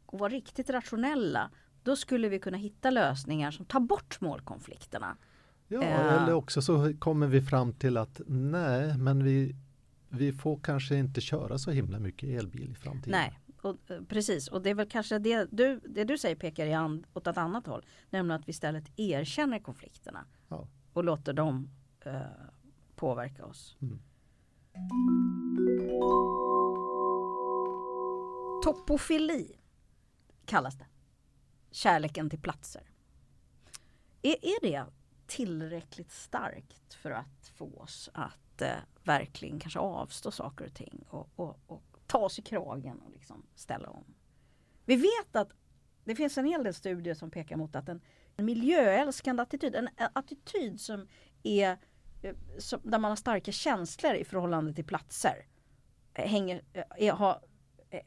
och 0.05 0.19
var 0.19 0.29
riktigt 0.29 0.69
rationella 0.69 1.51
då 1.83 1.95
skulle 1.95 2.29
vi 2.29 2.39
kunna 2.39 2.57
hitta 2.57 2.89
lösningar 2.89 3.51
som 3.51 3.65
tar 3.65 3.79
bort 3.79 4.21
målkonflikterna. 4.21 5.17
Ja, 5.67 5.81
eh. 5.81 6.23
eller 6.23 6.33
också 6.33 6.61
så 6.61 6.93
kommer 6.99 7.27
vi 7.27 7.41
fram 7.41 7.73
till 7.73 7.97
att 7.97 8.21
nej, 8.27 8.97
men 8.97 9.23
vi, 9.23 9.55
vi 10.09 10.33
får 10.33 10.59
kanske 10.63 10.95
inte 10.95 11.21
köra 11.21 11.57
så 11.57 11.71
himla 11.71 11.99
mycket 11.99 12.29
elbil 12.29 12.71
i 12.71 12.75
framtiden. 12.75 13.11
Nej, 13.11 13.39
och, 13.61 13.91
eh, 13.91 14.01
precis, 14.03 14.47
och 14.47 14.61
det 14.61 14.69
är 14.69 14.75
väl 14.75 14.89
kanske 14.89 15.19
det 15.19 15.47
du, 15.51 15.79
det 15.79 16.03
du 16.03 16.17
säger 16.17 16.35
pekar 16.35 16.65
i 16.65 16.73
and, 16.73 17.07
åt 17.13 17.27
ett 17.27 17.37
annat 17.37 17.67
håll. 17.67 17.85
Nämligen 18.09 18.39
att 18.39 18.47
vi 18.47 18.49
istället 18.49 18.99
erkänner 18.99 19.59
konflikterna 19.59 20.25
ja. 20.47 20.67
och 20.93 21.03
låter 21.03 21.33
dem 21.33 21.69
eh, 22.05 22.21
påverka 22.95 23.45
oss. 23.45 23.77
Mm. 23.81 23.99
Topofili 28.63 29.55
kallas 30.45 30.77
det. 30.77 30.85
Kärleken 31.71 32.29
till 32.29 32.41
platser. 32.41 32.83
Är, 34.21 34.45
är 34.45 34.61
det 34.61 34.85
tillräckligt 35.27 36.11
starkt 36.11 36.93
för 36.93 37.11
att 37.11 37.51
få 37.55 37.77
oss 37.77 38.09
att 38.13 38.61
eh, 38.61 38.75
verkligen 39.03 39.59
kanske 39.59 39.79
avstå 39.79 40.31
saker 40.31 40.65
och 40.65 40.73
ting 40.73 41.05
och, 41.09 41.29
och, 41.35 41.59
och 41.67 41.90
ta 42.11 42.17
oss 42.17 42.39
i 42.39 42.41
kragen 42.41 43.01
och 43.01 43.11
liksom 43.11 43.45
ställa 43.55 43.89
om. 43.89 44.05
Vi 44.85 44.95
vet 44.95 45.35
att 45.35 45.51
det 46.03 46.15
finns 46.15 46.37
en 46.37 46.45
hel 46.45 46.63
del 46.63 46.73
studier 46.73 47.13
som 47.13 47.31
pekar 47.31 47.55
mot 47.55 47.75
att 47.75 47.89
en 47.89 48.01
en 48.41 48.45
miljöälskande 48.45 49.43
attityd. 49.43 49.75
En 49.75 49.89
attityd 49.97 50.81
som 50.81 51.07
är 51.43 51.77
eh, 52.21 52.35
som, 52.57 52.79
där 52.83 52.99
man 52.99 53.11
har 53.11 53.15
starka 53.15 53.51
känslor 53.51 54.13
i 54.13 54.23
förhållande 54.23 54.73
till 54.73 54.85
platser. 54.85 55.45
Eh, 56.13 56.29
hänger, 56.29 56.61
eh, 56.73 56.83
är, 56.97 57.11
har, 57.11 57.39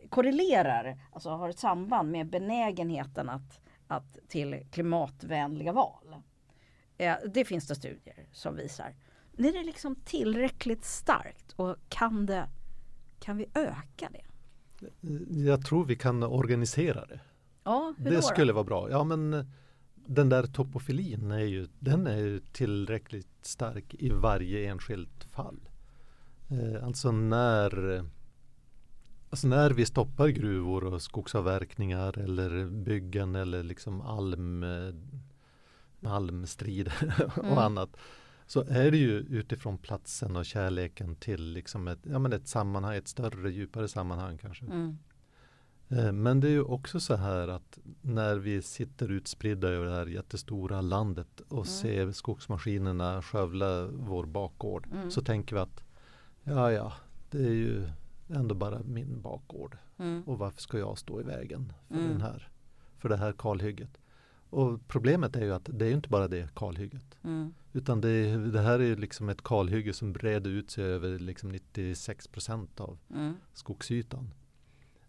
korrelerar, 0.08 0.98
alltså 1.12 1.30
har 1.30 1.48
ett 1.48 1.58
samband 1.58 2.10
med 2.10 2.30
benägenheten 2.30 3.28
att, 3.28 3.60
att 3.86 4.18
till 4.28 4.66
klimatvänliga 4.70 5.72
val. 5.72 6.16
Det 7.24 7.44
finns 7.44 7.66
det 7.66 7.74
studier 7.74 8.28
som 8.32 8.56
visar. 8.56 8.94
Är 9.38 9.52
det 9.52 9.64
liksom 9.64 9.96
tillräckligt 9.96 10.84
starkt 10.84 11.52
och 11.52 11.76
kan, 11.88 12.26
det, 12.26 12.48
kan 13.24 13.36
vi 13.36 13.46
öka 13.54 14.08
det? 14.12 14.24
Jag 15.44 15.66
tror 15.66 15.84
vi 15.84 15.96
kan 15.96 16.22
organisera 16.22 17.06
det. 17.06 17.20
Ja, 17.64 17.94
det 17.98 18.22
skulle 18.22 18.52
vara 18.52 18.64
bra. 18.64 18.90
Ja, 18.90 19.04
men 19.04 19.46
den 19.94 20.28
där 20.28 20.46
topofilin 20.46 21.30
är 21.30 21.38
ju, 21.38 21.68
den 21.78 22.06
är 22.06 22.16
ju 22.16 22.40
tillräckligt 22.52 23.28
stark 23.42 23.94
i 23.94 24.10
varje 24.10 24.70
enskilt 24.70 25.24
fall. 25.24 25.68
Eh, 26.50 26.84
alltså 26.84 27.12
när 27.12 28.04
Alltså 29.30 29.48
när 29.48 29.70
vi 29.70 29.86
stoppar 29.86 30.28
gruvor 30.28 30.84
och 30.84 31.02
skogsavverkningar 31.02 32.18
eller 32.18 32.66
byggen 32.66 33.34
eller 33.34 33.62
liksom 33.62 34.00
alm, 34.00 34.62
eh, 34.62 34.94
almstrid 36.10 36.92
och 37.36 37.44
mm. 37.44 37.58
annat 37.58 37.96
så 38.46 38.64
är 38.68 38.90
det 38.90 38.96
ju 38.96 39.18
utifrån 39.18 39.78
platsen 39.78 40.36
och 40.36 40.46
kärleken 40.46 41.16
till 41.16 41.52
liksom 41.52 41.88
ett, 41.88 41.98
ja, 42.02 42.18
men 42.18 42.32
ett 42.32 42.48
sammanhang, 42.48 42.96
ett 42.96 43.08
större, 43.08 43.50
djupare 43.50 43.88
sammanhang 43.88 44.38
kanske. 44.38 44.64
Mm. 44.64 44.98
Eh, 45.88 46.12
men 46.12 46.40
det 46.40 46.48
är 46.48 46.52
ju 46.52 46.62
också 46.62 47.00
så 47.00 47.14
här 47.14 47.48
att 47.48 47.78
när 48.02 48.36
vi 48.36 48.62
sitter 48.62 49.10
utspridda 49.10 49.68
över 49.68 49.86
det 49.86 49.92
här 49.92 50.06
jättestora 50.06 50.80
landet 50.80 51.40
och 51.40 51.52
mm. 51.52 51.64
ser 51.64 52.12
skogsmaskinerna 52.12 53.22
skövla 53.22 53.86
vår 53.86 54.26
bakgård 54.26 54.88
mm. 54.92 55.10
så 55.10 55.22
tänker 55.22 55.56
vi 55.56 55.62
att 55.62 55.84
ja, 56.42 56.72
ja, 56.72 56.92
det 57.30 57.38
är 57.38 57.54
ju 57.54 57.88
ändå 58.28 58.54
bara 58.54 58.82
min 58.82 59.20
bakgård. 59.20 59.76
Mm. 59.98 60.22
Och 60.22 60.38
varför 60.38 60.62
ska 60.62 60.78
jag 60.78 60.98
stå 60.98 61.20
i 61.20 61.24
vägen 61.24 61.72
för, 61.88 61.94
mm. 61.94 62.08
den 62.08 62.20
här, 62.20 62.48
för 62.98 63.08
det 63.08 63.16
här 63.16 63.32
kalhygget? 63.32 63.98
Och 64.54 64.88
problemet 64.88 65.36
är 65.36 65.44
ju 65.44 65.54
att 65.54 65.68
det 65.72 65.86
är 65.86 65.92
inte 65.92 66.08
bara 66.08 66.28
det 66.28 66.54
kalhygget. 66.54 67.18
Mm. 67.22 67.54
Utan 67.72 68.00
det, 68.00 68.36
det, 68.36 68.60
här 68.60 68.80
är 68.80 68.96
liksom 68.96 69.28
ett 69.28 69.42
kalhygge 69.42 69.92
som 69.92 70.12
breder 70.12 70.50
ut 70.50 70.70
sig 70.70 70.84
över 70.84 71.18
liksom 71.18 71.48
96 71.48 72.28
procent 72.28 72.80
av 72.80 72.98
mm. 73.10 73.34
skogsytan. 73.52 74.30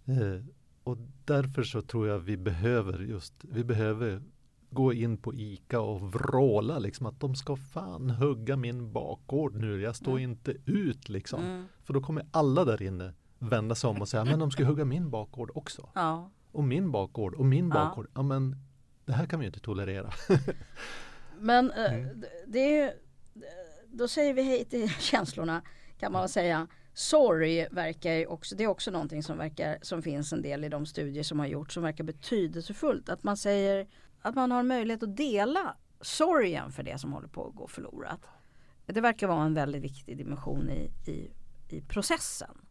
Eh, 0.05 0.45
och 0.83 0.97
därför 1.25 1.63
så 1.63 1.81
tror 1.81 2.07
jag 2.07 2.19
vi 2.19 2.37
behöver 2.37 2.99
just, 2.99 3.33
vi 3.41 3.63
behöver 3.63 4.21
gå 4.69 4.93
in 4.93 5.17
på 5.17 5.33
ICA 5.33 5.79
och 5.79 6.01
vråla 6.01 6.79
liksom 6.79 7.05
att 7.05 7.19
de 7.19 7.35
ska 7.35 7.55
fan 7.55 8.09
hugga 8.09 8.55
min 8.57 8.91
bakgård 8.91 9.55
nu. 9.55 9.81
Jag 9.81 9.95
står 9.95 10.11
mm. 10.11 10.31
inte 10.31 10.53
ut 10.65 11.09
liksom. 11.09 11.43
Mm. 11.43 11.65
För 11.83 11.93
då 11.93 12.01
kommer 12.01 12.25
alla 12.31 12.65
där 12.65 12.81
inne 12.81 13.13
vända 13.39 13.75
sig 13.75 13.89
om 13.89 14.01
och 14.01 14.09
säga 14.09 14.25
men 14.25 14.39
de 14.39 14.51
ska 14.51 14.65
hugga 14.65 14.85
min 14.85 15.09
bakgård 15.09 15.51
också. 15.55 15.89
Ja. 15.93 16.31
Och 16.51 16.63
min 16.63 16.91
bakgård 16.91 17.33
och 17.33 17.45
min 17.45 17.69
bakgård. 17.69 18.05
Ja. 18.05 18.11
ja 18.15 18.23
men 18.23 18.64
det 19.05 19.13
här 19.13 19.25
kan 19.25 19.39
vi 19.39 19.45
inte 19.45 19.59
tolerera. 19.59 20.13
men 21.39 21.71
eh, 21.71 21.93
mm. 21.93 22.23
det 22.47 22.93
då 23.97 24.07
säger 24.07 24.33
vi 24.33 24.41
hej 24.41 24.65
till 24.65 24.89
känslorna 24.99 25.61
kan 25.99 26.11
man 26.11 26.29
säga. 26.29 26.67
Sorg 26.93 27.67
verkar 27.71 28.27
också, 28.27 28.55
det 28.55 28.63
är 28.63 28.67
också 28.67 28.91
någonting 28.91 29.23
som, 29.23 29.37
verkar, 29.37 29.77
som 29.81 30.01
finns 30.01 30.33
en 30.33 30.41
del 30.41 30.63
i 30.63 30.69
de 30.69 30.85
studier 30.85 31.23
som 31.23 31.39
har 31.39 31.45
gjorts 31.45 31.73
som 31.73 31.83
verkar 31.83 32.03
betydelsefullt. 32.03 33.09
Att 33.09 33.23
man 33.23 33.37
säger 33.37 33.87
att 34.21 34.35
man 34.35 34.51
har 34.51 34.63
möjlighet 34.63 35.03
att 35.03 35.17
dela 35.17 35.77
sorgen 36.01 36.71
för 36.71 36.83
det 36.83 36.99
som 36.99 37.13
håller 37.13 37.27
på 37.27 37.47
att 37.47 37.55
gå 37.55 37.67
förlorat. 37.67 38.21
Det 38.85 39.01
verkar 39.01 39.27
vara 39.27 39.45
en 39.45 39.53
väldigt 39.53 39.83
viktig 39.83 40.17
dimension 40.17 40.69
i, 40.69 40.91
i, 41.11 41.31
i 41.69 41.81
processen. 41.81 42.65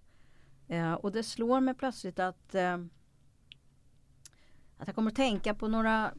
Eh, 0.68 0.92
och 0.92 1.12
det 1.12 1.22
slår 1.22 1.60
mig 1.60 1.74
plötsligt 1.74 2.18
att, 2.18 2.54
eh, 2.54 2.78
att 4.78 4.86
jag 4.86 4.94
kommer 4.94 5.10
att 5.10 5.16
tänka 5.16 5.54
på 5.54 5.68
några 5.68 6.14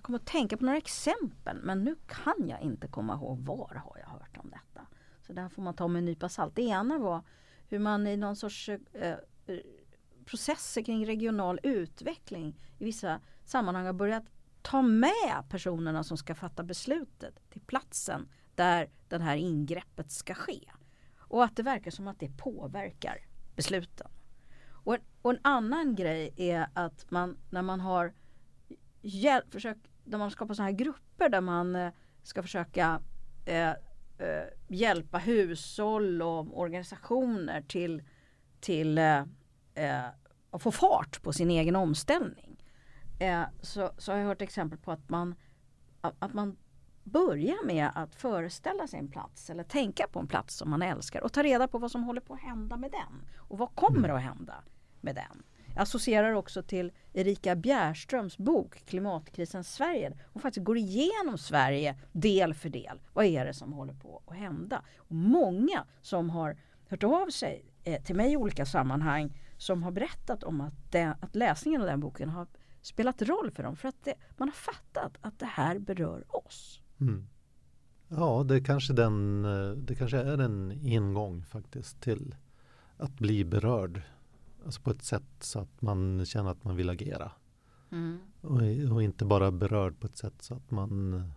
jag 0.00 0.04
kommer 0.04 0.18
att 0.18 0.26
tänka 0.26 0.56
på 0.56 0.64
några 0.64 0.78
exempel 0.78 1.58
men 1.62 1.84
nu 1.84 1.96
kan 2.06 2.48
jag 2.48 2.60
inte 2.60 2.88
komma 2.88 3.14
ihåg 3.14 3.38
var 3.38 3.74
har 3.74 3.98
jag 3.98 4.08
hört 4.08 4.36
om 4.38 4.50
detta. 4.50 4.86
Så 5.26 5.32
där 5.32 5.48
får 5.48 5.62
man 5.62 5.74
ta 5.74 5.88
med 5.88 5.98
en 5.98 6.04
nypa 6.04 6.28
salt. 6.28 6.56
Det 6.56 6.62
ena 6.62 6.98
var 6.98 7.22
hur 7.68 7.78
man 7.78 8.06
i 8.06 8.16
någon 8.16 8.36
sorts 8.36 8.68
eh, 8.68 8.78
eh 9.46 9.58
processer 10.24 10.82
kring 10.82 11.06
regional 11.06 11.60
utveckling 11.62 12.60
i 12.78 12.84
vissa 12.84 13.20
sammanhang 13.44 13.86
har 13.86 13.92
börjat 13.92 14.24
ta 14.62 14.82
med 14.82 15.44
personerna 15.48 16.04
som 16.04 16.16
ska 16.16 16.34
fatta 16.34 16.62
beslutet 16.62 17.50
till 17.50 17.60
platsen 17.60 18.28
där 18.54 18.90
det 19.08 19.22
här 19.22 19.36
ingreppet 19.36 20.10
ska 20.10 20.34
ske. 20.34 20.70
Och 21.18 21.44
att 21.44 21.56
det 21.56 21.62
verkar 21.62 21.90
som 21.90 22.08
att 22.08 22.20
det 22.20 22.36
påverkar 22.36 23.18
besluten. 23.56 24.10
Och 24.68 24.94
en, 24.94 25.00
och 25.22 25.30
en 25.30 25.40
annan 25.42 25.94
grej 25.94 26.34
är 26.36 26.68
att 26.74 27.10
man 27.10 27.38
när 27.50 27.62
man 27.62 27.80
har 27.80 28.12
hjälp, 29.02 29.52
försökt 29.52 29.89
när 30.10 30.18
man 30.18 30.30
skapar 30.30 30.54
sådana 30.54 30.70
här 30.70 30.76
grupper 30.78 31.28
där 31.28 31.40
man 31.40 31.76
eh, 31.76 31.92
ska 32.22 32.42
försöka 32.42 33.00
eh, 33.44 33.70
eh, 33.70 34.44
hjälpa 34.68 35.18
hushåll 35.18 36.22
och 36.22 36.60
organisationer 36.60 37.62
till, 37.62 38.02
till 38.60 38.98
eh, 38.98 39.18
eh 39.74 40.04
att 40.52 40.62
få 40.62 40.70
fart 40.70 41.22
på 41.22 41.32
sin 41.32 41.50
egen 41.50 41.76
omställning. 41.76 42.64
Eh, 43.18 43.42
så, 43.60 43.90
så 43.98 44.12
har 44.12 44.18
jag 44.18 44.26
hört 44.26 44.42
exempel 44.42 44.78
på 44.78 44.92
att 44.92 45.08
man, 45.08 45.34
att 46.00 46.34
man 46.34 46.56
börjar 47.04 47.66
med 47.66 47.90
att 47.94 48.14
föreställa 48.14 48.86
sig 48.86 48.98
en 48.98 49.10
plats 49.10 49.50
eller 49.50 49.64
tänka 49.64 50.06
på 50.06 50.18
en 50.20 50.26
plats 50.26 50.56
som 50.56 50.70
man 50.70 50.82
älskar 50.82 51.20
och 51.24 51.32
ta 51.32 51.42
reda 51.42 51.68
på 51.68 51.78
vad 51.78 51.90
som 51.90 52.04
håller 52.04 52.20
på 52.20 52.34
att 52.34 52.40
hända 52.40 52.76
med 52.76 52.90
den. 52.90 53.28
Och 53.36 53.58
vad 53.58 53.74
kommer 53.74 54.08
mm. 54.08 54.16
att 54.16 54.22
hända 54.22 54.54
med 55.00 55.14
den. 55.14 55.42
Jag 55.74 55.82
associerar 55.82 56.32
också 56.32 56.62
till 56.62 56.92
Erika 57.12 57.56
Bjärströms 57.56 58.38
bok 58.38 58.82
Klimatkrisen 58.86 59.64
Sverige. 59.64 60.12
Hon 60.32 60.42
faktiskt 60.42 60.64
går 60.64 60.76
igenom 60.76 61.38
Sverige 61.38 61.96
del 62.12 62.54
för 62.54 62.68
del. 62.68 63.00
Vad 63.12 63.24
är 63.24 63.44
det 63.44 63.54
som 63.54 63.72
håller 63.72 63.94
på 63.94 64.22
att 64.26 64.36
hända? 64.36 64.82
Och 64.96 65.14
många 65.14 65.86
som 66.00 66.30
har 66.30 66.56
hört 66.88 67.04
av 67.04 67.30
sig 67.30 67.64
eh, 67.84 68.02
till 68.02 68.16
mig 68.16 68.32
i 68.32 68.36
olika 68.36 68.66
sammanhang 68.66 69.40
som 69.56 69.82
har 69.82 69.90
berättat 69.90 70.44
om 70.44 70.60
att, 70.60 70.92
den, 70.92 71.14
att 71.20 71.36
läsningen 71.36 71.80
av 71.80 71.86
den 71.86 72.00
boken 72.00 72.28
har 72.28 72.46
spelat 72.82 73.22
roll 73.22 73.50
för 73.50 73.62
dem. 73.62 73.76
För 73.76 73.88
att 73.88 74.04
det, 74.04 74.14
man 74.36 74.48
har 74.48 74.54
fattat 74.54 75.18
att 75.20 75.38
det 75.38 75.46
här 75.46 75.78
berör 75.78 76.36
oss. 76.36 76.80
Mm. 77.00 77.26
Ja, 78.08 78.44
det 78.48 78.60
kanske, 78.60 78.92
den, 78.92 79.44
eh, 79.44 79.70
det 79.70 79.94
kanske 79.94 80.18
är 80.18 80.38
en 80.38 80.72
ingång 80.72 81.44
faktiskt 81.44 82.00
till 82.00 82.34
att 82.96 83.18
bli 83.18 83.44
berörd. 83.44 84.02
Alltså 84.64 84.80
på 84.80 84.90
ett 84.90 85.02
sätt 85.02 85.22
så 85.40 85.58
att 85.58 85.82
man 85.82 86.26
känner 86.26 86.50
att 86.50 86.64
man 86.64 86.76
vill 86.76 86.90
agera. 86.90 87.32
Mm. 87.92 88.18
Och, 88.40 88.92
och, 88.92 89.02
inte 89.02 89.24
bara 89.24 89.50
berörd 89.50 90.00
på 90.00 90.06
ett 90.06 90.16
sätt 90.16 90.42
så 90.42 90.54
att 90.54 90.70
man 90.70 91.14
eh, 91.14 91.30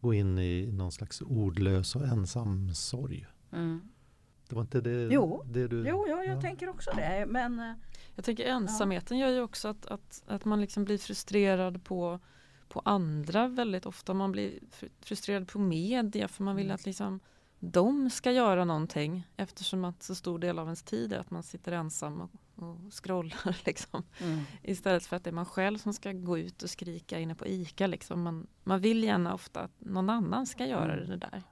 går 0.00 0.14
in 0.14 0.38
i 0.38 0.72
någon 0.72 0.92
slags 0.92 1.20
ordlös 1.20 1.96
och 1.96 2.06
ensam 2.06 2.74
sorg. 2.74 3.26
Mm. 3.52 3.80
Det 4.48 4.54
var 4.54 4.62
inte 4.62 4.80
det, 4.80 5.08
jo. 5.12 5.42
det 5.46 5.68
du... 5.68 5.88
Jo, 5.88 6.06
ja, 6.08 6.24
jag 6.24 6.36
ja. 6.36 6.40
tänker 6.40 6.68
också 6.68 6.90
det. 6.96 7.26
Men, 7.28 7.60
eh, 7.60 7.72
jag 8.14 8.24
tänker 8.24 8.44
ensamheten 8.44 9.18
ja. 9.18 9.26
gör 9.26 9.34
ju 9.34 9.42
också 9.42 9.68
att, 9.68 9.86
att, 9.86 10.22
att 10.26 10.44
man 10.44 10.60
liksom 10.60 10.84
blir 10.84 10.98
frustrerad 10.98 11.84
på, 11.84 12.20
på 12.68 12.82
andra 12.84 13.48
väldigt 13.48 13.86
ofta. 13.86 14.14
Man 14.14 14.32
blir 14.32 14.58
frustrerad 15.00 15.48
på 15.48 15.58
media 15.58 16.28
för 16.28 16.42
man 16.42 16.56
vill 16.56 16.66
mm. 16.66 16.74
att 16.74 16.86
liksom 16.86 17.20
de 17.70 18.10
ska 18.10 18.32
göra 18.32 18.64
någonting 18.64 19.26
eftersom 19.36 19.84
att 19.84 20.02
så 20.02 20.14
stor 20.14 20.38
del 20.38 20.58
av 20.58 20.66
ens 20.66 20.82
tid 20.82 21.12
är 21.12 21.18
att 21.18 21.30
man 21.30 21.42
sitter 21.42 21.72
ensam 21.72 22.20
och, 22.20 22.30
och 22.54 22.92
scrollar. 22.92 23.56
Liksom. 23.66 24.02
Mm. 24.20 24.40
Istället 24.62 25.06
för 25.06 25.16
att 25.16 25.24
det 25.24 25.30
är 25.30 25.34
man 25.34 25.46
själv 25.46 25.78
som 25.78 25.92
ska 25.92 26.12
gå 26.12 26.38
ut 26.38 26.62
och 26.62 26.70
skrika 26.70 27.18
inne 27.18 27.34
på 27.34 27.46
ICA. 27.46 27.86
Liksom. 27.86 28.22
Man, 28.22 28.46
man 28.64 28.80
vill 28.80 29.04
gärna 29.04 29.34
ofta 29.34 29.60
att 29.60 29.72
någon 29.78 30.10
annan 30.10 30.46
ska 30.46 30.66
göra 30.66 30.92
mm. 30.92 31.08
det 31.08 31.16
där. 31.16 31.42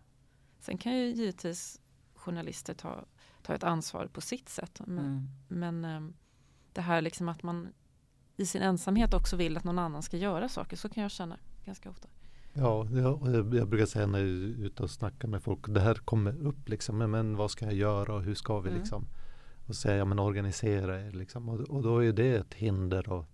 Sen 0.61 0.79
kan 0.79 0.97
ju 0.97 1.07
givetvis 1.07 1.81
journalister 2.15 2.75
ta, 2.75 3.05
ta 3.43 3.55
ett 3.55 3.65
ansvar 3.65 4.07
på 4.07 4.21
sitt 4.21 4.49
sätt. 4.49 4.81
Men, 4.87 4.99
mm. 4.99 5.29
men 5.49 5.85
ehm, 5.85 6.15
det 6.73 6.81
här 6.81 7.01
liksom 7.01 7.29
att 7.29 7.43
man 7.43 7.73
i 8.37 8.47
sin 8.47 8.63
ensamhet 8.63 9.15
också 9.15 9.37
vill 9.37 9.57
att 9.57 9.65
någon 9.65 9.79
annan 9.79 10.03
ska 10.03 10.17
göra 10.17 10.49
saker. 10.49 10.77
Så 10.77 10.89
kan 10.89 11.03
jag 11.03 11.13
känna 11.13 11.39
ganska 11.65 11.91
ofta. 11.91 12.09
Ja, 12.55 12.86
jag, 12.92 13.55
jag 13.55 13.68
brukar 13.68 13.86
säga 13.86 14.07
när 14.07 14.18
jag 14.18 14.28
är 14.28 14.64
ute 14.64 14.82
och 14.82 14.90
snackar 14.90 15.28
med 15.28 15.42
folk. 15.42 15.61
Det 15.68 15.80
här 15.80 15.94
kommer 15.94 16.46
upp 16.46 16.68
liksom. 16.68 16.98
Men, 16.98 17.11
men 17.11 17.36
vad 17.36 17.50
ska 17.50 17.64
jag 17.64 17.74
göra 17.74 18.14
och 18.14 18.22
hur 18.22 18.34
ska 18.34 18.61
vi 18.61 18.70
mm. 18.70 18.80
liksom? 18.80 19.07
Och 19.66 19.76
säga, 19.76 19.96
ja 19.96 20.05
men 20.05 20.18
organisera 20.18 21.00
er 21.00 21.11
liksom. 21.11 21.48
Och, 21.48 21.61
och, 21.61 21.82
då 21.82 22.05
är 22.05 22.12
det 22.12 22.34
ett 22.34 22.55
hinder. 22.55 23.12
Och 23.12 23.24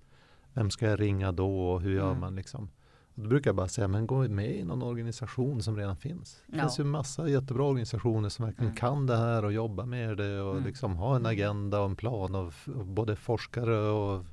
vem 0.54 0.70
ska 0.70 0.86
jag 0.86 1.00
ringa 1.00 1.32
då 1.32 1.60
och 1.60 1.80
hur 1.80 1.94
gör 1.94 2.08
mm. 2.08 2.20
man 2.20 2.36
liksom? 2.36 2.70
Då 3.14 3.28
brukar 3.28 3.48
jag 3.48 3.56
bara 3.56 3.68
säga, 3.68 3.88
men 3.88 4.06
gå 4.06 4.28
med 4.28 4.56
i 4.56 4.64
någon 4.64 4.82
organisation 4.82 5.62
som 5.62 5.76
redan 5.76 5.96
finns. 5.96 6.42
Det 6.46 6.56
ja. 6.56 6.62
finns 6.62 6.80
ju 6.80 6.84
massa 6.84 7.28
jättebra 7.28 7.64
organisationer 7.64 8.28
som 8.28 8.44
verkligen 8.44 8.70
mm. 8.70 8.76
kan 8.76 9.06
det 9.06 9.16
här 9.16 9.44
och 9.44 9.52
jobbar 9.52 9.86
med 9.86 10.16
det 10.16 10.40
och 10.40 10.52
mm. 10.52 10.64
liksom 10.64 10.96
har 10.96 11.16
en 11.16 11.26
agenda 11.26 11.80
och 11.80 11.90
en 11.90 11.96
plan 11.96 12.34
av, 12.34 12.54
av 12.76 12.86
både 12.86 13.16
forskare 13.16 13.76
och, 13.78 14.24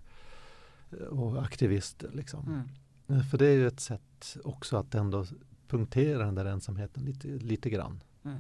och 1.10 1.42
aktivister. 1.42 2.10
Liksom. 2.14 2.64
Mm. 3.08 3.24
För 3.24 3.38
det 3.38 3.48
är 3.48 3.54
ju 3.54 3.68
ett 3.68 3.80
sätt 3.80 4.38
också 4.44 4.78
att 4.78 4.96
ändå 4.96 5.26
punktera 5.68 6.26
den 6.26 6.36
där 6.36 6.46
ensamheten 6.46 7.04
lite, 7.06 7.28
lite 7.28 7.70
grann. 7.70 8.04
Mm. 8.26 8.40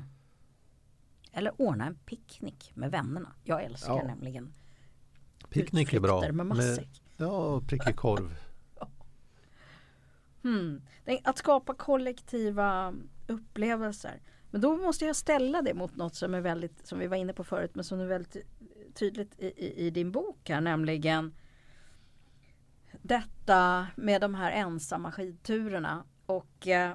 Eller 1.31 1.61
ordna 1.61 1.85
en 1.85 1.95
picknick 1.95 2.71
med 2.75 2.91
vännerna. 2.91 3.33
Jag 3.43 3.63
älskar 3.63 3.97
ja. 3.97 4.03
nämligen 4.07 4.53
Picknick 5.49 5.93
är 5.93 5.99
bra. 5.99 6.31
Med 6.31 6.45
matsäck. 6.45 7.03
ja, 7.17 7.61
prickig 7.61 7.95
korv. 7.95 8.35
hmm. 10.41 10.81
Att 11.23 11.37
skapa 11.37 11.73
kollektiva 11.73 12.93
upplevelser. 13.27 14.21
Men 14.51 14.61
då 14.61 14.77
måste 14.77 15.05
jag 15.05 15.15
ställa 15.15 15.61
det 15.61 15.73
mot 15.73 15.95
något 15.95 16.15
som 16.15 16.33
är 16.33 16.41
väldigt, 16.41 16.87
som 16.87 16.99
vi 16.99 17.07
var 17.07 17.17
inne 17.17 17.33
på 17.33 17.43
förut, 17.43 17.71
men 17.73 17.83
som 17.83 17.99
är 17.99 18.05
väldigt 18.05 18.35
tydligt 18.93 19.39
i, 19.39 19.45
i, 19.45 19.87
i 19.87 19.89
din 19.89 20.11
bok 20.11 20.49
här, 20.49 20.61
nämligen 20.61 21.33
detta 23.07 23.87
med 23.95 24.21
de 24.21 24.35
här 24.35 24.51
ensamma 24.51 25.11
skidturerna 25.11 26.03
och 26.25 26.67
eh, 26.67 26.93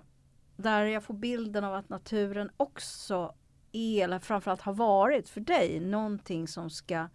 där 0.56 0.84
jag 0.84 1.04
får 1.04 1.14
bilden 1.14 1.64
av 1.64 1.74
att 1.74 1.88
naturen 1.88 2.50
också 2.56 3.34
är, 3.72 4.04
eller 4.04 4.18
framförallt 4.18 4.60
har 4.60 4.72
varit 4.72 5.28
för 5.28 5.40
dig, 5.40 5.80
någonting 5.80 6.48
som 6.48 6.70
ska 6.70 7.08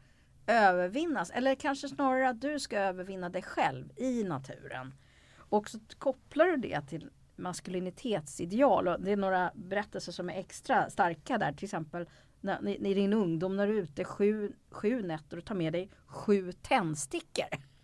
övervinnas. 0.48 1.30
Eller 1.30 1.56
kanske 1.56 1.90
snarare 1.90 2.30
att 2.30 2.42
du 2.42 2.60
ska 2.60 2.80
övervinna 2.80 3.30
dig 3.30 3.42
själv 3.42 3.92
i 3.96 4.24
naturen. 4.24 4.94
Och 5.38 5.70
så 5.70 5.80
kopplar 5.98 6.46
du 6.46 6.58
det 6.58 6.82
till 6.82 7.10
maskulinitetsideal. 7.36 8.88
Och 8.88 9.02
det 9.02 9.12
är 9.12 9.18
några 9.18 9.52
berättelser 9.56 10.12
som 10.12 10.30
är 10.30 10.40
extra 10.40 10.90
starka 10.90 11.38
där. 11.38 11.54
Till 11.54 11.66
exempel 11.66 12.10
när, 12.42 12.68
i 12.68 12.94
din 12.94 13.14
ungdom 13.14 13.58
när 13.58 13.68
du 13.68 13.78
är 13.78 13.82
ute 13.82 14.04
sju, 14.04 14.54
sju 14.72 15.04
nätter 15.04 15.38
och 15.38 15.46
tar 15.46 15.56
med 15.56 15.74
dig 15.74 15.92
sju 16.06 16.52
tändstickor 16.52 17.75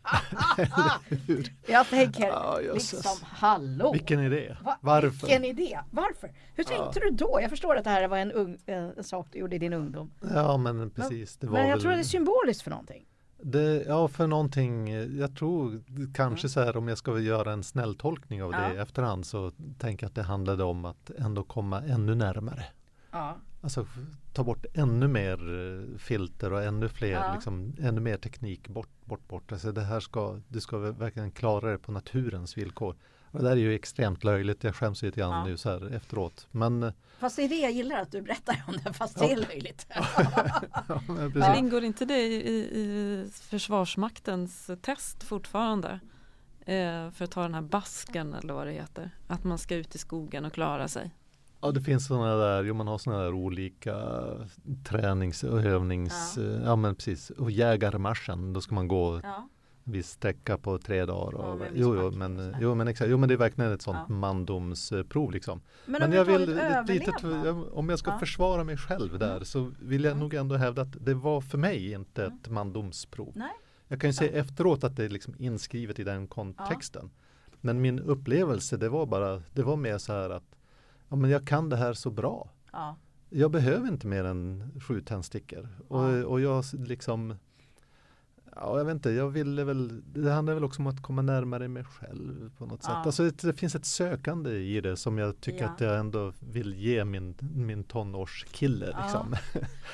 jag 1.67 1.87
tänker 1.87 2.27
ja, 2.27 2.59
liksom 2.73 3.17
hallå. 3.23 3.91
Vilken 3.91 4.19
idé. 4.19 4.57
Va? 4.63 4.77
Varför? 4.81 5.27
Vilken 5.27 5.45
idé. 5.45 5.79
Varför? 5.91 6.31
Hur 6.55 6.63
tänkte 6.63 6.99
ja. 6.99 7.09
du 7.09 7.15
då? 7.15 7.39
Jag 7.41 7.49
förstår 7.49 7.75
att 7.75 7.83
det 7.83 7.89
här 7.89 8.07
var 8.07 8.17
en, 8.17 8.31
ung, 8.31 8.57
en 8.65 9.03
sak 9.03 9.27
du 9.31 9.39
gjorde 9.39 9.55
i 9.55 9.59
din 9.59 9.73
ungdom. 9.73 10.11
Ja 10.33 10.57
men 10.57 10.89
precis. 10.89 11.37
Var 11.41 11.51
men 11.51 11.67
jag 11.67 11.75
väl... 11.75 11.81
tror 11.81 11.91
det 11.91 11.99
är 11.99 12.03
symboliskt 12.03 12.61
för 12.61 12.69
någonting. 12.69 13.05
Det, 13.43 13.83
ja, 13.87 14.07
för 14.07 14.27
någonting, 14.27 14.87
jag 15.19 15.35
tror 15.35 15.83
kanske 16.13 16.45
mm. 16.45 16.49
så 16.49 16.59
här 16.59 16.77
om 16.77 16.87
jag 16.87 16.97
ska 16.97 17.19
göra 17.19 17.51
en 17.51 17.63
snäll 17.63 17.95
tolkning 17.95 18.43
av 18.43 18.51
ja. 18.51 18.59
det 18.59 18.75
i 18.75 18.77
efterhand 18.77 19.25
så 19.25 19.51
tänker 19.79 20.03
jag 20.03 20.09
att 20.09 20.15
det 20.15 20.23
handlade 20.23 20.63
om 20.63 20.85
att 20.85 21.09
ändå 21.09 21.43
komma 21.43 21.81
ännu 21.81 22.15
närmare. 22.15 22.65
Ja. 23.11 23.37
Alltså 23.61 23.87
ta 24.33 24.43
bort 24.43 24.65
ännu 24.73 25.07
mer 25.07 25.33
eh, 25.33 25.97
filter 25.97 26.53
och 26.53 26.63
ännu 26.63 26.89
fler, 26.89 27.11
ja. 27.11 27.33
liksom, 27.33 27.73
ännu 27.81 28.01
mer 28.01 28.17
teknik 28.17 28.67
bort, 28.67 28.89
bort, 29.12 29.28
bort. 29.28 29.51
Alltså 29.51 29.72
det 29.72 29.82
här 29.82 29.99
ska, 29.99 30.39
du 30.47 30.62
ska 30.62 30.78
verkligen 30.78 31.32
klara 31.32 31.72
det 31.72 31.78
på 31.78 31.91
naturens 31.91 32.57
villkor. 32.57 32.95
Det 33.32 33.43
där 33.43 33.51
är 33.51 33.55
ju 33.55 33.76
extremt 33.76 34.24
löjligt, 34.24 34.64
jag 34.64 34.76
skäms 34.76 35.01
lite 35.01 35.20
grann 35.20 35.32
ja. 35.32 35.45
nu 35.45 35.57
så 35.57 35.70
här 35.70 35.93
efteråt. 35.95 36.47
Men, 36.51 36.84
eh, 36.84 36.93
fast 37.20 37.36
det 37.36 37.43
är 37.43 37.49
det 37.49 37.59
jag 37.59 37.72
gillar 37.72 38.01
att 38.01 38.12
du 38.12 38.22
berättar 38.22 38.64
om 38.68 38.78
det, 38.84 38.93
fast 38.93 39.22
ja. 39.22 39.28
det 39.28 39.34
är 39.34 39.38
löjligt. 39.38 39.88
ja, 40.88 41.01
men 41.34 41.55
ingår 41.55 41.84
inte 41.84 42.05
det 42.05 42.22
i, 42.22 42.57
i 42.57 43.30
Försvarsmaktens 43.34 44.72
test 44.82 45.24
fortfarande? 45.24 45.99
Eh, 46.66 47.12
för 47.12 47.24
att 47.24 47.32
ta 47.32 47.41
den 47.41 47.53
här 47.53 47.62
basken 47.62 48.34
eller 48.34 48.53
vad 48.53 48.68
det 48.68 48.74
heter. 48.74 49.12
Att 49.28 49.43
man 49.43 49.57
ska 49.57 49.76
ut 49.76 49.95
i 49.95 49.97
skogen 49.97 50.45
och 50.45 50.53
klara 50.53 50.88
sig. 50.88 51.12
Ja 51.62 51.72
det 51.72 51.82
finns 51.82 52.07
sådana 52.07 52.36
där, 52.36 52.64
jo 52.64 52.74
man 52.74 52.88
har 52.88 52.97
sådana 52.97 53.24
där 53.24 53.34
olika 53.34 53.95
tränings 54.84 55.43
och 55.43 55.62
övnings, 55.62 56.38
ja, 56.38 56.43
ja 56.43 56.76
men 56.76 56.95
precis, 56.95 57.30
och 57.30 57.51
jägarmarschen, 57.51 58.53
då 58.53 58.62
ska 58.62 58.76
man 58.76 58.88
gå 58.88 59.20
ja. 59.24 59.49
viss 59.84 60.09
sträcka 60.09 60.57
på 60.57 60.78
tre 60.78 61.05
dagar. 61.05 61.38
Och, 61.38 61.62
ja, 61.62 61.66
jo, 61.74 61.95
jo, 61.95 62.12
men, 62.12 62.55
jo, 62.59 62.76
men 62.76 62.88
exakt, 62.88 63.12
jo 63.12 63.18
men 63.18 63.30
det 63.30 63.36
är 63.36 63.38
verkligen 63.38 63.72
ett 63.72 63.82
sådant 63.82 64.09
ja. 64.09 64.16
mandomsprov 64.16 65.32
liksom. 65.32 65.62
Men, 65.86 66.01
men 66.01 66.12
jag 66.12 66.26
vill, 66.26 66.59
lite, 66.88 67.51
om 67.72 67.89
jag 67.89 67.99
ska 67.99 68.20
försvara 68.20 68.64
mig 68.64 68.78
själv 68.78 69.20
där 69.20 69.32
mm. 69.32 69.45
så 69.45 69.72
vill 69.80 70.03
jag 70.03 70.12
mm. 70.12 70.24
nog 70.24 70.34
ändå 70.34 70.55
hävda 70.55 70.82
att 70.82 71.05
det 71.05 71.14
var 71.14 71.41
för 71.41 71.57
mig 71.57 71.91
inte 71.91 72.26
mm. 72.26 72.38
ett 72.38 72.49
mandomsprov. 72.49 73.32
Nej. 73.36 73.53
Jag 73.88 74.01
kan 74.01 74.09
ju 74.09 74.14
säga 74.14 74.39
efteråt 74.39 74.84
att 74.84 74.95
det 74.95 75.05
är 75.05 75.09
liksom 75.09 75.36
inskrivet 75.38 75.99
i 75.99 76.03
den 76.03 76.28
kontexten. 76.28 77.09
Men 77.62 77.82
min 77.82 77.99
upplevelse 77.99 78.78
det 78.78 78.89
var 78.89 79.05
bara, 79.05 79.43
det 79.53 79.64
var 79.64 79.76
mer 79.76 79.97
så 79.97 80.14
här 80.14 80.30
att 80.30 80.55
ja, 81.12 81.16
men 81.16 81.30
jag 81.30 81.47
kan 81.47 81.70
det 81.70 81.78
här 81.78 81.93
så 81.93 82.12
bra. 82.12 82.49
Ja. 82.72 82.95
Jag 83.30 83.51
behöver 83.51 83.88
inte 83.88 84.07
mer 84.07 84.24
än 84.24 84.72
sju 84.88 85.01
tändstickor. 85.01 85.70
Och, 85.88 86.03
ja. 86.03 86.26
och 86.26 86.41
jag 86.41 86.64
liksom 86.74 87.36
Ja, 88.55 88.78
jag 88.78 88.86
vet 88.86 88.95
inte, 88.95 89.12
jag 89.12 89.30
ville 89.30 89.64
väl, 89.64 90.01
det 90.14 90.32
handlar 90.32 90.53
väl 90.53 90.64
också 90.64 90.82
om 90.82 90.88
att 90.88 91.01
komma 91.01 91.22
närmare 91.22 91.68
mig 91.68 91.84
själv 91.84 92.51
på 92.57 92.66
något 92.66 92.84
sätt. 92.84 92.91
Alltså 92.91 93.24
det, 93.24 93.41
det, 93.41 93.53
finns 93.53 93.76
ett 93.76 93.86
sökande 93.86 94.51
i 94.51 94.82
det 94.82 94.97
som 94.97 95.18
jag 95.18 95.41
tycker 95.41 95.66
att 95.66 95.82
jag 95.82 95.99
ändå 95.99 96.34
vill 96.39 96.74
ge 96.74 97.05
min, 97.05 97.36
min 97.55 97.84
tonårskille. 97.84 98.86
Liksom. 98.86 99.36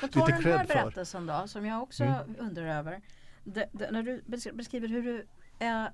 Men 0.00 0.10
ta 0.10 0.26
den 0.26 0.42
här 0.44 0.66
berättelsen 0.66 1.26
då, 1.26 1.42
som 1.46 1.66
jag 1.66 1.82
också 1.82 2.04
mm. 2.04 2.36
undrar 2.38 2.78
över. 2.78 3.00
Det, 3.44 3.68
det, 3.72 3.90
när 3.90 4.02
du 4.02 4.22
beskriver 4.52 4.88
hur 4.88 5.02
du 5.02 5.26
är 5.58 5.92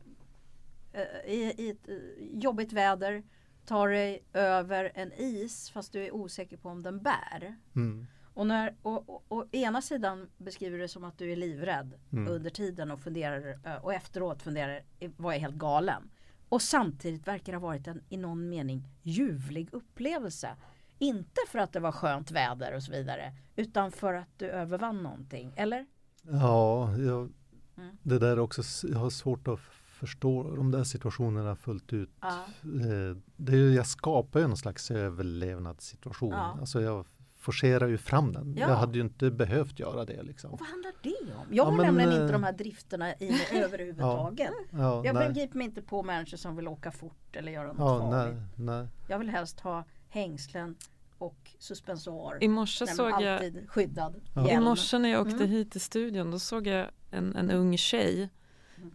i, 1.27 1.64
i 1.64 1.70
ett 1.70 1.89
jobbigt 2.18 2.72
väder, 2.72 3.22
tar 3.66 3.88
dig 3.88 4.24
över 4.32 4.92
en 4.94 5.12
is 5.12 5.70
fast 5.70 5.92
du 5.92 6.04
är 6.04 6.14
osäker 6.14 6.56
på 6.56 6.68
om 6.68 6.82
den 6.82 7.02
bär. 7.02 7.56
Mm. 7.76 8.06
Och, 8.34 8.46
när, 8.46 8.74
och, 8.82 9.54
ena 9.54 9.82
sidan 9.82 10.30
beskriver 10.38 10.76
du 10.76 10.82
det 10.82 10.88
som 10.88 11.04
att 11.04 11.18
du 11.18 11.32
är 11.32 11.36
livrädd 11.36 11.94
mm. 12.12 12.28
under 12.28 12.50
tiden 12.50 12.90
och 12.90 13.00
funderar 13.00 13.58
och 13.82 13.94
efteråt 13.94 14.42
funderar, 14.42 14.82
var 15.16 15.32
jag 15.32 15.40
helt 15.40 15.54
galen? 15.54 16.10
Och 16.48 16.62
samtidigt 16.62 17.26
verkar 17.26 17.52
det 17.52 17.58
ha 17.58 17.66
varit 17.66 17.86
en 17.86 18.02
i 18.08 18.16
någon 18.16 18.48
mening 18.48 18.88
ljuvlig 19.02 19.68
upplevelse. 19.72 20.56
Inte 20.98 21.40
för 21.48 21.58
att 21.58 21.72
det 21.72 21.80
var 21.80 21.92
skönt 21.92 22.30
väder 22.30 22.74
och 22.74 22.82
så 22.82 22.92
vidare 22.92 23.32
utan 23.56 23.92
för 23.92 24.14
att 24.14 24.38
du 24.38 24.46
övervann 24.46 25.02
någonting, 25.02 25.52
eller? 25.56 25.86
Ja, 26.22 26.96
jag, 26.98 27.32
mm. 27.76 27.96
det 28.02 28.18
där 28.18 28.38
också, 28.38 28.62
jag 28.88 28.98
har 28.98 29.10
svårt 29.10 29.48
att 29.48 29.60
förstå 30.07 30.57
de 30.57 30.70
där 30.70 30.84
situationerna 30.84 31.57
fullt 31.57 31.92
ut. 31.92 32.11
Ja. 32.20 32.44
Eh, 32.62 33.16
det 33.36 33.52
är 33.52 33.70
jag 33.70 33.86
skapar 33.86 34.40
ju 34.40 34.46
någon 34.46 34.57
slags 34.57 34.90
överlevnadssituation. 34.90 36.32
Ja. 36.32 36.57
Alltså 36.61 36.80
jag 36.80 37.07
forcerar 37.36 37.88
ju 37.88 37.98
fram 37.98 38.32
den. 38.32 38.55
Ja. 38.57 38.68
Jag 38.68 38.76
hade 38.76 38.98
ju 38.98 39.05
inte 39.05 39.30
behövt 39.30 39.78
göra 39.78 40.05
det. 40.05 40.22
Liksom. 40.22 40.50
Vad 40.50 40.68
handlar 40.68 40.92
det 41.02 41.34
om? 41.34 41.46
Jag 41.50 41.64
har 41.64 41.72
ja, 41.72 41.82
nämligen 41.82 42.12
inte 42.12 42.32
de 42.32 42.44
här 42.44 42.52
drifterna 42.52 43.14
i 43.14 43.30
mig 43.30 43.62
överhuvudtaget. 43.64 44.50
Ja, 44.70 45.05
jag 45.05 45.14
begriper 45.14 45.59
mig 45.59 45.66
inte 45.66 45.82
på 45.82 46.02
människor 46.02 46.36
som 46.36 46.57
vill 46.57 46.68
åka 46.68 46.90
fort 46.90 47.36
eller 47.36 47.52
göra 47.52 47.66
något 47.66 47.76
ja, 47.78 47.98
farligt. 47.98 48.36
Nej, 48.57 48.76
nej. 48.76 48.88
Jag 49.09 49.18
vill 49.18 49.30
helst 49.30 49.61
ha 49.61 49.84
hängslen 50.09 50.76
och 51.18 51.50
suspensoar. 51.59 52.38
I 52.40 52.48
morse 52.48 52.86
såg 52.86 53.22
jag 53.22 53.52
skyddad 53.68 54.20
I 54.50 54.59
morse 54.59 54.98
när 54.98 55.09
jag 55.09 55.20
åkte 55.20 55.44
mm. 55.44 55.48
hit 55.48 55.72
till 55.72 55.80
studion 55.80 56.30
då 56.30 56.38
såg 56.38 56.66
jag 56.66 56.90
en, 57.11 57.36
en 57.36 57.50
ung 57.50 57.78
tjej 57.78 58.30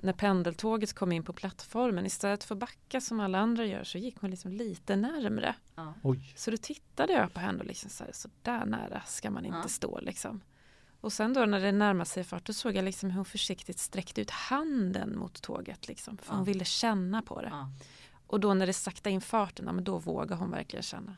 när 0.02 0.14
pendeltåget 0.14 0.94
kom 0.94 1.12
in 1.12 1.24
på 1.24 1.34
plattformen, 1.34 2.06
istället 2.06 2.44
för 2.44 2.56
att 2.56 2.60
backa 2.60 3.02
som 3.02 3.20
alla 3.20 3.38
andra 3.40 3.66
gör 3.66 3.84
så 3.84 3.98
gick 3.98 4.22
hon 4.22 4.30
liksom 4.30 4.52
lite 4.52 4.96
närmre. 4.96 5.56
Ja. 5.76 5.94
Så 6.36 6.52
då 6.52 6.58
tittade 6.58 7.14
jag 7.14 7.34
på 7.34 7.40
henne 7.40 7.60
och 7.60 7.66
liksom 7.66 7.90
så, 7.90 8.04
här, 8.04 8.12
så 8.14 8.30
där 8.42 8.66
nära 8.66 9.02
ska 9.02 9.32
man 9.32 9.46
inte 9.46 9.60
ja. 9.64 9.68
stå 9.68 10.00
liksom. 10.00 10.42
Och 11.02 11.14
sen 11.14 11.34
då 11.34 11.46
när 11.46 11.60
det 11.60 11.72
närmade 11.72 12.10
sig 12.10 12.24
fart 12.24 12.46
då 12.46 12.54
såg 12.54 12.76
jag 12.76 12.86
liksom 12.86 13.10
hur 13.10 13.16
hon 13.16 13.26
försiktigt 13.26 13.80
sträckte 13.80 14.22
ut 14.22 14.30
handen 14.30 15.18
mot 15.18 15.42
tåget 15.42 15.88
liksom. 15.88 16.18
För 16.18 16.34
ja. 16.34 16.36
hon 16.36 16.46
ville 16.46 16.66
känna 16.66 17.22
på 17.22 17.42
det. 17.42 17.68
Och 18.28 18.40
då 18.40 18.54
när 18.54 18.68
det 18.68 18.74
sakta 18.74 19.10
in 19.10 19.22
farten, 19.22 19.66
ja, 19.66 19.72
men 19.72 19.84
då 19.84 19.98
vågade 19.98 20.36
hon 20.36 20.52
verkligen 20.52 20.84
känna. 20.84 21.16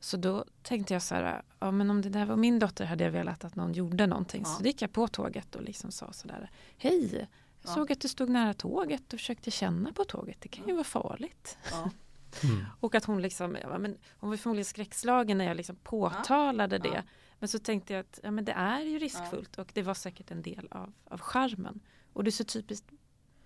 Så 0.00 0.16
då 0.16 0.44
tänkte 0.62 0.94
jag 0.94 1.02
så 1.02 1.14
här, 1.14 1.42
ja 1.58 1.70
men 1.70 1.90
om 1.90 2.02
det 2.02 2.08
där 2.08 2.26
var 2.26 2.36
min 2.36 2.58
dotter 2.58 2.84
hade 2.84 3.04
jag 3.04 3.10
velat 3.10 3.44
att 3.44 3.56
någon 3.56 3.72
gjorde 3.72 4.06
någonting. 4.06 4.44
Så 4.44 4.62
då 4.62 4.66
gick 4.66 4.82
jag 4.82 4.92
på 4.92 5.08
tåget 5.08 5.54
och 5.54 5.62
liksom 5.62 5.90
sa 5.90 6.12
sådär, 6.12 6.50
hej, 6.76 7.28
jag 7.62 7.70
ja. 7.70 7.74
såg 7.74 7.92
att 7.92 8.00
du 8.00 8.08
stod 8.08 8.28
nära 8.28 8.54
tåget 8.54 9.12
och 9.12 9.18
försökte 9.18 9.50
känna 9.50 9.92
på 9.92 10.04
tåget. 10.04 10.40
Det 10.40 10.48
kan 10.48 10.68
ju 10.68 10.72
vara 10.72 10.84
farligt. 10.84 11.58
Ja. 11.70 11.90
Mm. 12.44 12.64
och 12.80 12.94
att 12.94 13.04
hon 13.04 13.22
liksom, 13.22 13.56
ja, 13.62 13.78
men 13.78 13.98
hon 14.18 14.30
var 14.30 14.36
förmodligen 14.36 14.64
skräckslagen 14.64 15.38
när 15.38 15.44
jag 15.44 15.56
liksom 15.56 15.76
påtalade 15.76 16.76
ja. 16.76 16.90
det. 16.90 17.02
Men 17.38 17.48
så 17.48 17.58
tänkte 17.58 17.92
jag 17.92 18.00
att 18.00 18.20
ja, 18.22 18.30
men 18.30 18.44
det 18.44 18.52
är 18.52 18.80
ju 18.80 18.98
riskfullt 18.98 19.58
och 19.58 19.70
det 19.74 19.82
var 19.82 19.94
säkert 19.94 20.30
en 20.30 20.42
del 20.42 20.68
av, 20.70 20.92
av 21.04 21.20
charmen. 21.20 21.80
Och 22.12 22.24
det 22.24 22.28
är 22.28 22.32
så 22.32 22.44
typiskt 22.44 22.90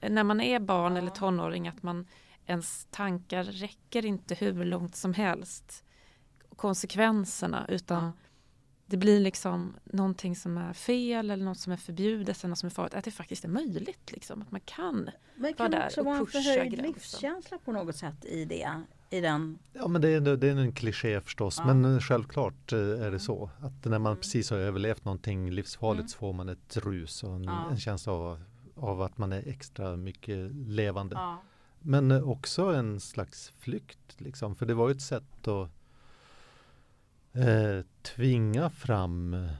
när 0.01 0.25
man 0.25 0.41
är 0.41 0.61
barn 0.61 0.97
eller 0.97 1.11
tonåring 1.11 1.69
att 1.69 1.83
man 1.83 2.07
ens 2.47 2.87
tankar 2.91 3.45
räcker 3.45 4.07
inte 4.07 4.35
hur 4.35 4.65
långt 4.65 4.97
som 4.97 5.15
helst. 5.15 5.85
Konsekvenserna 6.57 7.67
utan 7.69 8.13
det 8.87 8.97
blir 8.97 9.21
liksom 9.21 9.77
någonting 9.85 10.37
som 10.37 10.59
är 10.59 10.73
fel 10.73 11.31
eller 11.31 11.45
något 11.45 11.59
som 11.59 11.73
är 11.73 11.77
förbjudet 11.77 12.39
eller 12.39 12.49
något 12.49 12.59
som 12.59 12.67
är 12.67 12.71
farligt. 12.71 12.95
Att 12.95 13.05
det 13.05 13.11
faktiskt 13.11 13.45
är 13.45 13.49
möjligt. 13.49 14.13
Liksom, 14.13 14.43
att 14.43 14.51
man 14.51 14.61
kan 14.65 15.11
Men 15.37 15.55
kan 15.55 15.71
vara 15.71 15.81
där 15.81 15.87
också 15.87 16.03
vara 16.03 16.17
en 16.17 16.27
förhöjd 16.27 16.73
gränsen. 16.73 16.93
livskänsla 16.93 17.59
på 17.59 17.73
något 17.73 17.97
sätt 17.97 18.25
i 18.25 18.45
det? 18.45 18.83
I 19.11 19.21
den. 19.21 19.59
Ja 19.73 19.89
men 19.89 20.03
det 20.03 20.09
är, 20.09 20.21
det 20.21 20.49
är 20.49 20.57
en 20.57 20.73
kliché 20.73 21.21
förstås. 21.21 21.57
Ja. 21.59 21.75
Men 21.75 22.01
självklart 22.01 22.73
eh, 22.73 22.79
är 22.79 23.11
det 23.11 23.21
så. 23.21 23.51
Att 23.61 23.85
när 23.85 23.99
man 23.99 24.13
mm. 24.13 24.21
precis 24.21 24.51
har 24.51 24.59
överlevt 24.59 25.05
någonting 25.05 25.51
livsfarligt 25.51 26.01
mm. 26.01 26.09
så 26.09 26.19
får 26.19 26.33
man 26.33 26.49
ett 26.49 26.77
rus 26.77 27.23
och 27.23 27.35
en, 27.35 27.45
ja. 27.45 27.71
en 27.71 27.79
känsla 27.79 28.13
av, 28.13 28.43
av, 28.75 29.03
att 29.03 29.19
man 29.19 29.33
är 29.33 29.49
extra 29.49 29.97
mycket 29.97 30.51
levande. 30.53 31.15
Ja. 31.15 31.43
men 31.81 32.23
också 32.25 32.63
en 32.63 33.01
slags 33.01 33.53
flykt 33.59 34.21
liksom. 34.21 34.57
För 34.57 34.67
det 34.67 34.75
var 34.75 34.89
ju 34.89 34.95
ett 34.95 35.03
sätt 35.03 35.49
att 35.49 35.71
eh, 37.37 37.85
tvinga 38.03 38.71
fram 38.71 39.35
eh, 39.35 39.51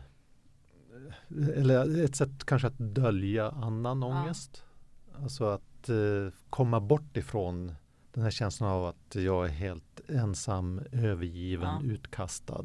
eller 1.57 2.05
ett 2.05 2.17
sätt 2.17 2.45
kanske 2.45 2.69
att 2.69 2.79
dölja 2.79 3.51
annan 3.51 4.03
ja. 4.03 4.09
ångest. 4.09 4.65
Alltså 5.23 5.45
att 5.45 5.89
eh, 5.89 6.35
komma 6.51 6.81
bort 6.81 7.17
ifrån 7.17 7.75
den 8.13 8.23
här 8.23 8.31
känslan 8.31 8.71
av 8.71 8.87
att 8.87 9.15
jag 9.15 9.47
är 9.47 9.51
helt 9.51 10.01
ensam, 10.09 10.81
övergiven, 10.93 11.69
ja. 11.83 11.93
utkastad. 11.93 12.65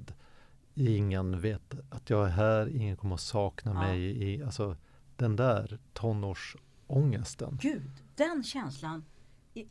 Ingen 0.74 1.42
vet 1.42 1.76
att 1.90 2.10
jag 2.10 2.26
är 2.26 2.32
här, 2.32 2.70
ingen 2.70 2.98
kommer 2.98 3.16
att 3.16 3.22
sakna 3.22 3.72
ja. 3.74 3.80
mig. 3.80 4.24
I, 4.24 4.44
alltså 4.44 4.76
den 5.16 5.36
där 5.36 5.80
tonårsångesten. 5.94 7.58
Gud, 7.62 7.92
den 8.16 8.44
känslan. 8.44 9.04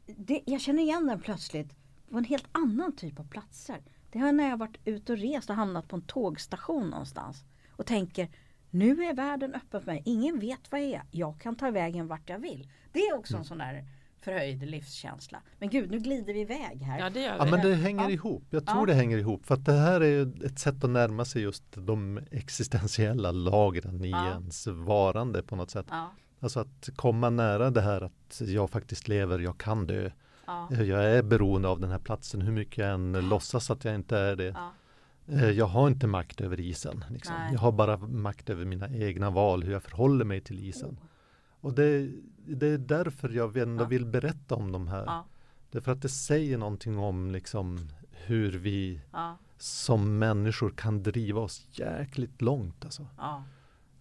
Det, 0.07 0.43
jag 0.47 0.61
känner 0.61 0.83
igen 0.83 1.07
den 1.07 1.21
plötsligt 1.21 1.77
på 2.11 2.19
en 2.19 2.25
helt 2.25 2.49
annan 2.53 2.97
typ 2.97 3.21
av 3.21 3.29
platser. 3.29 3.83
Det 4.13 4.19
har 4.19 4.33
när 4.33 4.49
jag 4.49 4.57
varit 4.57 4.77
ute 4.85 5.13
och 5.13 5.19
rest 5.19 5.51
och 5.51 5.57
hamnat 5.57 5.89
på 5.89 5.97
en 5.97 6.03
tågstation 6.03 6.91
någonstans 6.91 7.45
och 7.71 7.87
tänker 7.87 8.29
nu 8.71 9.05
är 9.05 9.15
världen 9.15 9.55
öppen 9.55 9.81
för 9.81 9.93
mig. 9.93 10.03
Ingen 10.05 10.39
vet 10.39 10.73
vad 10.73 10.81
jag 10.81 10.91
är. 10.91 11.03
Jag 11.11 11.41
kan 11.41 11.57
ta 11.57 11.71
vägen 11.71 12.07
vart 12.07 12.29
jag 12.29 12.39
vill. 12.39 12.69
Det 12.93 12.99
är 12.99 13.19
också 13.19 13.35
mm. 13.35 13.41
en 13.41 13.45
sån 13.45 13.59
där 13.59 13.85
förhöjd 14.21 14.71
livskänsla. 14.71 15.43
Men 15.59 15.71
gud, 15.71 15.91
nu 15.91 15.99
glider 15.99 16.35
vi 16.35 16.41
iväg 16.41 16.83
här. 16.83 16.99
Ja, 16.99 17.11
det 17.11 17.21
gör 17.21 17.33
vi. 17.33 17.39
Ja, 17.39 17.45
men 17.45 17.61
det 17.61 17.75
hänger 17.75 18.03
ja. 18.03 18.11
ihop. 18.11 18.45
Jag 18.51 18.67
tror 18.67 18.81
ja. 18.81 18.87
det 18.87 18.95
hänger 18.95 19.19
ihop. 19.19 19.47
För 19.47 19.55
att 19.55 19.65
det 19.65 19.73
här 19.73 20.01
är 20.01 20.47
ett 20.47 20.59
sätt 20.59 20.85
att 20.85 20.91
närma 20.91 21.25
sig 21.25 21.43
just 21.43 21.65
de 21.75 22.21
existentiella 22.31 23.33
lagren 23.33 24.05
i 24.05 24.11
ja. 24.11 24.31
ens 24.31 24.67
varande 24.67 25.43
på 25.43 25.57
något 25.57 25.71
sätt. 25.71 25.87
Ja. 25.91 26.13
Alltså 26.41 26.61
att 26.61 26.89
komma 26.97 27.31
nära 27.31 27.71
det 27.71 27.81
här 27.81 28.01
att 28.01 28.41
jag 28.41 28.71
faktiskt 28.71 29.09
lever, 29.09 29.39
jag 29.39 29.59
kan 29.59 29.87
dö. 29.87 30.11
Jag 30.71 31.05
är 31.05 31.23
beroende 31.23 31.69
av 31.69 31.81
den 31.81 31.91
här 31.91 31.99
platsen 31.99 32.41
hur 32.41 32.53
mycket 32.53 32.79
jag 32.79 32.95
än 32.95 33.29
låtsas 33.29 33.71
att 33.71 33.85
jag 33.85 33.95
inte 33.95 34.19
är 34.19 34.37
det. 34.37 34.57
Eh, 35.27 35.51
jag 35.51 35.67
har 35.67 35.89
inte 35.89 36.07
makt 36.07 36.41
över 36.41 36.61
isen. 36.61 37.05
Liksom. 37.11 37.35
Jag 37.53 37.59
har 37.59 37.73
bara 37.73 37.97
makt 37.97 38.51
över 38.51 38.65
mina 38.65 38.89
egna 38.89 39.31
val, 39.31 39.63
hur 39.63 39.73
jag 39.73 39.83
förhåller 39.83 40.25
mig 40.25 40.41
till 40.41 40.69
isen. 40.69 40.91
Oh. 40.91 41.07
Och 41.61 41.75
det, 41.75 42.11
det, 42.47 42.67
är 42.67 42.79
därför 42.79 43.29
jag 43.29 43.57
ändå 43.57 43.85
ja. 43.85 43.89
vill 43.89 44.07
berätta 44.07 44.55
om 44.55 44.73
de 44.73 44.89
här. 44.89 45.05
Ja. 45.07 45.27
Därför 45.71 45.93
att 45.93 46.03
det 46.03 46.09
säger 46.09 46.59
någonting 46.59 46.99
om 46.99 47.31
liksom 47.31 47.89
hur 48.11 48.59
vi 48.59 49.01
ja. 49.13 49.37
som 49.59 50.19
människor 50.19 50.71
kan 50.71 51.03
driva 51.03 51.41
oss 51.41 51.67
jäkligt 51.71 52.43
långt. 52.43 52.85
Alltså. 52.85 53.07
Ja. 53.17 53.45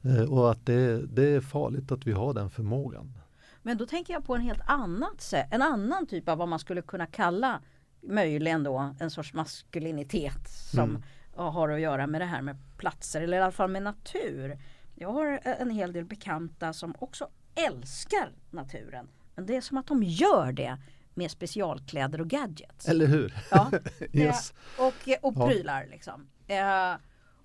Eh, 0.02 0.34
och 0.34 0.52
att 0.52 0.66
det, 0.66 1.06
det 1.06 1.30
är 1.30 1.42
farligt 1.42 1.92
att 1.92 2.08
vi 2.08 2.12
har 2.12 2.34
den 2.34 2.50
förmågan. 2.50 3.14
Men 3.62 3.78
då 3.78 3.86
tänker 3.86 4.14
jag 4.14 4.26
på 4.26 4.36
en 4.36 4.42
helt 4.42 4.62
annat 4.66 5.22
sätt, 5.22 5.48
en 5.52 5.62
annan 5.62 6.08
typ 6.08 6.30
av 6.30 6.38
vad 6.38 6.48
man 6.48 6.60
skulle 6.60 6.82
kunna 6.82 7.06
kalla 7.06 7.62
möjligen 8.02 8.64
då 8.64 8.96
en 9.00 9.12
sorts 9.12 9.34
maskulinitet 9.34 10.50
som 10.50 10.90
mm. 10.90 11.02
har 11.34 11.70
att 11.70 11.80
göra 11.80 12.08
med 12.08 12.22
det 12.22 12.26
här 12.26 12.42
med 12.42 12.58
platser 12.78 13.22
eller 13.22 13.38
i 13.38 13.42
alla 13.42 13.52
fall 13.52 13.70
med 13.70 13.84
natur. 13.84 14.60
Jag 14.96 15.12
har 15.12 15.40
en 15.44 15.70
hel 15.70 15.94
del 15.94 16.06
bekanta 16.06 16.74
som 16.74 16.96
också 17.00 17.30
älskar 17.56 18.32
naturen. 18.50 19.10
Men 19.36 19.46
det 19.46 19.56
är 19.56 19.62
som 19.62 19.78
att 19.78 19.88
de 19.88 20.04
gör 20.04 20.52
det 20.52 20.78
med 21.14 21.32
specialkläder 21.32 22.22
och 22.22 22.28
gadgets. 22.28 22.88
Eller 22.88 23.06
hur? 23.06 23.34
Ja, 23.52 23.72
yes. 24.14 24.54
och, 24.78 25.10
och 25.22 25.50
prylar 25.50 25.82
ja. 25.84 25.90
liksom. 25.92 26.28
Eh, 26.48 26.94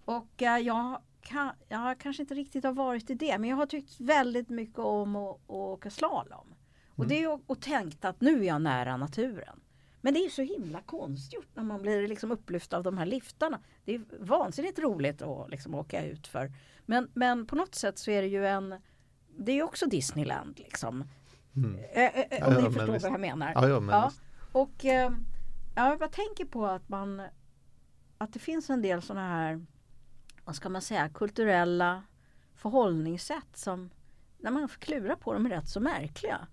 och 0.05 0.43
eh, 0.43 0.59
jag, 0.59 1.03
kan, 1.25 1.51
jag 1.69 1.99
kanske 1.99 2.23
inte 2.23 2.35
riktigt 2.35 2.65
har 2.65 2.73
varit 2.73 3.11
i 3.11 3.15
det 3.15 3.39
men 3.39 3.51
jag 3.51 3.57
har 3.57 3.67
tyckt 3.67 4.01
väldigt 4.01 4.49
mycket 4.49 4.79
om 4.79 5.17
att, 5.17 5.35
att 5.35 5.51
åka 5.51 5.91
slalom. 5.91 6.55
Och, 6.89 7.05
mm. 7.05 7.09
det 7.09 7.23
är, 7.23 7.41
och 7.47 7.61
tänkt 7.61 8.05
att 8.05 8.21
nu 8.21 8.41
är 8.41 8.45
jag 8.45 8.63
nära 8.63 8.97
naturen. 8.97 9.61
Men 10.01 10.15
det 10.15 10.21
är 10.21 10.29
så 10.29 10.43
himla 10.43 10.81
konstgjort 10.83 11.49
när 11.55 11.63
man 11.63 11.83
blir 11.83 12.09
liksom 12.09 12.31
upplyft 12.31 12.73
av 12.73 12.83
de 12.83 12.99
här 12.99 13.07
liftarna. 13.07 13.61
Det 13.85 13.95
är 13.95 14.03
vansinnigt 14.21 14.79
roligt 14.79 15.23
att 15.23 15.51
liksom 15.51 15.75
åka 15.75 16.05
ut 16.05 16.27
för. 16.27 16.53
Men, 16.87 17.11
men 17.15 17.47
på 17.47 17.57
något 17.57 17.75
sätt 17.75 17.99
så 17.99 18.11
är 18.11 18.23
det 18.23 18.29
ju 18.29 18.47
en 18.47 18.75
det 19.37 19.53
är 19.53 19.63
också 19.63 19.87
Disneyland 19.87 20.59
liksom. 20.59 21.05
Mm. 21.57 21.79
Äh, 21.93 22.05
äh, 22.05 22.49
om 22.49 22.55
ja, 22.55 22.61
ni 22.61 22.75
förstår 22.75 22.87
vad 22.87 23.03
jag 23.03 23.21
menar. 23.21 23.53
Ja, 23.55 23.69
ja, 23.69 23.83
ja. 23.91 24.13
Och 24.53 24.85
äh, 24.85 25.13
ja, 25.75 25.97
jag 26.01 26.13
tänker 26.13 26.45
på 26.45 26.67
att 26.67 26.89
man 26.89 27.23
att 28.19 28.33
det 28.33 28.39
finns 28.39 28.71
en 28.71 28.83
del 28.83 29.03
sådana 29.03 29.29
här 29.29 29.67
vad 30.45 30.57
ska 30.57 30.69
man 30.69 30.83
säga 30.83 31.09
kulturella 31.09 32.03
förhållningssätt 32.55 33.57
som 33.57 33.91
när 34.39 34.51
man 34.51 34.69
får 34.69 34.81
klura 34.81 35.17
på 35.17 35.33
dem 35.33 35.47
är 35.47 35.51
rätt 35.51 35.69
så 35.69 35.81
märkliga. 35.81 36.47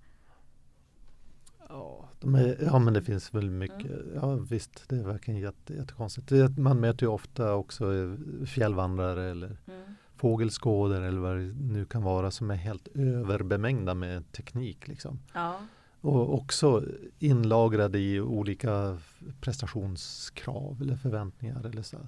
Ja, 1.70 2.10
är, 2.22 2.64
ja 2.64 2.80
men 2.80 2.94
det 2.94 3.02
finns 3.02 3.34
väl 3.34 3.50
mycket. 3.50 3.92
Mm. 3.92 4.16
Ja 4.16 4.36
visst, 4.36 4.90
det 4.90 4.96
är 4.96 5.04
verkligen 5.04 5.40
jätte, 5.40 5.74
jättekonstigt. 5.74 6.58
Man 6.58 6.80
möter 6.80 7.06
ju 7.06 7.12
ofta 7.12 7.54
också 7.54 8.18
fjällvandrare 8.46 9.32
eller 9.32 9.58
mm 9.68 9.96
fågelskådare 10.22 11.08
eller 11.08 11.20
vad 11.20 11.38
det 11.38 11.54
nu 11.54 11.86
kan 11.86 12.04
vara 12.04 12.32
som 12.32 12.52
är 12.52 12.56
helt 12.56 12.88
överbemängda 12.88 13.94
med 13.94 14.32
teknik. 14.32 14.88
Liksom. 14.88 15.20
Ja. 15.34 15.60
Och 16.02 16.34
också 16.34 16.84
inlagrade 17.20 18.00
i 18.00 18.22
olika 18.22 18.98
prestationskrav 19.42 20.82
eller 20.82 20.96
förväntningar. 20.96 21.66
Eller 21.66 21.82
så. 21.82 21.98
Och, 21.98 22.04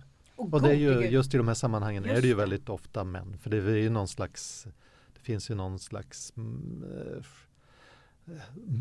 och 0.51 0.61
det 0.61 0.69
är 0.69 0.73
ju, 0.73 1.09
just 1.09 1.33
i 1.33 1.37
de 1.37 1.47
här 1.47 1.55
sammanhangen 1.55 2.03
just 2.03 2.17
är 2.17 2.21
det 2.21 2.27
ju 2.27 2.33
väldigt 2.33 2.69
ofta 2.69 3.03
män. 3.03 3.37
För 3.41 3.49
det 3.49 3.57
är 3.57 3.77
ju 3.77 3.89
någon 3.89 4.07
slags 4.07 4.67
Det 5.13 5.19
finns 5.19 5.51
ju 5.51 5.55
någon 5.55 5.79
slags 5.79 6.33
mm, 6.37 6.83
eh, 6.83 7.25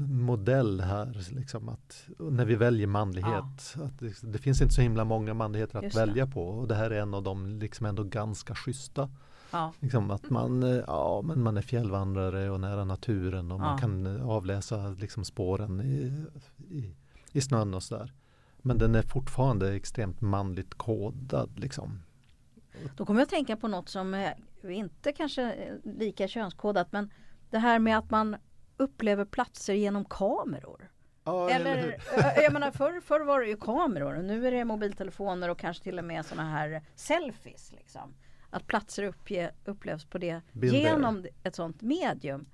modell 0.09 0.81
här. 0.81 1.27
Liksom 1.31 1.69
att 1.69 2.09
när 2.19 2.45
vi 2.45 2.55
väljer 2.55 2.87
manlighet. 2.87 3.75
Ja. 3.77 3.85
Att 3.85 3.99
det, 3.99 4.33
det, 4.33 4.39
finns 4.39 4.63
inte 4.63 4.75
så 4.75 4.83
himla 4.83 5.05
många 5.05 5.35
manligheter 5.35 5.79
att 5.79 5.85
Just 5.85 5.97
välja 5.97 6.27
det. 6.27 6.33
på. 6.33 6.49
Och 6.49 6.69
det 6.69 6.75
här 6.75 6.91
är 6.91 7.03
en 7.03 7.15
av 7.15 7.23
de 7.23 7.59
liksom 7.59 7.87
ändå 7.87 8.05
ganska 8.05 8.55
schyssta. 8.55 9.11
Ja. 9.51 9.73
Liksom 9.81 10.11
att 10.11 10.31
man, 10.31 10.63
ja, 10.87 11.23
men 11.25 11.43
man 11.43 11.57
är 11.57 11.63
fjällvandrare 11.63 12.51
och 12.51 12.61
nära 12.61 12.85
naturen 12.85 13.53
och 13.53 13.61
ja. 13.61 13.65
man 13.65 13.79
kan 13.79 14.21
avläsa 14.21 14.89
liksom 14.89 15.25
spåren 15.25 15.81
i, 15.81 16.25
i, 16.71 16.95
i 17.33 17.41
snön 17.41 17.75
och 17.75 17.83
sådär. 17.83 18.13
Men 18.63 18.79
den 18.79 18.95
är 18.95 19.03
fortfarande 19.03 19.75
extremt 19.75 20.21
manligt 20.21 20.75
kodad. 20.75 21.61
Liksom. 21.61 22.03
Då 22.97 23.07
kommer 23.07 23.21
jag 23.21 23.27
att 23.27 23.31
tänka 23.31 23.57
på 23.57 23.69
något 23.69 23.89
som 23.89 24.15
är 24.15 24.35
inte 24.71 25.13
kanske 25.13 25.55
lika 25.85 26.29
könskodat 26.29 26.93
men 26.93 27.11
det 27.51 27.59
här 27.59 27.79
med 27.79 27.99
att 27.99 28.11
man 28.11 28.37
upplever 28.77 29.25
platser 29.25 29.75
genom 29.75 30.05
kameror. 30.05 30.91
Ja, 31.25 31.51
eller, 31.51 31.77
eller 31.77 32.43
jag 32.43 32.53
menar 32.53 32.71
förr, 32.71 33.01
förr 33.01 33.21
var 33.21 33.41
det 33.41 33.47
ju 33.47 33.57
kameror 33.57 34.15
och 34.15 34.25
nu 34.25 34.47
är 34.47 34.51
det 34.51 34.65
mobiltelefoner 34.65 35.49
och 35.49 35.59
kanske 35.59 35.83
till 35.83 35.99
och 35.99 36.05
med 36.05 36.27
sådana 36.27 36.51
här 36.51 36.83
selfies. 36.95 37.73
Liksom. 37.73 38.15
Att 38.51 38.67
platser 38.67 39.03
uppge, 39.03 39.51
upplevs 39.65 40.05
på 40.05 40.19
det 40.19 40.41
Bilder. 40.53 40.79
genom 40.79 41.27
ett 41.43 41.55
sådant 41.55 41.83
medium. 41.83 42.47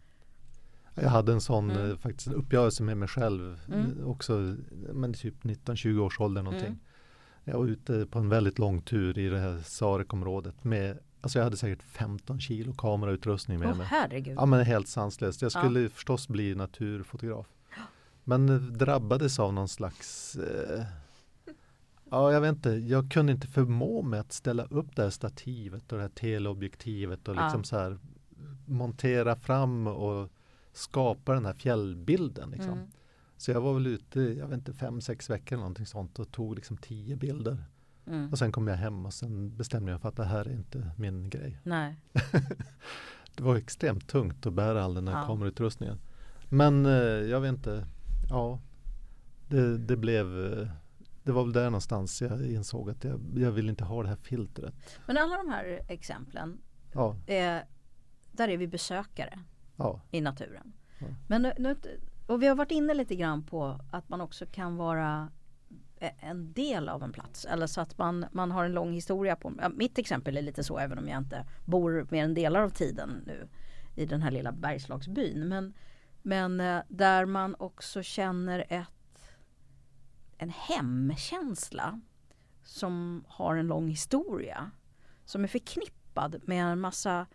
Jag 1.02 1.08
hade 1.08 1.32
en 1.32 1.40
sån 1.40 1.70
mm. 1.70 1.90
Eh, 1.90 1.96
faktiskt 1.96 2.28
uppgörelse 2.28 2.82
med 2.82 2.96
mig 2.96 3.08
själv 3.08 3.60
mm. 3.68 4.06
också 4.06 4.56
men 4.92 5.12
typ 5.12 5.42
19-20 5.42 5.98
års 5.98 6.20
ålder 6.20 6.42
någonting. 6.42 6.66
Mm. 6.66 6.78
Jag 7.44 7.58
var 7.58 7.66
ute 7.66 8.06
på 8.06 8.18
en 8.18 8.28
väldigt 8.28 8.58
lång 8.58 8.82
tur 8.82 9.18
i 9.18 9.28
det 9.28 9.38
här 9.38 9.60
Sarekområdet 9.64 10.64
med 10.64 10.98
Alltså 11.20 11.38
jag 11.38 11.44
hade 11.44 11.56
säkert 11.56 11.82
15 11.82 12.40
kilo 12.40 12.72
kamerautrustning 12.72 13.58
med 13.58 13.68
oh, 13.68 13.76
mig. 13.76 13.86
Herregud. 13.86 14.36
Ja 14.36 14.46
men 14.46 14.64
helt 14.64 14.88
sanslöst. 14.88 15.42
Jag 15.42 15.52
skulle 15.52 15.80
ja. 15.80 15.88
förstås 15.88 16.28
bli 16.28 16.54
naturfotograf. 16.54 17.46
Men 18.24 18.72
drabbades 18.78 19.38
av 19.38 19.54
någon 19.54 19.68
slags 19.68 20.36
eh, 20.36 20.84
Ja, 22.10 22.32
jag 22.32 22.40
vet 22.40 22.56
inte. 22.56 22.70
Jag 22.70 23.10
kunde 23.10 23.32
inte 23.32 23.46
förmå 23.46 24.02
mig 24.02 24.20
att 24.20 24.32
ställa 24.32 24.64
upp 24.64 24.96
det 24.96 25.02
här 25.02 25.10
stativet 25.10 25.92
och 25.92 25.98
det 25.98 26.02
här 26.02 26.10
teleobjektivet 26.10 27.28
och 27.28 27.34
liksom 27.34 27.60
ja. 27.60 27.64
så 27.64 27.78
här 27.78 27.98
montera 28.66 29.36
fram 29.36 29.86
och 29.86 30.30
skapa 30.78 31.34
den 31.34 31.46
här 31.46 31.52
fjällbilden. 31.52 32.50
Liksom. 32.50 32.72
Mm. 32.72 32.86
Så 33.36 33.50
jag 33.50 33.60
var 33.60 33.74
väl 33.74 33.86
ute, 33.86 34.20
jag 34.20 34.46
vet 34.46 34.58
inte, 34.58 34.72
fem, 34.72 35.00
sex 35.00 35.30
veckor 35.30 35.52
eller 35.52 35.62
någonting 35.62 35.86
sånt 35.86 36.18
och 36.18 36.32
tog 36.32 36.54
liksom 36.54 36.76
tio 36.76 37.16
bilder. 37.16 37.64
Mm. 38.06 38.32
Och 38.32 38.38
sen 38.38 38.52
kom 38.52 38.68
jag 38.68 38.76
hem 38.76 39.06
och 39.06 39.14
sen 39.14 39.56
bestämde 39.56 39.92
jag 39.92 40.00
för 40.00 40.08
att 40.08 40.16
det 40.16 40.24
här 40.24 40.44
är 40.44 40.52
inte 40.52 40.90
min 40.96 41.30
grej. 41.30 41.60
Nej. 41.64 41.96
det 43.36 43.42
var 43.42 43.56
extremt 43.56 44.08
tungt 44.08 44.46
att 44.46 44.52
bära 44.52 44.84
all 44.84 44.94
den 44.94 45.08
här 45.08 45.20
ja. 45.20 45.26
kamerautrustningen. 45.26 45.98
Men 46.48 46.86
eh, 46.86 46.92
jag 47.02 47.40
vet 47.40 47.54
inte, 47.54 47.86
ja, 48.30 48.60
det, 49.48 49.78
det 49.78 49.96
blev 49.96 50.52
eh, 50.52 50.68
det 51.22 51.32
var 51.32 51.44
väl 51.44 51.52
där 51.52 51.64
någonstans 51.64 52.22
jag 52.22 52.46
insåg 52.46 52.90
att 52.90 53.04
jag, 53.04 53.20
jag 53.36 53.50
vill 53.50 53.68
inte 53.68 53.84
ha 53.84 54.02
det 54.02 54.08
här 54.08 54.16
filtret. 54.16 54.74
Men 55.06 55.16
alla 55.16 55.36
de 55.36 55.48
här 55.48 55.80
exemplen, 55.88 56.58
ja. 56.92 57.16
eh, 57.26 57.58
där 58.32 58.48
är 58.48 58.56
vi 58.56 58.66
besökare 58.66 59.38
ja. 59.78 60.00
i 60.10 60.20
naturen. 60.20 60.72
Ja. 60.98 61.06
Men 61.28 61.52
nu, 61.58 61.76
och 62.26 62.42
vi 62.42 62.46
har 62.46 62.54
varit 62.54 62.70
inne 62.70 62.94
lite 62.94 63.16
grann 63.16 63.42
på 63.42 63.80
att 63.90 64.08
man 64.08 64.20
också 64.20 64.46
kan 64.46 64.76
vara 64.76 65.30
en 66.00 66.52
del 66.52 66.88
av 66.88 67.02
en 67.02 67.12
plats. 67.12 67.44
Eller 67.44 67.66
så 67.66 67.80
att 67.80 67.98
man, 67.98 68.26
man 68.32 68.50
har 68.50 68.64
en 68.64 68.72
lång 68.72 68.92
historia 68.92 69.36
på. 69.36 69.54
Ja, 69.58 69.68
mitt 69.68 69.98
exempel 69.98 70.36
är 70.36 70.42
lite 70.42 70.64
så 70.64 70.78
även 70.78 70.98
om 70.98 71.08
jag 71.08 71.18
inte 71.18 71.46
bor 71.64 72.06
mer 72.10 72.24
än 72.24 72.34
delar 72.34 72.62
av 72.62 72.70
tiden 72.70 73.22
nu 73.26 73.48
i 73.94 74.06
den 74.06 74.22
här 74.22 74.30
lilla 74.30 74.52
Bergslagsbyn. 74.52 75.48
Men, 75.48 75.74
Men 76.22 76.60
eh, 76.60 76.82
där 76.88 77.26
man 77.26 77.54
också 77.58 78.02
känner 78.02 78.64
ett, 78.68 79.38
en 80.38 80.50
hemkänsla 80.50 82.00
som 82.62 83.24
har 83.28 83.56
en 83.56 83.66
lång 83.66 83.88
historia. 83.88 84.70
Som 85.24 85.44
är 85.44 85.48
förknippad 85.48 86.40
med 86.44 86.64
en 86.64 86.80
massa 86.80 87.26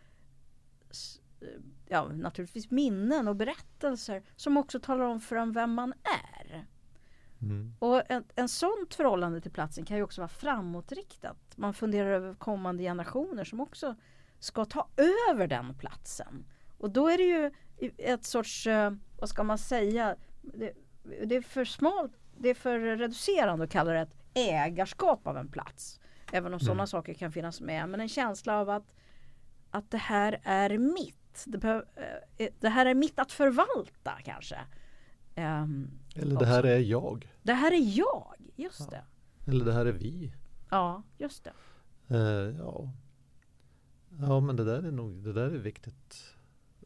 ja, 1.87 2.07
naturligtvis 2.07 2.71
minnen 2.71 3.27
och 3.27 3.35
berättelser 3.35 4.23
som 4.35 4.57
också 4.57 4.79
talar 4.79 5.05
om 5.05 5.21
för 5.21 5.35
en 5.35 5.51
vem 5.51 5.73
man 5.73 5.93
är. 6.03 6.65
Mm. 7.41 7.73
Och 7.79 8.11
ett 8.11 8.23
en 8.35 8.49
sånt 8.49 8.93
förhållande 8.93 9.41
till 9.41 9.51
platsen 9.51 9.85
kan 9.85 9.97
ju 9.97 10.03
också 10.03 10.21
vara 10.21 10.29
framåtriktat. 10.29 11.37
Man 11.55 11.73
funderar 11.73 12.09
över 12.09 12.33
kommande 12.33 12.83
generationer 12.83 13.43
som 13.43 13.59
också 13.59 13.95
ska 14.39 14.65
ta 14.65 14.87
över 15.29 15.47
den 15.47 15.73
platsen. 15.73 16.45
Och 16.77 16.89
då 16.89 17.09
är 17.09 17.17
det 17.17 17.23
ju 17.23 17.51
ett 17.97 18.25
sorts, 18.25 18.67
eh, 18.67 18.93
vad 19.19 19.29
ska 19.29 19.43
man 19.43 19.57
säga, 19.57 20.15
det, 20.41 20.73
det 21.23 21.35
är 21.35 21.41
för 21.41 21.65
smalt, 21.65 22.11
det 22.37 22.49
är 22.49 22.53
för 22.53 22.79
reducerande 22.79 23.63
att 23.63 23.71
kalla 23.71 23.91
det 23.91 23.99
ett 23.99 24.15
ägarskap 24.33 25.27
av 25.27 25.37
en 25.37 25.47
plats. 25.47 25.99
Även 26.31 26.45
om 26.53 26.59
mm. 26.59 26.59
sådana 26.59 26.87
saker 26.87 27.13
kan 27.13 27.31
finnas 27.31 27.61
med. 27.61 27.89
Men 27.89 27.99
en 27.99 28.09
känsla 28.09 28.59
av 28.59 28.69
att, 28.69 28.93
att 29.71 29.91
det 29.91 29.97
här 29.97 30.41
är 30.43 30.77
mitt. 30.77 31.22
Det, 31.45 31.57
behöv, 31.57 31.83
eh, 32.37 32.49
det 32.59 32.69
här 32.69 32.85
är 32.85 32.93
mitt 32.93 33.19
att 33.19 33.31
förvalta 33.31 34.11
kanske. 34.23 34.57
Um, 35.35 35.91
Eller 36.15 36.39
det 36.39 36.45
här 36.45 36.63
är 36.63 36.79
jag. 36.79 37.31
Det 37.43 37.53
här 37.53 37.71
är 37.71 37.97
jag, 37.97 38.35
just 38.55 38.79
ja. 38.79 38.85
det. 38.89 39.03
Eller 39.51 39.65
det 39.65 39.73
här 39.73 39.85
är 39.85 39.91
vi. 39.91 40.33
Ja, 40.69 41.03
just 41.17 41.43
det. 41.43 41.53
Uh, 42.15 42.57
ja. 42.57 42.89
ja, 44.19 44.39
men 44.39 44.55
det 44.55 44.63
där 44.63 44.83
är 44.83 44.91
nog 44.91 45.23
det 45.23 45.33
där 45.33 45.45
är 45.45 45.57
viktigt. 45.57 46.35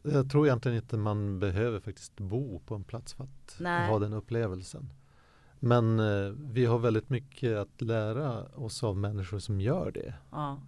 Jag 0.02 0.30
tror 0.30 0.46
egentligen 0.46 0.78
inte 0.78 0.96
man 0.96 1.40
behöver 1.40 1.80
faktiskt 1.80 2.20
bo 2.20 2.58
på 2.58 2.74
en 2.74 2.84
plats 2.84 3.14
för 3.14 3.24
att 3.24 3.56
Nej. 3.60 3.88
ha 3.88 3.98
den 3.98 4.12
upplevelsen. 4.12 4.92
Men 5.60 6.00
uh, 6.00 6.34
vi 6.38 6.64
har 6.64 6.78
väldigt 6.78 7.10
mycket 7.10 7.56
att 7.56 7.80
lära 7.80 8.44
oss 8.44 8.84
av 8.84 8.96
människor 8.96 9.38
som 9.38 9.60
gör 9.60 9.90
det. 9.90 10.14
Ja. 10.30 10.60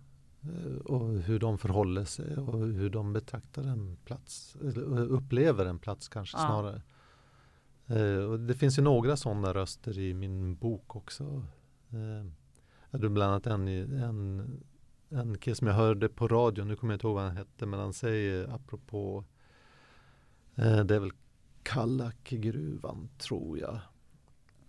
Uh, 0.46 0.76
och 0.76 1.08
hur 1.08 1.38
de 1.38 1.58
förhåller 1.58 2.04
sig 2.04 2.36
och 2.36 2.58
hur 2.58 2.90
de 2.90 3.12
betraktar 3.12 3.62
en 3.62 3.96
plats. 4.04 4.56
Eller 4.60 5.06
upplever 5.06 5.66
en 5.66 5.78
plats 5.78 6.08
kanske 6.08 6.36
ja. 6.36 6.46
snarare. 6.46 6.82
Eh, 7.90 8.24
och 8.24 8.40
det 8.40 8.54
finns 8.54 8.78
ju 8.78 8.82
några 8.82 9.16
sådana 9.16 9.54
röster 9.54 9.98
i 9.98 10.14
min 10.14 10.56
bok 10.56 10.96
också. 10.96 11.44
Eh, 11.90 12.30
hade 12.90 13.08
bland 13.08 13.32
annat 13.32 13.46
en, 13.46 13.68
en, 13.68 14.60
en 15.08 15.38
kille 15.38 15.56
som 15.56 15.66
jag 15.66 15.74
hörde 15.74 16.08
på 16.08 16.28
radion, 16.28 16.68
nu 16.68 16.76
kommer 16.76 16.92
jag 16.92 16.96
inte 16.96 17.06
ihåg 17.06 17.14
vad 17.14 17.24
han 17.24 17.36
hette, 17.36 17.66
men 17.66 17.80
han 17.80 17.92
säger 17.92 18.54
apropå 18.54 19.24
eh, 20.54 20.84
det 20.84 20.94
är 20.94 21.00
väl 21.00 21.12
Kallakgruvan 21.62 23.08
tror 23.18 23.58
jag. 23.58 23.78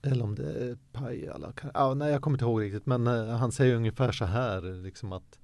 Eller 0.01 0.23
om 0.23 0.35
det 0.35 0.53
är 0.53 0.77
Pajala. 0.91 1.53
Ah, 1.73 1.93
nej, 1.93 2.11
jag 2.11 2.21
kommer 2.21 2.35
inte 2.35 2.45
ihåg 2.45 2.61
riktigt. 2.61 2.85
Men 2.85 3.07
eh, 3.07 3.27
han 3.27 3.51
säger 3.51 3.75
ungefär 3.75 4.11
så 4.11 4.25
här. 4.25 4.81
Liksom 4.83 5.11
att 5.11 5.39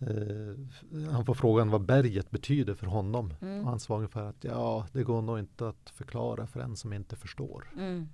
Eh, 0.00 1.10
han 1.12 1.24
får 1.24 1.34
frågan 1.34 1.70
vad 1.70 1.84
berget 1.84 2.30
betyder 2.30 2.74
för 2.74 2.86
honom. 2.86 3.34
Mm. 3.40 3.60
Och 3.60 3.70
han 3.70 3.80
svarar 3.80 3.98
ungefär 3.98 4.24
att 4.24 4.44
ja, 4.44 4.86
det 4.92 5.02
går 5.02 5.22
nog 5.22 5.38
inte 5.38 5.68
att 5.68 5.90
förklara 5.90 6.46
för 6.46 6.60
en 6.60 6.76
som 6.76 6.92
inte 6.92 7.16
förstår. 7.16 7.72
Mm. 7.76 8.08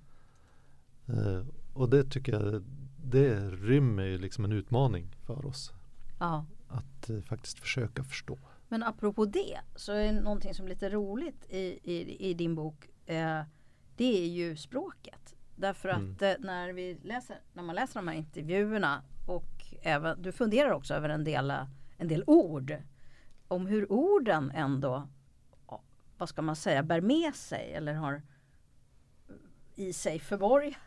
Eh, 1.07 1.45
och 1.73 1.89
det 1.89 2.03
tycker 2.03 2.31
jag, 2.31 2.63
det 3.03 3.49
rymmer 3.49 4.03
ju 4.03 4.17
liksom 4.17 4.45
en 4.45 4.51
utmaning 4.51 5.15
för 5.21 5.45
oss. 5.45 5.71
Ja. 6.19 6.45
Att 6.67 7.09
eh, 7.09 7.21
faktiskt 7.21 7.59
försöka 7.59 8.03
förstå. 8.03 8.39
Men 8.67 8.83
apropå 8.83 9.25
det 9.25 9.59
så 9.75 9.91
är 9.91 10.13
det 10.13 10.21
någonting 10.21 10.53
som 10.53 10.65
är 10.65 10.69
lite 10.69 10.89
roligt 10.89 11.45
i, 11.49 11.79
i, 11.83 12.29
i 12.29 12.33
din 12.33 12.55
bok. 12.55 12.89
Eh, 13.05 13.41
det 13.95 14.23
är 14.23 14.27
ju 14.27 14.55
språket. 14.55 15.35
Därför 15.55 15.89
att 15.89 15.97
mm. 15.97 16.17
Eh, 16.21 16.35
när, 16.39 16.73
vi 16.73 16.97
läser, 17.03 17.41
när 17.53 17.63
man 17.63 17.75
läser 17.75 17.99
de 17.99 18.07
här 18.07 18.15
intervjuerna 18.15 19.03
och 19.27 19.56
även, 19.81 20.21
du 20.21 20.31
funderar 20.31 20.71
också 20.71 20.93
över 20.93 21.09
en 21.09 21.23
del, 21.23 21.53
en 21.97 22.07
del 22.07 22.23
ord. 22.27 22.77
Om 23.47 23.67
hur 23.67 23.91
orden 23.91 24.51
ändå, 24.51 25.07
vad 26.17 26.29
ska 26.29 26.41
man 26.41 26.55
säga, 26.55 26.83
bär 26.83 27.01
med 27.01 27.35
sig 27.35 27.73
eller 27.73 27.93
har 27.93 28.21
i 29.75 29.93
sig 29.93 30.19
förborgat, 30.19 30.77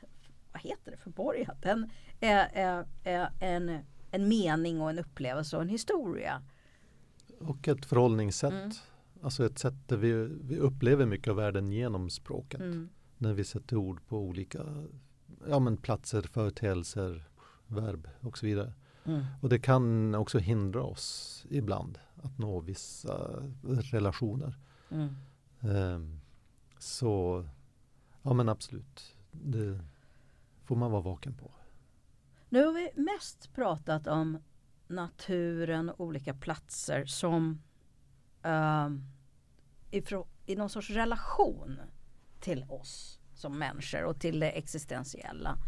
vad 0.52 0.62
heter 0.62 0.90
det, 0.90 0.96
förborgat, 0.96 1.64
en, 1.64 1.90
är 2.20 2.86
en, 3.40 3.78
en 4.10 4.28
mening 4.28 4.80
och 4.80 4.90
en 4.90 4.98
upplevelse 4.98 5.56
och 5.56 5.62
en 5.62 5.68
historia. 5.68 6.42
Och 7.40 7.68
ett 7.68 7.86
förhållningssätt. 7.86 8.52
Mm. 8.52 8.70
Alltså 9.22 9.46
ett 9.46 9.58
sätt 9.58 9.88
där 9.88 9.96
vi, 9.96 10.12
vi 10.42 10.58
upplever 10.58 11.06
mycket 11.06 11.28
av 11.28 11.36
världen 11.36 11.72
genom 11.72 12.10
språket. 12.10 12.60
Mm. 12.60 12.88
När 13.18 13.32
vi 13.32 13.44
sätter 13.44 13.76
ord 13.76 14.06
på 14.06 14.18
olika 14.18 14.58
ja, 15.48 15.58
men 15.58 15.76
platser, 15.76 16.22
företeelser, 16.22 17.29
verb 17.70 18.08
och 18.20 18.38
så 18.38 18.46
vidare. 18.46 18.72
Mm. 19.04 19.24
Och 19.40 19.48
det 19.48 19.58
kan 19.58 20.14
också 20.14 20.38
hindra 20.38 20.82
oss 20.82 21.46
ibland 21.50 21.98
att 22.22 22.38
nå 22.38 22.60
vissa 22.60 23.42
relationer. 23.62 24.54
Mm. 24.90 25.14
Um, 25.60 26.20
så 26.78 27.44
ja 28.22 28.32
men 28.32 28.48
absolut, 28.48 29.16
det 29.32 29.80
får 30.64 30.76
man 30.76 30.90
vara 30.90 31.02
vaken 31.02 31.34
på. 31.34 31.50
Nu 32.48 32.66
har 32.66 32.72
vi 32.72 32.90
mest 32.94 33.54
pratat 33.54 34.06
om 34.06 34.38
naturen 34.88 35.90
och 35.90 36.00
olika 36.00 36.34
platser 36.34 37.04
som 37.04 37.62
ifrån, 39.90 40.26
i 40.46 40.56
någon 40.56 40.70
sorts 40.70 40.90
relation 40.90 41.80
till 42.40 42.64
oss 42.68 43.20
som 43.34 43.58
människor 43.58 44.04
och 44.04 44.20
till 44.20 44.40
det 44.40 44.50
existentiella. 44.50 45.58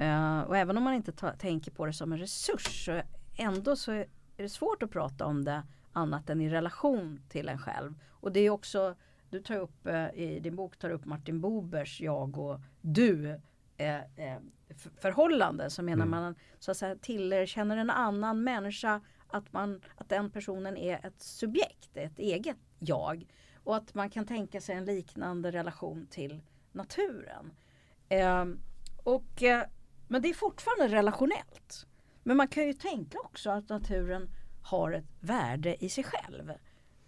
Uh, 0.00 0.40
och 0.40 0.56
även 0.56 0.76
om 0.76 0.82
man 0.82 0.94
inte 0.94 1.12
ta, 1.12 1.32
tänker 1.32 1.70
på 1.70 1.86
det 1.86 1.92
som 1.92 2.12
en 2.12 2.18
resurs 2.18 2.84
så 2.84 3.02
ändå 3.36 3.76
så 3.76 3.92
är 3.92 4.06
det 4.36 4.48
svårt 4.48 4.82
att 4.82 4.90
prata 4.90 5.26
om 5.26 5.44
det 5.44 5.62
annat 5.92 6.30
än 6.30 6.40
i 6.40 6.48
relation 6.48 7.20
till 7.28 7.48
en 7.48 7.58
själv. 7.58 7.94
Och 8.10 8.32
det 8.32 8.40
är 8.40 8.50
också, 8.50 8.94
du 9.30 9.40
tar 9.40 9.56
upp 9.56 9.86
uh, 9.86 10.14
i 10.14 10.40
din 10.40 10.56
bok 10.56 10.78
tar 10.78 10.90
upp 10.90 11.04
Martin 11.04 11.40
Bobers 11.40 12.00
jag 12.00 12.38
och 12.38 12.60
du 12.80 13.28
uh, 13.28 13.38
förhållande. 15.00 15.70
Så 15.70 15.82
menar 15.82 16.06
mm. 16.06 16.10
man 16.10 16.34
så 16.58 16.70
att 16.70 16.76
säga 16.76 16.96
tillerkänner 16.96 17.76
en 17.76 17.90
annan 17.90 18.44
människa 18.44 19.00
att, 19.28 19.52
man, 19.52 19.80
att 19.96 20.08
den 20.08 20.30
personen 20.30 20.76
är 20.76 21.06
ett 21.06 21.22
subjekt, 21.22 21.96
ett 21.96 22.18
eget 22.18 22.56
jag. 22.78 23.26
Och 23.64 23.76
att 23.76 23.94
man 23.94 24.10
kan 24.10 24.26
tänka 24.26 24.60
sig 24.60 24.74
en 24.74 24.84
liknande 24.84 25.50
relation 25.50 26.06
till 26.10 26.40
naturen. 26.72 27.52
Ehm, 28.08 28.58
och 29.04 29.42
men 30.14 30.22
det 30.22 30.28
är 30.28 30.34
fortfarande 30.34 30.96
relationellt. 30.96 31.86
Men 32.22 32.36
man 32.36 32.48
kan 32.48 32.66
ju 32.66 32.72
tänka 32.72 33.18
också 33.18 33.50
att 33.50 33.68
naturen 33.68 34.30
har 34.62 34.92
ett 34.92 35.04
värde 35.20 35.84
i 35.84 35.88
sig 35.88 36.04
själv. 36.04 36.52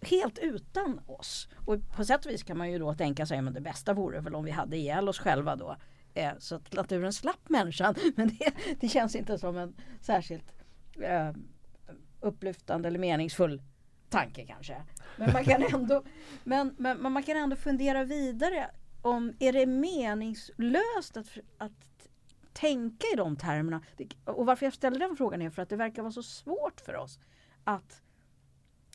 Helt 0.01 0.39
utan 0.39 1.01
oss. 1.05 1.49
Och 1.65 1.89
på 1.95 2.05
sätt 2.05 2.25
och 2.25 2.31
vis 2.31 2.43
kan 2.43 2.57
man 2.57 2.71
ju 2.71 2.79
då 2.79 2.93
tänka 2.93 3.25
sig 3.25 3.37
att 3.37 3.53
det 3.53 3.61
bästa 3.61 3.93
vore 3.93 4.19
väl 4.19 4.35
om 4.35 4.45
vi 4.45 4.51
hade 4.51 4.77
ihjäl 4.77 5.09
oss 5.09 5.19
själva 5.19 5.55
då. 5.55 5.77
Eh, 6.13 6.31
så 6.39 6.55
att 6.55 6.73
naturen 6.73 7.13
slapp 7.13 7.49
människan. 7.49 7.95
Men 8.15 8.27
det, 8.27 8.53
det 8.79 8.87
känns 8.87 9.15
inte 9.15 9.37
som 9.37 9.57
en 9.57 9.75
särskilt 10.01 10.53
eh, 11.01 11.31
upplyftande 12.21 12.87
eller 12.87 12.99
meningsfull 12.99 13.61
tanke 14.09 14.45
kanske. 14.45 14.75
Men 15.17 15.33
man 15.33 15.45
kan 15.45 15.63
ändå, 15.63 16.03
men, 16.43 16.75
men, 16.77 17.11
man 17.11 17.23
kan 17.23 17.37
ändå 17.37 17.55
fundera 17.55 18.03
vidare 18.03 18.69
om 19.01 19.33
är 19.39 19.53
det 19.53 19.65
meningslöst 19.65 21.17
att, 21.17 21.37
att 21.57 21.96
tänka 22.59 23.07
i 23.13 23.15
de 23.15 23.35
termerna. 23.35 23.81
Och 24.25 24.45
varför 24.45 24.65
jag 24.65 24.73
ställer 24.73 24.99
den 24.99 25.15
frågan 25.15 25.41
är 25.41 25.49
för 25.49 25.61
att 25.61 25.69
det 25.69 25.75
verkar 25.75 26.01
vara 26.01 26.11
så 26.11 26.23
svårt 26.23 26.81
för 26.81 26.95
oss 26.95 27.19
att 27.63 28.01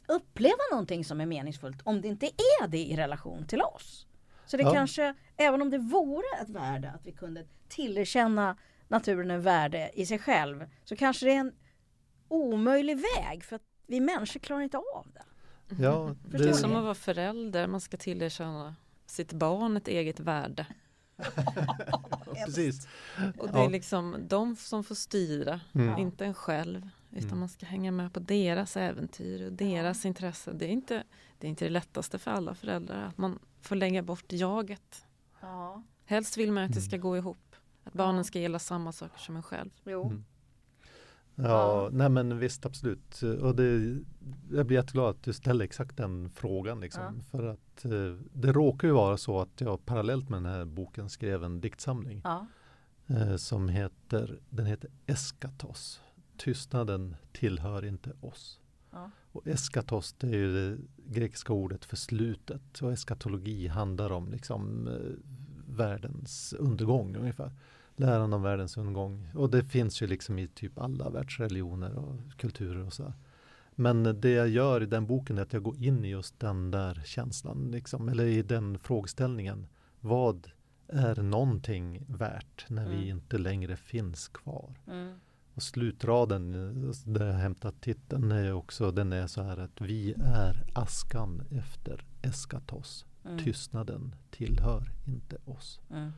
uppleva 0.09 0.59
någonting 0.73 1.05
som 1.05 1.21
är 1.21 1.27
meningsfullt 1.27 1.83
om 1.85 2.01
det 2.01 2.09
inte 2.09 2.27
är 2.27 2.69
det 2.69 2.79
i 2.79 2.97
relation 2.97 3.47
till 3.47 3.63
oss. 3.63 4.07
Så 4.47 4.57
det 4.57 4.63
ja. 4.63 4.73
kanske, 4.73 5.15
även 5.37 5.63
om 5.63 5.71
det 5.71 5.79
vore 5.79 6.43
ett 6.43 6.49
värde 6.49 6.91
att 6.91 7.07
vi 7.07 7.13
kunde 7.13 7.47
tillerkänna 7.69 8.57
naturen 8.89 9.31
en 9.31 9.43
värde 9.43 9.91
i 9.95 10.07
sig 10.07 10.19
själv 10.19 10.69
så 10.85 10.97
kanske 10.97 11.27
det 11.27 11.33
är 11.33 11.41
en 11.41 11.55
omöjlig 12.29 12.97
väg 12.97 13.45
för 13.45 13.57
att 13.57 13.63
vi 13.87 14.01
människor 14.01 14.41
klarar 14.41 14.61
inte 14.61 14.79
av 14.79 15.07
det. 15.15 15.25
Ja, 15.83 16.15
det 16.25 16.49
är 16.49 16.53
som 16.53 16.77
att 16.77 16.83
vara 16.83 16.95
förälder, 16.95 17.67
man 17.67 17.81
ska 17.81 17.97
tillerkänna 17.97 18.75
sitt 19.07 19.33
barn 19.33 19.77
ett 19.77 19.89
eget 19.89 20.21
värde. 20.21 20.67
Precis. 22.45 22.89
Och 23.39 23.53
det 23.53 23.59
är 23.59 23.71
liksom 23.71 24.17
de 24.29 24.57
som 24.57 24.85
får 24.85 24.95
styra, 24.95 25.61
mm. 25.73 25.99
inte 25.99 26.25
en 26.25 26.35
själv. 26.35 26.89
Utan 27.11 27.29
mm. 27.29 27.41
man 27.41 27.49
ska 27.49 27.67
hänga 27.67 27.91
med 27.91 28.13
på 28.13 28.21
deras 28.21 28.77
äventyr 28.77 29.47
och 29.47 29.53
deras 29.53 30.05
ja. 30.05 30.09
intresse. 30.09 30.53
Det 30.53 30.65
är, 30.65 30.71
inte, 30.71 31.03
det 31.39 31.47
är 31.47 31.49
inte 31.49 31.65
det 31.65 31.71
lättaste 31.71 32.19
för 32.19 32.31
alla 32.31 32.55
föräldrar 32.55 33.07
att 33.07 33.19
man 33.19 33.39
får 33.61 33.77
lägga 33.77 34.03
bort 34.03 34.33
jaget. 34.33 35.05
Ja. 35.41 35.83
Helst 36.05 36.37
vill 36.37 36.53
man 36.53 36.65
att 36.65 36.75
det 36.75 36.81
ska 36.81 36.97
mm. 36.97 37.03
gå 37.03 37.17
ihop. 37.17 37.57
Att 37.85 37.93
barnen 37.93 38.25
ska 38.25 38.39
gilla 38.39 38.59
samma 38.59 38.93
saker 38.93 39.19
som 39.19 39.37
en 39.37 39.43
själv. 39.43 39.71
Jo. 39.85 40.05
Mm. 40.05 40.25
Ja, 41.35 41.45
ja, 41.45 41.89
nej 41.93 42.09
men 42.09 42.39
visst 42.39 42.67
absolut. 42.67 43.23
Och 43.23 43.57
det, 43.57 43.99
jag 44.51 44.67
blir 44.67 44.77
jätteglad 44.77 45.11
att 45.11 45.23
du 45.23 45.33
ställer 45.33 45.65
exakt 45.65 45.97
den 45.97 46.31
frågan. 46.31 46.81
Liksom. 46.81 47.03
Ja. 47.03 47.23
För 47.31 47.47
att 47.47 47.85
eh, 47.85 48.17
det 48.33 48.53
råkar 48.53 48.89
ju 48.89 48.95
vara 48.95 49.17
så 49.17 49.41
att 49.41 49.61
jag 49.61 49.85
parallellt 49.85 50.29
med 50.29 50.43
den 50.43 50.53
här 50.53 50.65
boken 50.65 51.11
skrev 51.11 51.45
en 51.45 51.61
diktsamling. 51.61 52.21
Ja. 52.25 52.47
Eh, 53.07 53.37
som 53.37 53.69
heter, 53.69 54.41
den 54.51 54.67
heter 54.67 54.91
Eskatos. 55.07 56.01
Tystnaden 56.37 57.17
tillhör 57.33 57.85
inte 57.85 58.13
oss. 58.21 58.59
Och 59.33 59.47
eskatos 59.47 60.13
det 60.13 60.27
är 60.27 60.37
ju 60.37 60.53
det 60.55 60.79
grekiska 61.07 61.53
ordet 61.53 61.85
för 61.85 61.97
slutet. 61.97 62.83
Och 62.83 62.93
eskatologi 62.93 63.67
handlar 63.67 64.13
om 64.13 64.31
liksom 64.31 64.89
eh, 64.89 64.95
världens 65.77 66.53
undergång 66.59 67.17
ungefär 67.17 67.53
läran 67.97 68.33
om 68.33 68.43
världens 68.43 68.77
undergång. 68.77 69.29
Och 69.35 69.51
det 69.51 69.65
finns 69.65 70.03
ju 70.03 70.07
liksom 70.07 70.39
i 70.39 70.49
typ 70.49 70.79
alla 70.79 71.11
världsreligioner 71.11 71.99
och 71.99 72.17
kulturer 72.37 72.87
och 72.87 72.93
så. 72.93 73.13
Men 73.75 74.21
det 74.21 74.31
jag 74.31 74.49
gör 74.49 74.83
i 74.83 74.87
den 74.87 75.07
boken 75.07 75.39
är 75.39 75.43
att 75.43 75.53
jag 75.53 75.63
går 75.63 75.77
in 75.77 76.05
i 76.05 76.09
just 76.09 76.41
den 76.41 76.71
där 76.71 77.03
känslan, 77.05 77.71
liksom, 77.71 78.09
eller 78.09 78.25
i 78.25 78.43
den 78.43 78.79
frågeställningen. 78.79 79.67
Vad 80.01 80.51
är 80.89 81.23
någonting 81.23 82.05
värt 82.09 82.67
när 82.69 82.87
mm. 82.87 82.99
vi 82.99 83.09
inte 83.09 83.39
längre 83.39 83.77
finns 83.77 84.29
kvar? 84.29 84.75
Mm. 84.87 85.15
Och 85.55 85.63
slutraden, 85.63 86.53
där 87.05 87.27
jag 87.27 87.35
hämtat 87.35 87.81
titeln, 87.81 88.33
är 88.33 88.53
också, 88.53 88.91
den 88.91 89.13
är 89.13 89.27
så 89.27 89.43
här 89.43 89.57
att 89.57 89.81
vi 89.81 90.15
är 90.25 90.65
askan 90.75 91.43
efter 91.51 92.05
Eskatos. 92.23 93.07
Mm. 93.25 93.39
Tystnaden 93.39 94.15
tillhör 94.31 94.93
inte 95.07 95.37
oss. 95.45 95.81
Mm. 95.91 96.13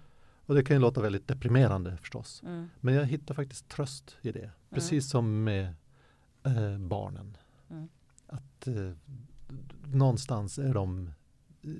Och 0.47 0.55
det 0.55 0.63
kan 0.63 0.77
ju 0.77 0.81
låta 0.81 1.01
väldigt 1.01 1.29
deprimerande 1.29 1.97
förstås. 1.97 2.43
Mm. 2.43 2.71
Men 2.81 2.95
jag 2.95 3.05
hittar 3.05 3.35
faktiskt 3.35 3.69
tröst 3.69 4.17
i 4.23 4.33
det. 4.33 4.39
Mm. 4.39 4.53
Precis 4.71 4.91
mm. 4.91 5.01
som 5.01 5.45
med 5.45 5.75
eh, 6.43 6.79
barnen. 6.79 7.37
Mm. 7.71 7.89
Att 8.27 8.67
eh, 8.67 8.93
någonstans 9.85 10.59
är 10.59 10.75
de, 10.75 11.13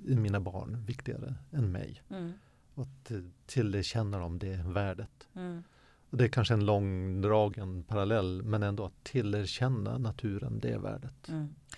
mina 0.03 0.41
barn, 0.41 0.85
viktigare 0.87 1.35
än 1.53 1.73
mig. 1.73 2.03
Mm. 2.11 2.33
Och 2.75 2.83
att, 2.83 3.11
eh, 3.11 3.19
till 3.47 3.71
det 3.71 3.83
känner 3.83 4.21
de 4.21 4.39
det 4.39 4.57
värdet. 4.57 5.29
Mm. 5.35 5.63
Och 6.11 6.19
det 6.19 6.25
är 6.25 6.29
kanske 6.29 6.55
en 6.55 6.67
långdragen 6.67 7.83
parallell 7.83 8.43
men 8.43 8.63
ändå 8.63 8.85
att 8.85 9.05
tillerkänna 9.05 9.99
naturen 9.99 10.61
det 10.61 10.79
värdet. 10.79 11.31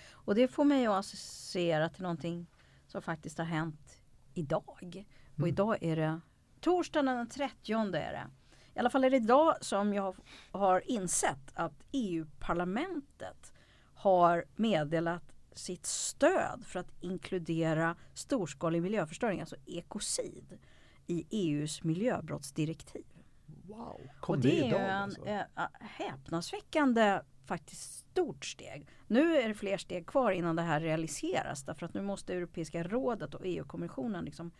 Och 0.09 0.35
det 0.35 0.47
får 0.47 0.65
mig 0.65 0.85
att 0.85 0.99
associera 0.99 1.89
till 1.89 2.01
någonting 2.01 2.47
som 2.87 3.01
faktiskt 3.01 3.37
har 3.37 3.45
hänt 3.45 4.01
idag. 4.33 4.93
Och 5.37 5.47
idag 5.47 5.77
är 5.81 5.95
det 5.95 6.19
torsdagen 6.61 7.05
den 7.05 7.29
30 7.29 7.73
är 7.73 7.89
det. 7.89 8.27
I 8.75 8.79
alla 8.79 8.89
fall 8.89 9.03
är 9.03 9.09
det 9.09 9.17
idag 9.17 9.55
som 9.61 9.93
jag 9.93 10.15
har 10.51 10.91
insett 10.91 11.51
att 11.53 11.83
EU-parlamentet 11.91 13.53
har 13.93 14.45
meddelat 14.55 15.23
sitt 15.53 15.85
stöd 15.85 16.63
för 16.65 16.79
att 16.79 16.91
inkludera 17.01 17.95
storskalig 18.13 18.81
miljöförstöring, 18.81 19.39
alltså 19.39 19.55
ekocid, 19.65 20.59
i 21.07 21.25
EUs 21.29 21.83
miljöbrottsdirektiv. 21.83 23.05
Wow, 23.45 24.01
kom 24.19 24.35
Och 24.35 24.39
det, 24.41 24.49
det 24.49 24.67
idag, 24.67 24.79
är 24.81 24.89
en 24.89 25.01
alltså. 25.01 25.25
äh, 25.27 25.43
häpnadsväckande 25.79 27.19
faktiskt 27.45 27.93
stort 27.93 28.45
steg. 28.45 28.87
Nu 29.07 29.37
är 29.37 29.47
det 29.47 29.53
fler 29.53 29.77
steg 29.77 30.07
kvar 30.07 30.31
innan 30.31 30.55
det 30.55 30.61
här 30.61 30.79
realiseras 30.79 31.63
därför 31.63 31.85
att 31.85 31.93
nu 31.93 32.01
måste 32.01 32.33
Europeiska 32.33 32.83
rådet 32.83 33.35
och 33.35 33.41
EU-kommissionen 33.45 34.25
liksom 34.25 34.51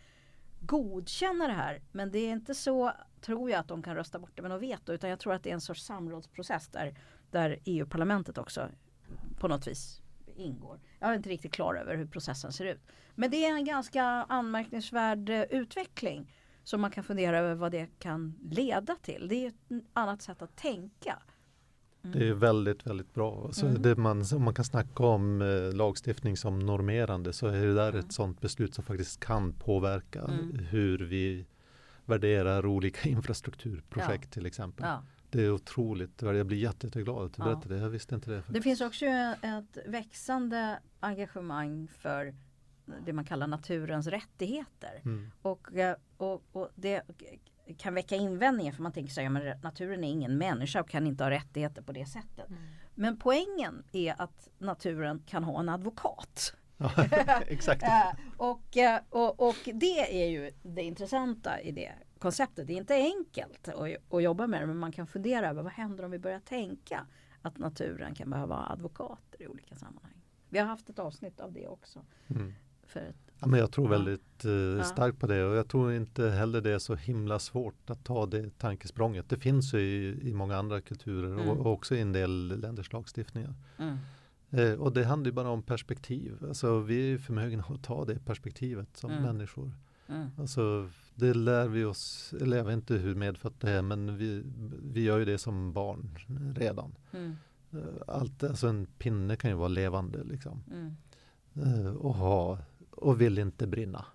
godkänna 0.60 1.46
det 1.46 1.52
här. 1.52 1.82
Men 1.92 2.10
det 2.10 2.18
är 2.18 2.30
inte 2.30 2.54
så, 2.54 2.92
tror 3.20 3.50
jag, 3.50 3.60
att 3.60 3.68
de 3.68 3.82
kan 3.82 3.94
rösta 3.94 4.18
bort 4.18 4.32
det 4.34 4.42
med 4.42 4.50
något 4.50 4.62
veto. 4.62 4.92
Utan 4.92 5.10
jag 5.10 5.18
tror 5.18 5.34
att 5.34 5.42
det 5.42 5.50
är 5.50 5.54
en 5.54 5.60
sorts 5.60 5.82
samrådsprocess 5.82 6.68
där, 6.68 6.98
där 7.30 7.58
EU-parlamentet 7.64 8.38
också 8.38 8.68
på 9.40 9.48
något 9.48 9.66
vis 9.66 10.02
ingår. 10.36 10.80
Jag 10.98 11.10
är 11.10 11.14
inte 11.14 11.28
riktigt 11.28 11.52
klar 11.52 11.74
över 11.74 11.96
hur 11.96 12.06
processen 12.06 12.52
ser 12.52 12.64
ut. 12.64 12.80
Men 13.14 13.30
det 13.30 13.44
är 13.44 13.54
en 13.54 13.64
ganska 13.64 14.02
anmärkningsvärd 14.28 15.30
eh, 15.30 15.42
utveckling. 15.42 16.34
Så 16.64 16.78
man 16.78 16.90
kan 16.90 17.04
fundera 17.04 17.38
över 17.38 17.54
vad 17.54 17.72
det 17.72 17.86
kan 17.98 18.38
leda 18.50 18.96
till. 18.96 19.28
Det 19.28 19.34
är 19.34 19.48
ett 19.48 19.84
annat 19.92 20.22
sätt 20.22 20.42
att 20.42 20.56
tänka. 20.56 21.22
Mm. 22.04 22.18
Det 22.18 22.28
är 22.28 22.34
väldigt, 22.34 22.86
väldigt 22.86 23.14
bra. 23.14 23.44
Alltså 23.44 23.66
mm. 23.66 23.82
det 23.82 23.96
man, 23.96 24.24
om 24.34 24.42
man 24.42 24.54
kan 24.54 24.64
snacka 24.64 25.02
om 25.02 25.42
eh, 25.42 25.76
lagstiftning 25.76 26.36
som 26.36 26.58
normerande 26.58 27.32
så 27.32 27.46
är 27.46 27.66
det 27.66 27.74
där 27.74 27.88
mm. 27.88 28.00
ett 28.00 28.12
sådant 28.12 28.40
beslut 28.40 28.74
som 28.74 28.84
faktiskt 28.84 29.20
kan 29.20 29.52
påverka 29.52 30.20
mm. 30.20 30.58
hur 30.58 30.98
vi 30.98 31.46
värderar 32.04 32.66
olika 32.66 33.08
infrastrukturprojekt 33.08 34.24
ja. 34.24 34.30
till 34.30 34.46
exempel. 34.46 34.86
Ja. 34.86 35.04
Det 35.30 35.42
är 35.42 35.50
otroligt, 35.50 36.22
jag 36.22 36.46
blir 36.46 36.58
jätte, 36.58 36.86
jätteglad 36.86 37.24
att 37.24 37.34
du 37.34 37.42
ja. 37.42 37.44
berättade 37.44 37.74
det. 37.74 37.80
Jag 37.80 37.90
visste 37.90 38.14
inte 38.14 38.30
det. 38.30 38.36
Faktiskt. 38.36 38.54
Det 38.54 38.62
finns 38.62 38.80
också 38.80 39.06
ett 39.06 39.78
växande 39.86 40.78
engagemang 41.00 41.88
för 41.98 42.34
det 43.04 43.12
man 43.12 43.24
kallar 43.24 43.46
naturens 43.46 44.06
rättigheter. 44.06 45.00
Mm. 45.04 45.30
Och, 45.42 45.74
eh, 45.74 45.96
och, 46.16 46.42
och 46.52 46.68
det 46.74 47.02
kan 47.76 47.94
väcka 47.94 48.16
invändningar 48.16 48.72
för 48.72 48.82
man 48.82 48.92
tänker 48.92 49.12
så 49.12 49.20
här, 49.20 49.44
ja, 49.44 49.54
naturen 49.62 50.04
är 50.04 50.08
ingen 50.10 50.38
människa 50.38 50.80
och 50.80 50.88
kan 50.88 51.06
inte 51.06 51.24
ha 51.24 51.30
rättigheter 51.30 51.82
på 51.82 51.92
det 51.92 52.06
sättet. 52.06 52.48
Mm. 52.48 52.62
Men 52.94 53.18
poängen 53.18 53.84
är 53.92 54.22
att 54.22 54.48
naturen 54.58 55.22
kan 55.26 55.44
ha 55.44 55.60
en 55.60 55.68
advokat. 55.68 56.54
exakt. 57.46 57.82
Och, 58.36 58.76
och, 59.10 59.48
och 59.48 59.68
det 59.74 60.22
är 60.24 60.28
ju 60.28 60.50
det 60.62 60.82
intressanta 60.82 61.60
i 61.60 61.72
det 61.72 61.92
konceptet. 62.18 62.66
Det 62.66 62.72
är 62.72 62.76
inte 62.76 62.94
enkelt 62.94 63.68
att, 63.68 64.14
att 64.14 64.22
jobba 64.22 64.46
med 64.46 64.60
det 64.62 64.66
men 64.66 64.76
man 64.76 64.92
kan 64.92 65.06
fundera 65.06 65.48
över 65.48 65.62
vad 65.62 65.72
händer 65.72 66.04
om 66.04 66.10
vi 66.10 66.18
börjar 66.18 66.40
tänka 66.40 67.06
att 67.42 67.58
naturen 67.58 68.14
kan 68.14 68.30
behöva 68.30 68.56
advokater 68.56 69.42
i 69.42 69.48
olika 69.48 69.76
sammanhang. 69.76 70.22
Vi 70.48 70.58
har 70.58 70.66
haft 70.66 70.90
ett 70.90 70.98
avsnitt 70.98 71.40
av 71.40 71.52
det 71.52 71.68
också. 71.68 72.04
Mm. 72.28 72.54
För 72.86 73.00
ett 73.00 73.27
Ja, 73.40 73.46
men 73.46 73.60
jag 73.60 73.70
tror 73.70 73.88
väldigt 73.88 74.44
eh, 74.44 74.84
starkt 74.84 75.18
på 75.18 75.26
det 75.26 75.44
och 75.44 75.56
jag 75.56 75.68
tror 75.68 75.92
inte 75.92 76.30
heller 76.30 76.60
det 76.60 76.70
är 76.70 76.78
så 76.78 76.94
himla 76.94 77.38
svårt 77.38 77.90
att 77.90 78.04
ta 78.04 78.26
det 78.26 78.58
tankesprånget. 78.58 79.28
Det 79.28 79.36
finns 79.36 79.74
ju 79.74 79.78
i, 79.78 80.28
i 80.28 80.34
många 80.34 80.56
andra 80.56 80.80
kulturer 80.80 81.32
mm. 81.32 81.48
och, 81.48 81.56
och, 81.56 81.72
också 81.72 81.94
i 81.94 82.00
en 82.00 82.12
del 82.12 82.60
länders 82.60 82.92
lagstiftningar. 82.92 83.54
Mm. 83.78 83.98
Eh, 84.50 84.72
och 84.72 84.92
det 84.92 85.04
handlar 85.04 85.26
ju 85.26 85.34
bara 85.34 85.48
om 85.48 85.62
perspektiv. 85.62 86.44
Alltså, 86.48 86.80
vi 86.80 87.12
är 87.12 87.18
förmögna 87.18 87.64
att 87.68 87.82
ta 87.82 88.04
det 88.04 88.24
perspektivet 88.24 88.96
som 88.96 89.10
mm. 89.10 89.22
människor. 89.22 89.72
Mm. 90.08 90.28
Alltså, 90.38 90.90
det 91.14 91.34
lär 91.34 91.68
vi 91.68 91.84
oss, 91.84 92.34
eller 92.40 92.56
jag 92.56 92.64
vet 92.64 92.74
inte 92.74 92.94
hur 92.94 93.14
medfött 93.14 93.60
det 93.60 93.70
är, 93.70 93.82
men 93.82 94.16
vi, 94.16 94.42
vi 94.82 95.02
gör 95.02 95.18
ju 95.18 95.24
det 95.24 95.38
som 95.38 95.72
barn 95.72 96.18
redan. 96.56 96.94
Mm. 97.12 97.36
Eh, 97.72 97.78
allt, 98.06 98.42
alltså 98.42 98.68
en 98.68 98.86
pinne 98.86 99.36
kan 99.36 99.50
ju 99.50 99.56
vara 99.56 99.68
levande 99.68 100.24
liksom. 100.24 100.64
Mm. 100.70 100.96
Eh, 101.54 101.94
och 101.94 102.14
ha 102.14 102.58
och 102.98 103.20
vill 103.20 103.38
inte 103.38 103.66
brinna. 103.66 104.04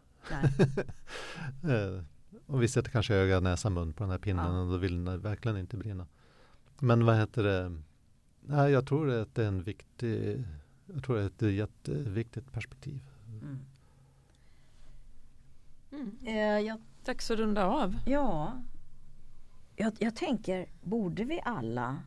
Eh, 1.64 2.04
och 2.46 2.64
vi 2.64 2.68
sätter 2.68 2.92
kanske 2.92 3.16
öga, 3.16 3.40
näsa, 3.40 3.70
mun 3.70 3.94
på 3.94 4.04
den 4.04 4.12
här 4.12 4.18
pinnen 4.18 4.56
ja. 4.56 4.62
och 4.62 4.72
då 4.72 4.78
vill 4.78 5.06
den 5.06 5.22
verkligen 5.22 5.58
inte 5.58 5.78
brinna. 5.78 6.08
Men 6.80 7.06
vad 7.06 7.16
heter 7.16 7.44
det? 7.44 7.82
Nej, 8.42 8.72
jag 8.72 8.88
tror 8.88 9.12
att 9.12 9.36
det 9.36 9.44
är 9.44 9.48
en 9.48 9.64
viktig, 9.64 10.44
jag 10.94 11.04
tror 11.04 11.20
att 11.20 11.40
det 11.40 11.46
är 11.46 11.50
ett 11.50 11.56
jätteviktigt 11.56 12.52
perspektiv. 12.52 13.02
Mm. 13.28 13.60
Mm. 15.92 16.18
Eh, 16.26 16.68
jag, 16.68 16.82
Dags 17.06 17.32
att 17.32 17.38
runda 17.38 17.66
av. 17.66 17.96
Ja, 18.06 18.64
jag, 19.76 19.94
jag 20.00 20.16
tänker, 20.16 20.66
borde 20.82 21.24
vi 21.24 21.42
alla 21.46 22.04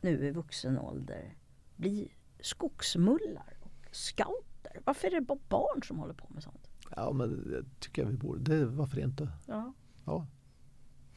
nu 0.00 0.26
i 0.26 0.30
vuxen 0.30 0.78
ålder 0.78 1.34
bli 1.76 2.12
skogsmullar 2.40 3.56
och 3.60 3.96
scout 3.96 4.57
heter. 4.64 4.82
Varför 4.84 5.08
är 5.08 5.10
det 5.10 5.20
bara 5.20 5.38
barn 5.48 5.82
som 5.82 5.98
håller 5.98 6.14
på 6.14 6.26
med 6.28 6.42
sånt? 6.42 6.68
Ja 6.96 7.12
men 7.12 7.50
det 7.50 7.80
tycker 7.80 8.02
jag 8.02 8.08
vi 8.08 8.16
borde. 8.16 8.56
Det, 8.56 8.66
varför 8.66 9.00
inte? 9.00 9.28
Ja. 9.46 9.72
ja. 10.04 10.26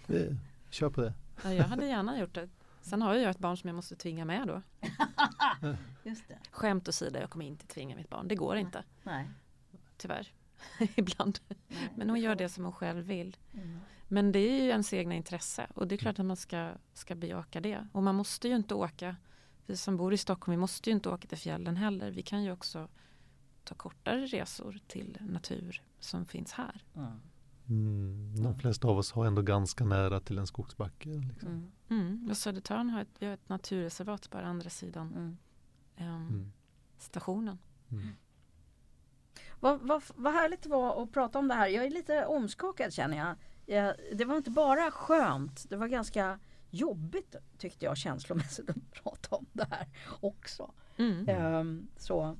Vi, 0.08 0.38
kör 0.70 0.89
på 0.89 1.02
det. 1.02 1.14
Ja, 1.44 1.54
jag 1.54 1.64
hade 1.64 1.86
gärna 1.86 2.20
gjort 2.20 2.34
det. 2.34 2.50
Sen 2.82 3.02
har 3.02 3.16
jag 3.16 3.32
ett 3.32 3.39
barn 3.39 3.58
som 3.58 3.68
jag 3.68 3.76
måste 3.76 3.96
tvinga 3.96 4.26
med 4.26 4.48
då. 4.48 4.62
Just 6.10 6.28
det. 6.28 6.39
Skämt 6.52 6.88
åsido, 6.88 7.20
jag 7.20 7.30
kommer 7.30 7.46
inte 7.46 7.68
tvinga 7.68 7.96
mitt 7.96 8.10
barn. 8.10 8.28
Det 8.28 8.36
går 8.36 8.58
inte. 8.58 8.84
Nej. 9.04 9.30
Tyvärr. 9.98 10.34
Ibland. 10.96 11.39
Nej, 11.48 11.89
Men 11.96 12.10
hon 12.10 12.20
gör 12.20 12.36
det 12.36 12.50
som 12.50 12.64
hon 12.64 12.74
själv 12.74 13.06
vill. 13.06 13.38
Mm. 13.54 13.80
Men 14.08 14.32
det 14.32 14.39
är 14.39 14.64
ju 14.64 14.70
ens 14.70 14.94
egna 14.94 15.16
intresse 15.16 15.68
och 15.76 15.88
det 15.88 15.96
är 15.96 15.98
klart 15.98 16.20
att 16.20 16.26
man 16.26 16.38
ska, 16.38 16.72
ska 16.94 17.16
bejaka 17.16 17.60
det. 17.60 17.88
Och 17.92 18.04
man 18.04 18.16
måste 18.16 18.48
ju 18.48 18.56
inte 18.56 18.76
åka, 18.76 19.16
vi 19.66 19.78
som 19.78 19.98
bor 19.98 20.14
i 20.14 20.18
Stockholm, 20.18 20.52
vi 20.52 20.62
måste 20.62 20.89
ju 20.89 20.96
inte 20.96 21.10
åka 21.10 21.28
till 21.28 21.38
fjällen 21.38 21.78
heller. 21.78 22.12
Vi 22.12 22.22
kan 22.22 22.44
ju 22.44 22.52
också 22.52 22.88
ta 23.64 23.76
kortare 23.76 24.26
resor 24.26 24.80
till 24.88 25.18
natur 25.20 25.82
som 25.99 26.26
finns 26.26 26.51
här. 26.51 26.84
Mm, 27.70 28.43
de 28.43 28.59
flesta 28.59 28.88
av 28.88 28.97
oss 28.97 29.12
har 29.12 29.26
ändå 29.26 29.41
ganska 29.41 29.86
nära 29.86 30.20
till 30.20 30.38
en 30.38 30.47
skogsbacke. 30.47 31.09
Liksom. 31.09 31.49
Mm. 31.49 31.72
Mm. 31.89 32.28
Och 32.30 32.38
Södertörn 32.38 32.89
har 32.89 33.01
ett, 33.01 33.16
vi 33.20 33.26
har 33.26 33.34
ett 33.34 33.49
naturreservat 33.49 34.30
på 34.30 34.38
andra 34.38 34.70
sidan 34.70 35.38
um, 35.97 36.51
stationen. 36.97 37.57
Mm. 37.91 38.07
Vad, 39.59 39.80
vad, 39.82 40.03
vad 40.16 40.34
härligt 40.34 40.64
det 40.64 40.70
var 40.70 41.03
att 41.03 41.12
prata 41.12 41.39
om 41.39 41.47
det 41.47 41.53
här. 41.53 41.68
Jag 41.68 41.86
är 41.86 41.89
lite 41.89 42.26
omskakad 42.26 42.93
känner 42.93 43.18
jag. 43.18 43.36
jag. 43.66 43.95
Det 44.18 44.26
var 44.26 44.38
inte 44.38 44.51
bara 44.51 44.91
skönt. 44.91 45.70
Det 45.70 45.78
var 45.78 45.88
ganska 45.88 46.39
jobbigt 46.70 47.36
tyckte 47.57 47.86
jag 47.86 47.97
känslomässigt 47.97 48.70
att 48.70 48.91
prata 49.03 49.36
om 49.36 49.45
det 49.53 49.68
här 49.70 49.88
också. 50.20 50.72
Mm. 50.97 51.45
Um, 51.45 51.88
så. 51.97 52.38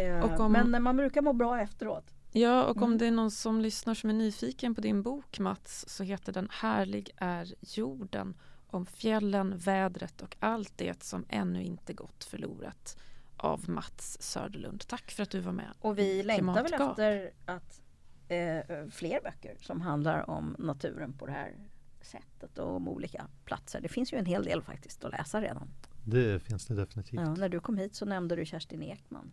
Uh, 0.00 0.40
om, 0.40 0.52
men 0.52 0.82
man 0.82 0.96
brukar 0.96 1.22
må 1.22 1.32
bra 1.32 1.60
efteråt. 1.60 2.14
Ja, 2.32 2.64
och 2.64 2.76
om 2.76 2.82
mm. 2.82 2.98
det 2.98 3.06
är 3.06 3.10
någon 3.10 3.30
som 3.30 3.60
lyssnar 3.60 3.94
som 3.94 4.10
är 4.10 4.14
nyfiken 4.14 4.74
på 4.74 4.80
din 4.80 5.02
bok 5.02 5.38
Mats 5.38 5.84
så 5.88 6.02
heter 6.02 6.32
den 6.32 6.48
Härlig 6.50 7.10
är 7.16 7.54
jorden 7.60 8.34
om 8.66 8.86
fjällen, 8.86 9.58
vädret 9.58 10.22
och 10.22 10.36
allt 10.40 10.72
det 10.76 11.02
som 11.02 11.24
ännu 11.28 11.62
inte 11.62 11.92
gått 11.92 12.24
förlorat 12.24 12.96
av 13.36 13.70
Mats 13.70 14.22
Söderlund. 14.22 14.86
Tack 14.86 15.10
för 15.10 15.22
att 15.22 15.30
du 15.30 15.40
var 15.40 15.52
med. 15.52 15.72
Och 15.80 15.98
vi 15.98 16.22
längtar 16.22 16.62
väl 16.62 16.72
efter 16.72 17.30
att 17.44 17.80
eh, 18.28 18.88
fler 18.90 19.20
böcker 19.22 19.56
som 19.60 19.80
handlar 19.80 20.30
om 20.30 20.56
naturen 20.58 21.12
på 21.12 21.26
det 21.26 21.32
här 21.32 21.54
sättet 22.00 22.58
och 22.58 22.76
om 22.76 22.88
olika 22.88 23.26
platser. 23.44 23.80
Det 23.80 23.88
finns 23.88 24.12
ju 24.12 24.18
en 24.18 24.26
hel 24.26 24.44
del 24.44 24.62
faktiskt 24.62 25.04
att 25.04 25.12
läsa 25.12 25.40
redan. 25.40 25.68
Det 26.04 26.42
finns 26.42 26.66
det 26.66 26.74
definitivt. 26.74 27.20
Ja, 27.20 27.34
när 27.34 27.48
du 27.48 27.60
kom 27.60 27.76
hit 27.76 27.94
så 27.94 28.04
nämnde 28.04 28.36
du 28.36 28.46
Kerstin 28.46 28.82
Ekman. 28.82 29.32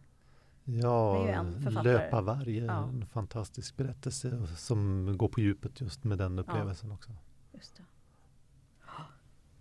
Ja, 0.72 1.44
Löpa 1.84 2.22
varje, 2.22 2.66
ja. 2.66 2.84
en 2.84 3.06
fantastisk 3.06 3.78
berättelse 3.78 4.48
som 4.58 5.14
går 5.18 5.28
på 5.28 5.42
djupet 5.42 5.82
just 5.82 6.04
med 6.04 6.18
den 6.18 6.40
upplevelsen 6.40 6.90
ja. 6.90 6.96
också. 6.96 7.12
Just 7.54 7.78
det. 7.78 7.84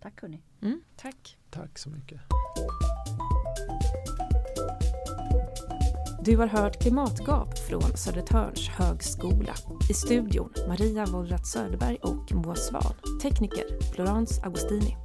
Tack 0.01 0.21
hörni. 0.21 0.41
Mm, 0.61 0.81
tack. 0.95 1.37
Tack 1.49 1.77
så 1.77 1.89
mycket. 1.89 2.21
Du 6.25 6.37
har 6.37 6.47
hört 6.47 6.81
Klimatgap 6.81 7.57
från 7.57 7.97
Södertörns 7.97 8.69
högskola. 8.69 9.53
I 9.89 9.93
studion 9.93 10.53
Maria 10.67 11.05
Wollratz 11.05 11.51
Söderberg 11.51 11.97
och 11.97 12.31
Moa 12.33 12.55
Svan. 12.55 12.93
Tekniker 13.21 13.93
Florence 13.93 14.41
Agostini. 14.45 14.97